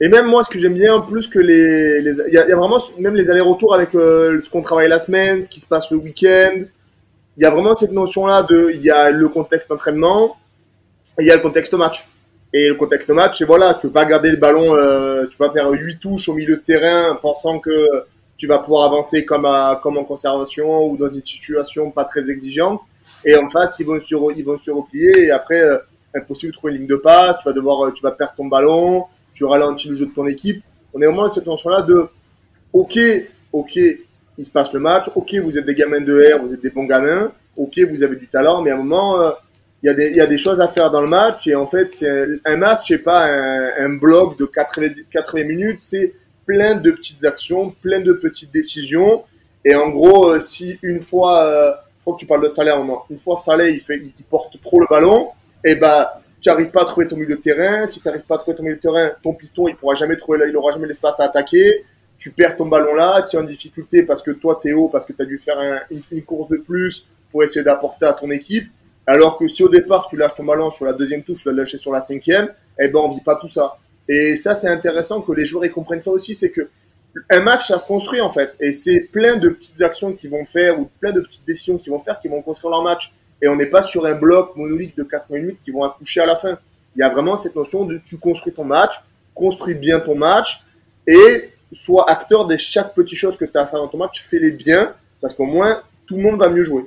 [0.00, 2.00] Et même moi, ce que j'aime bien, plus que les.
[2.28, 5.48] Il y, a, vraiment même les allers-retours avec euh, ce qu'on travaille la semaine, ce
[5.48, 6.62] qui se passe le week-end.
[7.36, 8.70] Il y a vraiment cette notion-là de.
[8.74, 10.36] Il y a le contexte d'entraînement
[11.18, 12.06] et il y a le contexte match.
[12.52, 15.50] Et le contexte match, c'est voilà, tu veux pas garder le ballon, euh, tu vas
[15.50, 17.88] faire 8 touches au milieu de terrain pensant que
[18.36, 22.30] tu vas pouvoir avancer comme, à, comme en conservation ou dans une situation pas très
[22.30, 22.82] exigeante.
[23.26, 25.78] Et en face, ils vont se, replier et après, euh,
[26.14, 28.46] impossible de trouver une ligne de passe, tu vas devoir, euh, tu vas perdre ton
[28.46, 29.04] ballon,
[29.34, 30.62] tu ralentis le jeu de ton équipe.
[30.94, 32.08] On est vraiment dans cette notion-là de,
[32.72, 32.98] ok,
[33.52, 33.76] ok,
[34.38, 36.70] il se passe le match, ok, vous êtes des gamins de R, vous êtes des
[36.70, 39.32] bons gamins, ok, vous avez du talent, mais à un moment, euh,
[39.82, 41.46] il y, a des, choses à faire dans le match.
[41.46, 45.44] Et en fait, c'est un, un match, c'est pas un, un bloc de 80, 80
[45.44, 49.24] minutes, c'est plein de petites actions, plein de petites décisions.
[49.64, 53.18] Et en gros, si une fois, crois que tu parles de Salé à un une
[53.18, 55.30] fois Salé, il, fait, il porte trop le ballon,
[55.64, 57.86] et bah, tu n'arrives pas à trouver ton milieu de terrain.
[57.86, 60.16] Si tu n'arrives pas à trouver ton milieu de terrain, ton piston, il pourra jamais
[60.16, 61.84] trouver, il aura jamais l'espace à attaquer.
[62.18, 65.04] Tu perds ton ballon là, tu es en difficulté parce que toi, tu haut, parce
[65.04, 65.80] que tu as dû faire un-
[66.12, 68.70] une, course de plus pour essayer d'apporter à ton équipe.
[69.06, 71.54] Alors que si au départ, tu lâches ton ballon sur la deuxième touche, tu l'as
[71.54, 73.76] lâché sur la cinquième, eh ben, on vit pas tout ça.
[74.08, 76.68] Et ça, c'est intéressant que les joueurs ils comprennent ça aussi, c'est que
[77.30, 78.54] un match, ça se construit en fait.
[78.60, 81.92] Et c'est plein de petites actions qu'ils vont faire ou plein de petites décisions qu'ils
[81.92, 83.12] vont faire qui vont construire leur match.
[83.42, 86.26] Et on n'est pas sur un bloc monolithe de 80 minutes qui vont accoucher à
[86.26, 86.58] la fin.
[86.94, 88.94] Il y a vraiment cette notion de tu construis ton match,
[89.34, 90.62] construis bien ton match
[91.06, 94.24] et sois acteur de chaque petite chose que tu as à faire dans ton match,
[94.28, 96.86] fais-les bien parce qu'au moins tout le monde va mieux jouer.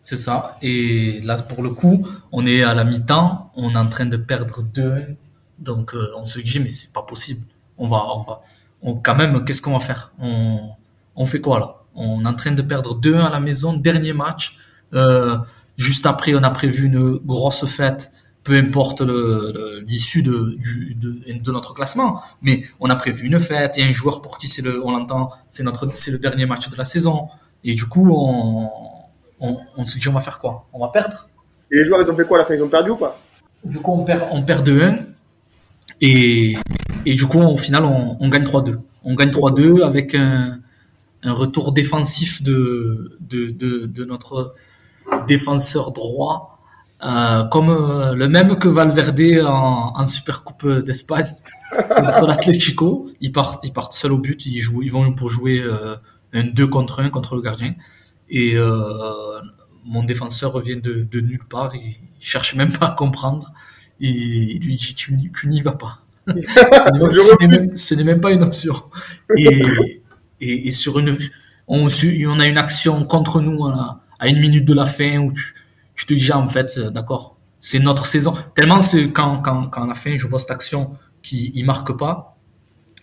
[0.00, 0.56] C'est ça.
[0.62, 4.16] Et là, pour le coup, on est à la mi-temps, on est en train de
[4.16, 5.16] perdre 2
[5.58, 7.42] Donc, euh, on se dit, mais c'est pas possible.
[7.80, 8.42] On va, on va,
[8.82, 10.12] on, quand même, qu'est-ce qu'on va faire?
[10.20, 10.58] On,
[11.16, 11.76] on fait quoi là?
[11.94, 14.56] On est en train de perdre 2 à la maison, dernier match.
[14.94, 15.36] Euh,
[15.76, 18.12] juste après, on a prévu une grosse fête,
[18.44, 19.00] peu importe
[19.86, 22.22] l'issue de, de notre classement.
[22.42, 23.76] Mais on a prévu une fête.
[23.76, 26.18] Il y a un joueur pour qui c'est le, on l'entend, c'est notre, c'est le
[26.18, 27.28] dernier match de la saison.
[27.64, 28.70] Et du coup, on,
[29.40, 30.66] on, on se dit, on va faire quoi?
[30.72, 31.28] On va perdre
[31.72, 32.54] Et les joueurs, ils ont fait quoi à la fin?
[32.54, 33.18] Ils ont perdu ou pas?
[33.64, 35.04] Du coup, on perd, on perd 2-1.
[36.00, 36.56] Et,
[37.06, 38.78] et du coup, au final, on, on gagne 3-2.
[39.04, 40.60] On gagne 3-2 avec un,
[41.22, 44.54] un retour défensif de, de, de, de notre
[45.26, 46.58] défenseur droit,
[47.02, 51.30] euh, comme euh, le même que Valverde en, en Supercoupe d'Espagne
[51.96, 53.10] contre l'Atlético.
[53.20, 55.96] Ils partent, ils partent seuls au but, ils, jouent, ils vont pour jouer euh,
[56.32, 57.74] un 2 contre 1 contre le gardien.
[58.28, 59.40] Et euh,
[59.84, 63.52] mon défenseur revient de, de nulle part, il cherche même pas à comprendre.
[64.00, 66.00] Et il lui dit Tu tu n'y vas pas.
[66.30, 68.74] Ce n'est même, ce n'est même pas une option.
[69.36, 69.62] Et,
[70.40, 71.18] et, et sur une,
[71.68, 75.54] on, a une action contre nous à, à une minute de la fin où tu,
[75.94, 78.34] tu te dis, ah, en fait, euh, d'accord, c'est notre saison.
[78.54, 81.96] Tellement c'est quand, quand, quand à la fin, je vois cette action qui il marque
[81.96, 82.36] pas,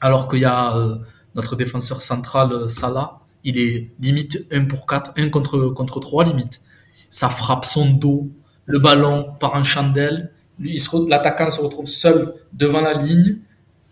[0.02, 0.96] alors qu'il y a euh,
[1.36, 6.26] notre défenseur central, euh, Salah, il est limite 1 pour 4, 1 contre, contre 3
[6.26, 6.62] limite.
[7.10, 8.30] Ça frappe son dos,
[8.66, 13.38] le ballon part en chandelle, l'attaquant se retrouve seul devant la ligne,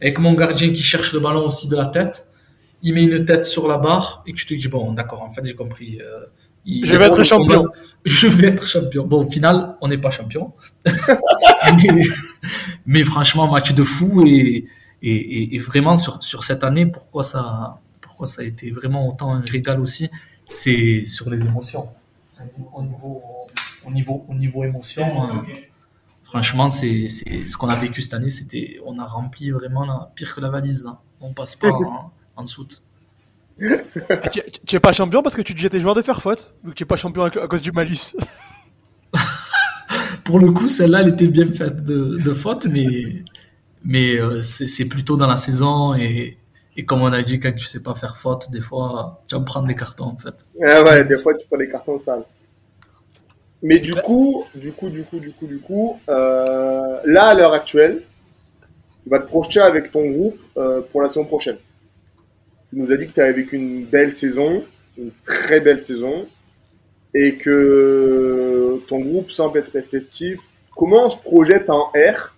[0.01, 2.27] avec mon gardien qui cherche le ballon aussi de la tête.
[2.83, 5.29] Il met une tête sur la barre et que tu te dis, bon, d'accord, en
[5.29, 5.99] fait, j'ai compris.
[6.01, 6.25] euh,
[6.65, 7.65] il- Je vais être on- champion.
[8.05, 9.05] Je vais être champion.
[9.05, 10.53] Bon, au final, on n'est pas champion.
[10.85, 12.03] mais,
[12.85, 14.65] mais franchement, match de fou et,
[15.01, 19.07] et, et, et vraiment sur, sur cette année, pourquoi ça, pourquoi ça a été vraiment
[19.07, 20.09] autant un régal aussi,
[20.49, 21.87] c'est sur les émotions.
[22.73, 23.21] Au niveau,
[23.87, 25.51] au niveau, au niveau émotion, euh,
[26.25, 28.29] franchement, c'est c'est- ce qu'on a vécu cette année.
[28.29, 30.99] C'était, on a rempli vraiment la, pire que la valise là.
[31.21, 32.67] On passe pas en, en dessous.
[33.59, 33.69] Et
[34.31, 36.53] Tu tu es pas champion parce que tu dis à tes joueurs de faire faute
[36.65, 38.13] que tu es pas champion à, à cause du malus
[40.23, 43.23] Pour le coup, celle-là, elle était bien faite de, de faute, mais,
[43.83, 45.93] mais euh, c'est c'est plutôt dans la saison.
[45.93, 46.37] Et,
[46.75, 49.41] et comme on a dit, quand tu sais pas faire faute, des fois, tu vas
[49.41, 50.35] prendre des cartons en fait.
[50.55, 52.23] Ouais, ouais, des fois tu prends des cartons sales.
[53.61, 57.53] Mais du coup, du coup, du coup, du coup, du coup, euh, là à l'heure
[57.53, 58.03] actuelle,
[59.03, 61.57] tu vas te projeter avec ton groupe euh, pour la saison prochaine.
[62.69, 64.63] Tu nous as dit que tu avais vécu une belle saison,
[64.97, 66.27] une très belle saison,
[67.13, 70.39] et que ton groupe semble être réceptif.
[70.75, 72.35] Comment on se projette en R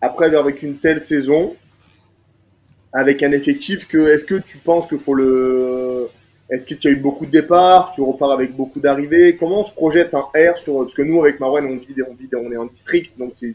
[0.00, 1.56] après avoir vécu une telle saison
[2.92, 6.08] avec un effectif que est-ce que tu penses qu'il faut le
[6.50, 7.92] est-ce que tu as eu beaucoup de départs?
[7.94, 9.36] Tu repars avec beaucoup d'arrivées?
[9.36, 12.14] Comment on se projette en R sur parce que nous avec Marwan on vit on
[12.14, 13.54] vit on est en district donc c'est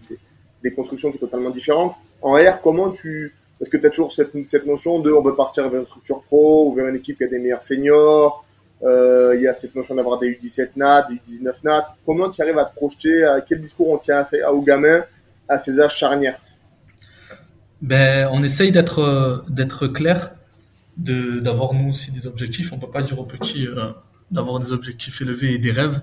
[0.64, 1.94] des constructions qui sont totalement différentes.
[2.22, 5.70] En R comment tu est-ce que tu as toujours cette, notion de on veut partir
[5.70, 8.46] vers une structure pro ou vers une équipe qui a des meilleurs seniors
[8.84, 12.42] Euh, il y a cette notion d'avoir des U17 nat des U19 nat comment tu
[12.42, 15.04] arrives à te projeter à quel discours on tient à aux gamins
[15.48, 16.40] à ces âges charnières?
[17.82, 20.34] Ben, on essaye d'être clair,
[20.98, 22.72] d'avoir nous aussi des objectifs.
[22.74, 23.92] On peut pas dire aux petits euh,
[24.32, 26.02] d'avoir des objectifs élevés et des rêves,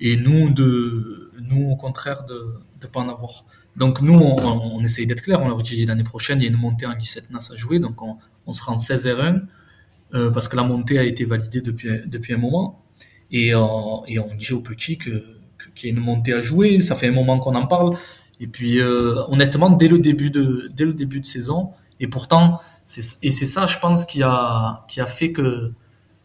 [0.00, 3.44] et nous de nous au contraire de de pas en avoir.
[3.76, 5.42] Donc nous on, on essaye d'être clair.
[5.42, 7.78] On leur dit l'année prochaine il y a une montée en 17 NAS à jouer,
[7.78, 9.42] donc on, on sera en 16 R1
[10.14, 12.82] euh, parce que la montée a été validée depuis depuis un moment,
[13.30, 13.60] et euh,
[14.06, 15.22] et on dit aux petits qu'il
[15.84, 16.78] y a une montée à jouer.
[16.78, 17.90] Ça fait un moment qu'on en parle.
[18.40, 22.60] Et puis euh, honnêtement, dès le début de dès le début de saison, et pourtant,
[23.22, 25.72] et c'est ça, je pense, qui a qui a fait que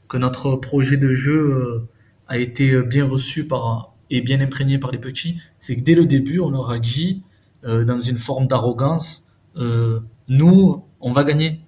[0.08, 1.90] que notre projet de jeu euh,
[2.28, 5.40] a été bien reçu par et bien imprégné par les petits.
[5.60, 7.24] C'est que dès le début, on leur a dit
[7.64, 11.62] dans une forme d'arrogance, euh, nous, on va gagner,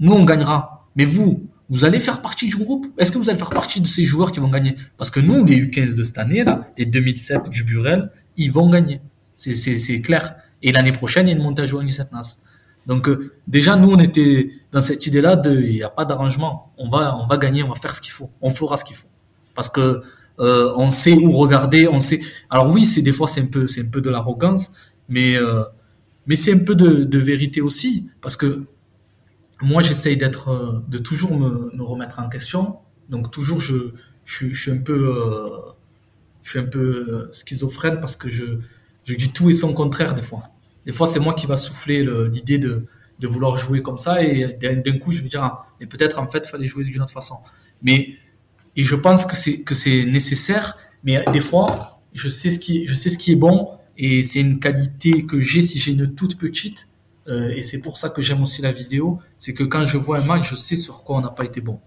[0.00, 0.88] nous, on gagnera.
[0.96, 3.86] Mais vous, vous allez faire partie du groupe Est-ce que vous allez faire partie de
[3.86, 4.76] ces joueurs qui vont gagner?
[4.96, 8.68] Parce que nous, les U15 de cette année, là, les 2007 du Burel, ils vont
[8.70, 9.00] gagner.
[9.36, 10.36] C'est clair.
[10.62, 12.42] Et l'année prochaine, il y a une montée à jouer en 17 NAS.
[12.88, 16.72] Donc, euh, déjà, nous, on était dans cette idée-là de, il n'y a pas d'arrangement.
[16.78, 18.30] On va, on va gagner, on va faire ce qu'il faut.
[18.40, 19.08] On fera ce qu'il faut.
[19.54, 20.00] Parce que,
[20.40, 22.20] euh, on sait où regarder, on sait.
[22.48, 24.70] Alors oui, c'est des fois c'est un peu, c'est un peu de l'arrogance,
[25.08, 25.64] mais euh,
[26.26, 28.62] mais c'est un peu de, vérité aussi, parce que
[29.60, 32.76] moi j'essaye d'être, de toujours me, me remettre en question.
[33.08, 33.94] Donc toujours je,
[34.24, 35.12] je, je suis un peu,
[36.42, 38.44] je suis un peu schizophrène parce que je,
[39.04, 40.44] je dis tout et son contraire des fois.
[40.88, 42.86] Des fois c'est moi qui va souffler le- l'idée de,
[43.22, 46.46] vouloir jouer comme ça et d'un coup je vais dire ah, mais peut-être en fait
[46.46, 47.36] fallait jouer d'une autre façon.
[47.82, 48.14] Mais
[48.74, 52.86] et je pense que c'est que c'est nécessaire, mais des fois je sais ce qui
[52.86, 56.14] je sais ce qui est bon et c'est une qualité que j'ai si j'ai une
[56.14, 56.88] toute petite
[57.28, 60.18] euh, et c'est pour ça que j'aime aussi la vidéo, c'est que quand je vois
[60.18, 61.78] un match, je sais sur quoi on n'a pas été bon.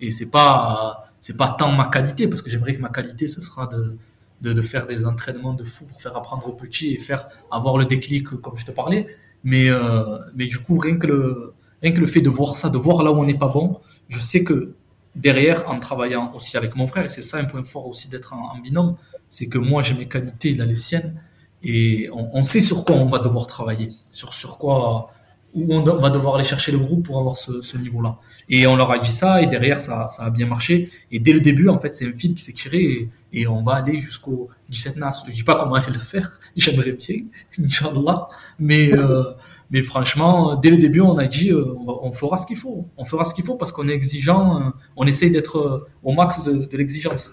[0.00, 3.40] Et c'est pas c'est pas tant ma qualité parce que j'aimerais que ma qualité ce
[3.40, 3.96] sera de,
[4.40, 7.78] de de faire des entraînements de fou pour faire apprendre aux petits et faire avoir
[7.78, 9.06] le déclic comme je te parlais.
[9.44, 12.68] Mais euh, mais du coup rien que le rien que le fait de voir ça,
[12.68, 14.74] de voir là où on n'est pas bon, je sais que
[15.14, 18.34] derrière, en travaillant aussi avec mon frère, et c'est ça un point fort aussi d'être
[18.34, 18.96] en, binôme,
[19.28, 21.20] c'est que moi j'ai mes qualités, il a les siennes,
[21.62, 25.10] et on, on sait sur quoi on va devoir travailler, sur, sur quoi,
[25.54, 28.18] où on, on va devoir aller chercher le groupe pour avoir ce, niveau-là.
[28.48, 31.32] Et on leur a dit ça, et derrière ça, ça a bien marché, et dès
[31.32, 34.48] le début, en fait, c'est un fil qui s'est tiré, et, on va aller jusqu'au
[34.68, 35.22] 17 NAS.
[35.24, 37.16] Je te dis pas comment aller le faire, j'aimerais bien,
[37.64, 38.28] Inch'Allah,
[38.58, 39.24] mais, euh,
[39.70, 42.56] mais franchement, dès le début, on a dit, euh, on, va- on fera ce qu'il
[42.56, 42.86] faut.
[42.96, 46.12] On fera ce qu'il faut parce qu'on est exigeant, euh, on essaye d'être euh, au
[46.12, 47.32] max de l'exigence.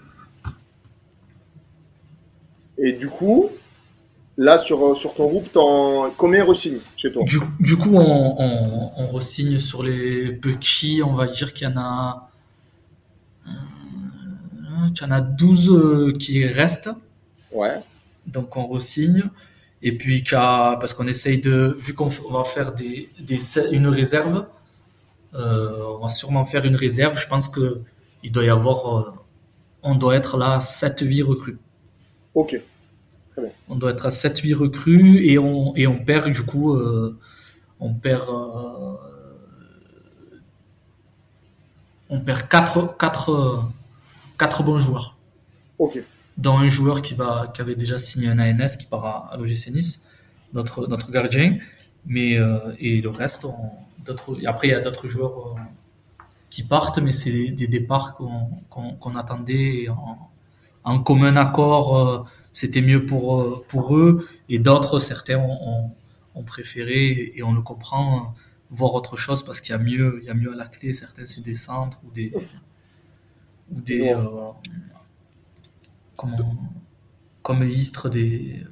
[2.78, 3.50] Et du coup,
[4.38, 6.10] là, sur, sur ton groupe, t'en...
[6.16, 7.24] combien re-signe chez toi?
[7.24, 11.70] Du, du coup, on, on, on resigne sur les petits, on va dire qu'il y
[11.70, 12.30] en a,
[13.46, 13.50] euh,
[14.94, 16.90] qu'il y en a 12 euh, qui restent.
[17.52, 17.80] Ouais.
[18.26, 19.24] Donc on resigne.
[19.82, 23.38] Et puis, parce qu'on essaye de, vu qu'on va faire des, des,
[23.72, 24.46] une réserve,
[25.34, 27.18] euh, on va sûrement faire une réserve.
[27.18, 27.82] Je pense que
[28.22, 29.12] il doit y avoir, euh,
[29.82, 31.58] on doit être là à 7-8 recrues.
[32.34, 32.60] Ok.
[33.68, 37.18] On doit être à 7-8 recrues et on, et on perd du coup, euh,
[37.80, 38.94] on perd, euh,
[42.10, 43.62] on perd 4, 4,
[44.38, 45.16] 4 bons joueurs.
[45.78, 45.98] Ok.
[46.36, 49.36] Dont un joueur qui, va, qui avait déjà signé un ANS qui part à, à
[49.36, 50.08] l'OGC Nice,
[50.52, 51.58] notre, notre gardien.
[52.06, 53.46] Mais euh, et le reste,
[54.04, 54.36] d'autres.
[54.46, 55.56] Après, il y a d'autres joueurs
[56.48, 60.30] qui partent, mais c'est des départs qu'on qu'on- qu'on attendait en,
[60.84, 62.26] en commun accord.
[62.52, 65.90] C'était mieux pour euh, pour eux et d'autres, certains ont,
[66.34, 68.20] ont- préféré et, on le comprend euh,
[68.70, 70.92] voir autre chose parce qu'il y a mieux, il y a mieux à la clé.
[70.92, 72.32] Certains c'est des centres ou des
[73.72, 74.24] ou des euh,
[76.16, 76.54] comment
[77.42, 78.62] comme Istres des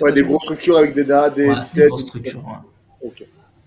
[0.00, 1.88] Ouais, des grosses structures avec des dates, des Ouais, des 17.
[1.88, 2.44] grosses structures.
[2.44, 3.10] ouais.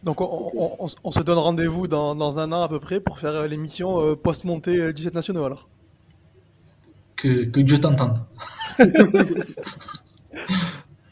[0.03, 2.99] Donc on, on- on- on se donne rendez-vous dans, dans un an à peu près
[2.99, 5.69] pour faire l'émission post-montée euh, 17 nationaux alors.
[7.21, 8.17] Que, que Dieu t'entende.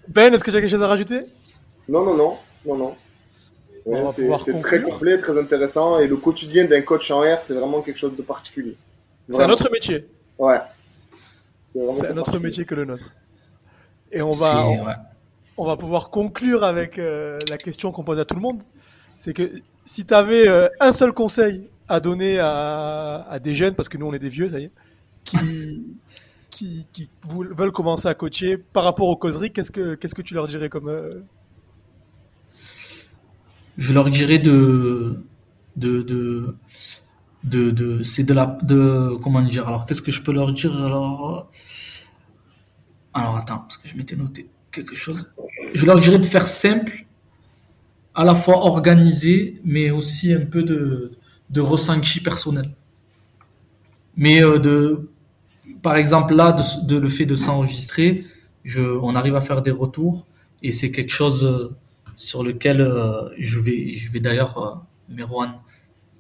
[0.08, 1.24] Ben, est-ce que tu as quelque chose à rajouter?
[1.90, 2.96] Non, non, non, non, non.
[3.86, 6.00] Ouais, c'est très complet, très intéressant.
[6.00, 8.76] Et le quotidien d'un coach en R, c'est vraiment quelque chose de particulier.
[9.30, 10.08] C'est un autre métier.
[10.38, 10.60] Ouais.
[11.74, 13.14] C'est un autre métier que le nôtre.
[14.12, 14.94] Et on va, on, ouais.
[15.58, 18.64] on va pouvoir conclure avec euh, la question qu'on pose à tout le monde.
[19.18, 19.52] C'est que
[19.86, 20.48] si tu avais
[20.80, 24.30] un seul conseil à donner à, à des jeunes, parce que nous on est des
[24.30, 24.72] vieux, ça y est,
[25.28, 25.84] qui,
[26.52, 30.34] qui, qui veulent commencer à coacher par rapport aux causeries, qu'est-ce que, qu'est-ce que tu
[30.36, 30.90] leur dirais comme...
[30.90, 31.22] euh,
[33.78, 35.20] je leur dirais de
[35.76, 36.56] de de
[37.44, 40.76] de, de- c'est de la de comment dire alors qu'est-ce que je peux leur dire
[40.84, 41.50] alors?
[43.14, 45.30] Alors attends parce que je m'étais noté quelque chose.
[45.74, 47.06] Je leur dirais de faire simple
[48.16, 51.12] à la fois organisé mais aussi un peu de
[51.50, 52.72] de ressenti personnel.
[54.16, 55.10] Mais euh, de
[55.82, 58.26] par exemple là de, le fait de s'enregistrer
[58.76, 60.26] on arrive à faire des retours
[60.64, 61.76] et c'est quelque chose euh,
[62.18, 65.54] sur lequel euh, je vais, d'ailleurs, euh, Merwan,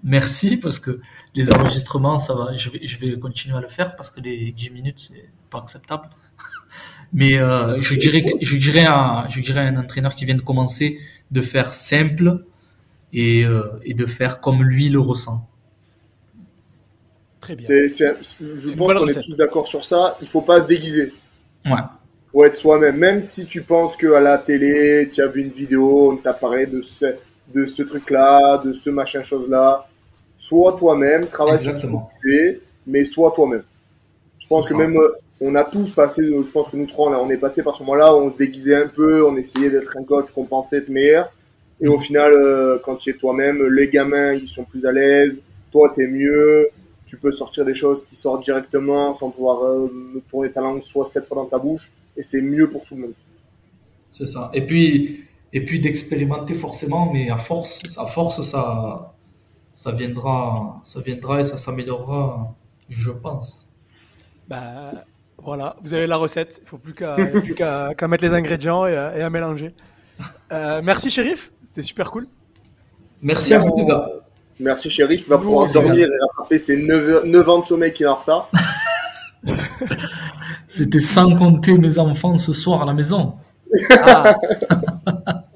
[0.03, 1.01] merci parce que
[1.35, 4.99] les enregistrements, ça va, je vais, continuer à le faire parce que les 10 minutes,
[4.99, 6.09] c'est pas acceptable.
[7.13, 10.99] Mais euh, je dirais, à, un entraîneur qui vient de commencer
[11.31, 12.45] de faire simple
[13.11, 13.45] et,
[13.83, 15.49] et de faire comme lui le ressent.
[17.47, 17.67] Très bien.
[17.67, 20.17] C'est je pense qu'on est tous d'accord sur ça.
[20.21, 21.13] Il faut pas se déguiser.
[21.65, 21.79] Ouais.
[22.31, 22.97] faut être soi-même.
[22.97, 26.33] Même si tu penses que à la télé, tu as vu une vidéo, on t'a
[26.33, 27.05] parlé de ce,
[27.53, 29.87] de ce truc-là, de ce machin chose-là,
[30.37, 32.09] sois toi-même, travaille sur ce que Exactement.
[32.21, 33.63] tu es, mais sois toi-même.
[34.39, 34.85] Je pense que ça.
[34.85, 37.63] même, euh, on a tous passé, euh, je pense que nous trois, on, est passé
[37.63, 40.43] par ce moment-là où on se déguisait un peu, on essayait d'être un coach qu'on
[40.45, 41.31] pensait être meilleur.
[41.79, 45.41] Et au final, euh, quand tu es toi-même, les gamins, ils sont plus à l'aise,
[45.71, 46.69] toi, tu es mieux,
[47.07, 49.89] tu peux sortir des choses qui sortent directement sans pouvoir euh,
[50.29, 53.01] tourner ta langue soit sept fois dans ta bouche, et c'est mieux pour tout le
[53.01, 53.13] monde.
[54.09, 54.51] C'est ça.
[54.53, 59.13] Et puis, et puis d'expérimenter forcément, mais à force, à force, ça,
[59.71, 62.53] ça viendra, ça viendra et ça s'améliorera,
[62.89, 63.69] je pense.
[64.47, 65.05] Bah,
[65.37, 66.61] voilà, vous avez la recette.
[66.63, 67.17] Il faut plus qu'à
[68.07, 69.73] mettre les ingrédients et à, et à mélanger.
[70.51, 71.51] Euh, merci, shérif.
[71.65, 72.27] C'était super cool.
[73.21, 74.09] Merci à vous, les gars.
[74.59, 75.21] Merci, shérif.
[75.25, 78.15] Il va Nous, pouvoir dormir et rattraper ses 9, ans de sommeil qu'il est en
[78.15, 78.49] retard.
[80.67, 83.35] C'était sans compter mes enfants ce soir à la maison.
[83.91, 84.35] Ah.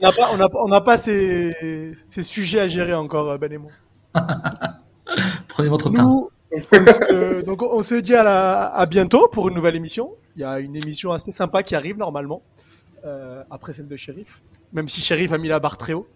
[0.01, 3.71] on n'a pas, on on ces, ces sujets à gérer encore, Ben et moi.
[5.47, 6.29] Prenez votre temps.
[6.53, 10.11] On se, donc on se dit à, la- à bientôt pour une nouvelle émission.
[10.35, 12.41] Il y a une émission assez sympa qui arrive normalement,
[13.05, 14.41] euh, après celle de Shérif,
[14.73, 16.07] même si Shérif a mis la barre très haut.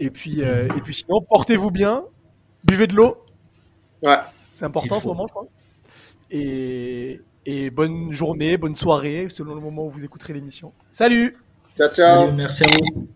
[0.00, 2.04] Et puis, euh, et puis sinon, portez-vous bien,
[2.66, 3.24] buvez de l'eau,
[4.02, 4.16] Ouais.
[4.52, 5.46] c'est important en ce moment, je crois.
[6.30, 10.72] Et, et bonne journée, bonne soirée, selon le moment où vous écouterez l'émission.
[10.90, 11.36] Salut
[11.76, 12.24] Ciao, ciao.
[12.26, 13.08] Salut, merci à vous.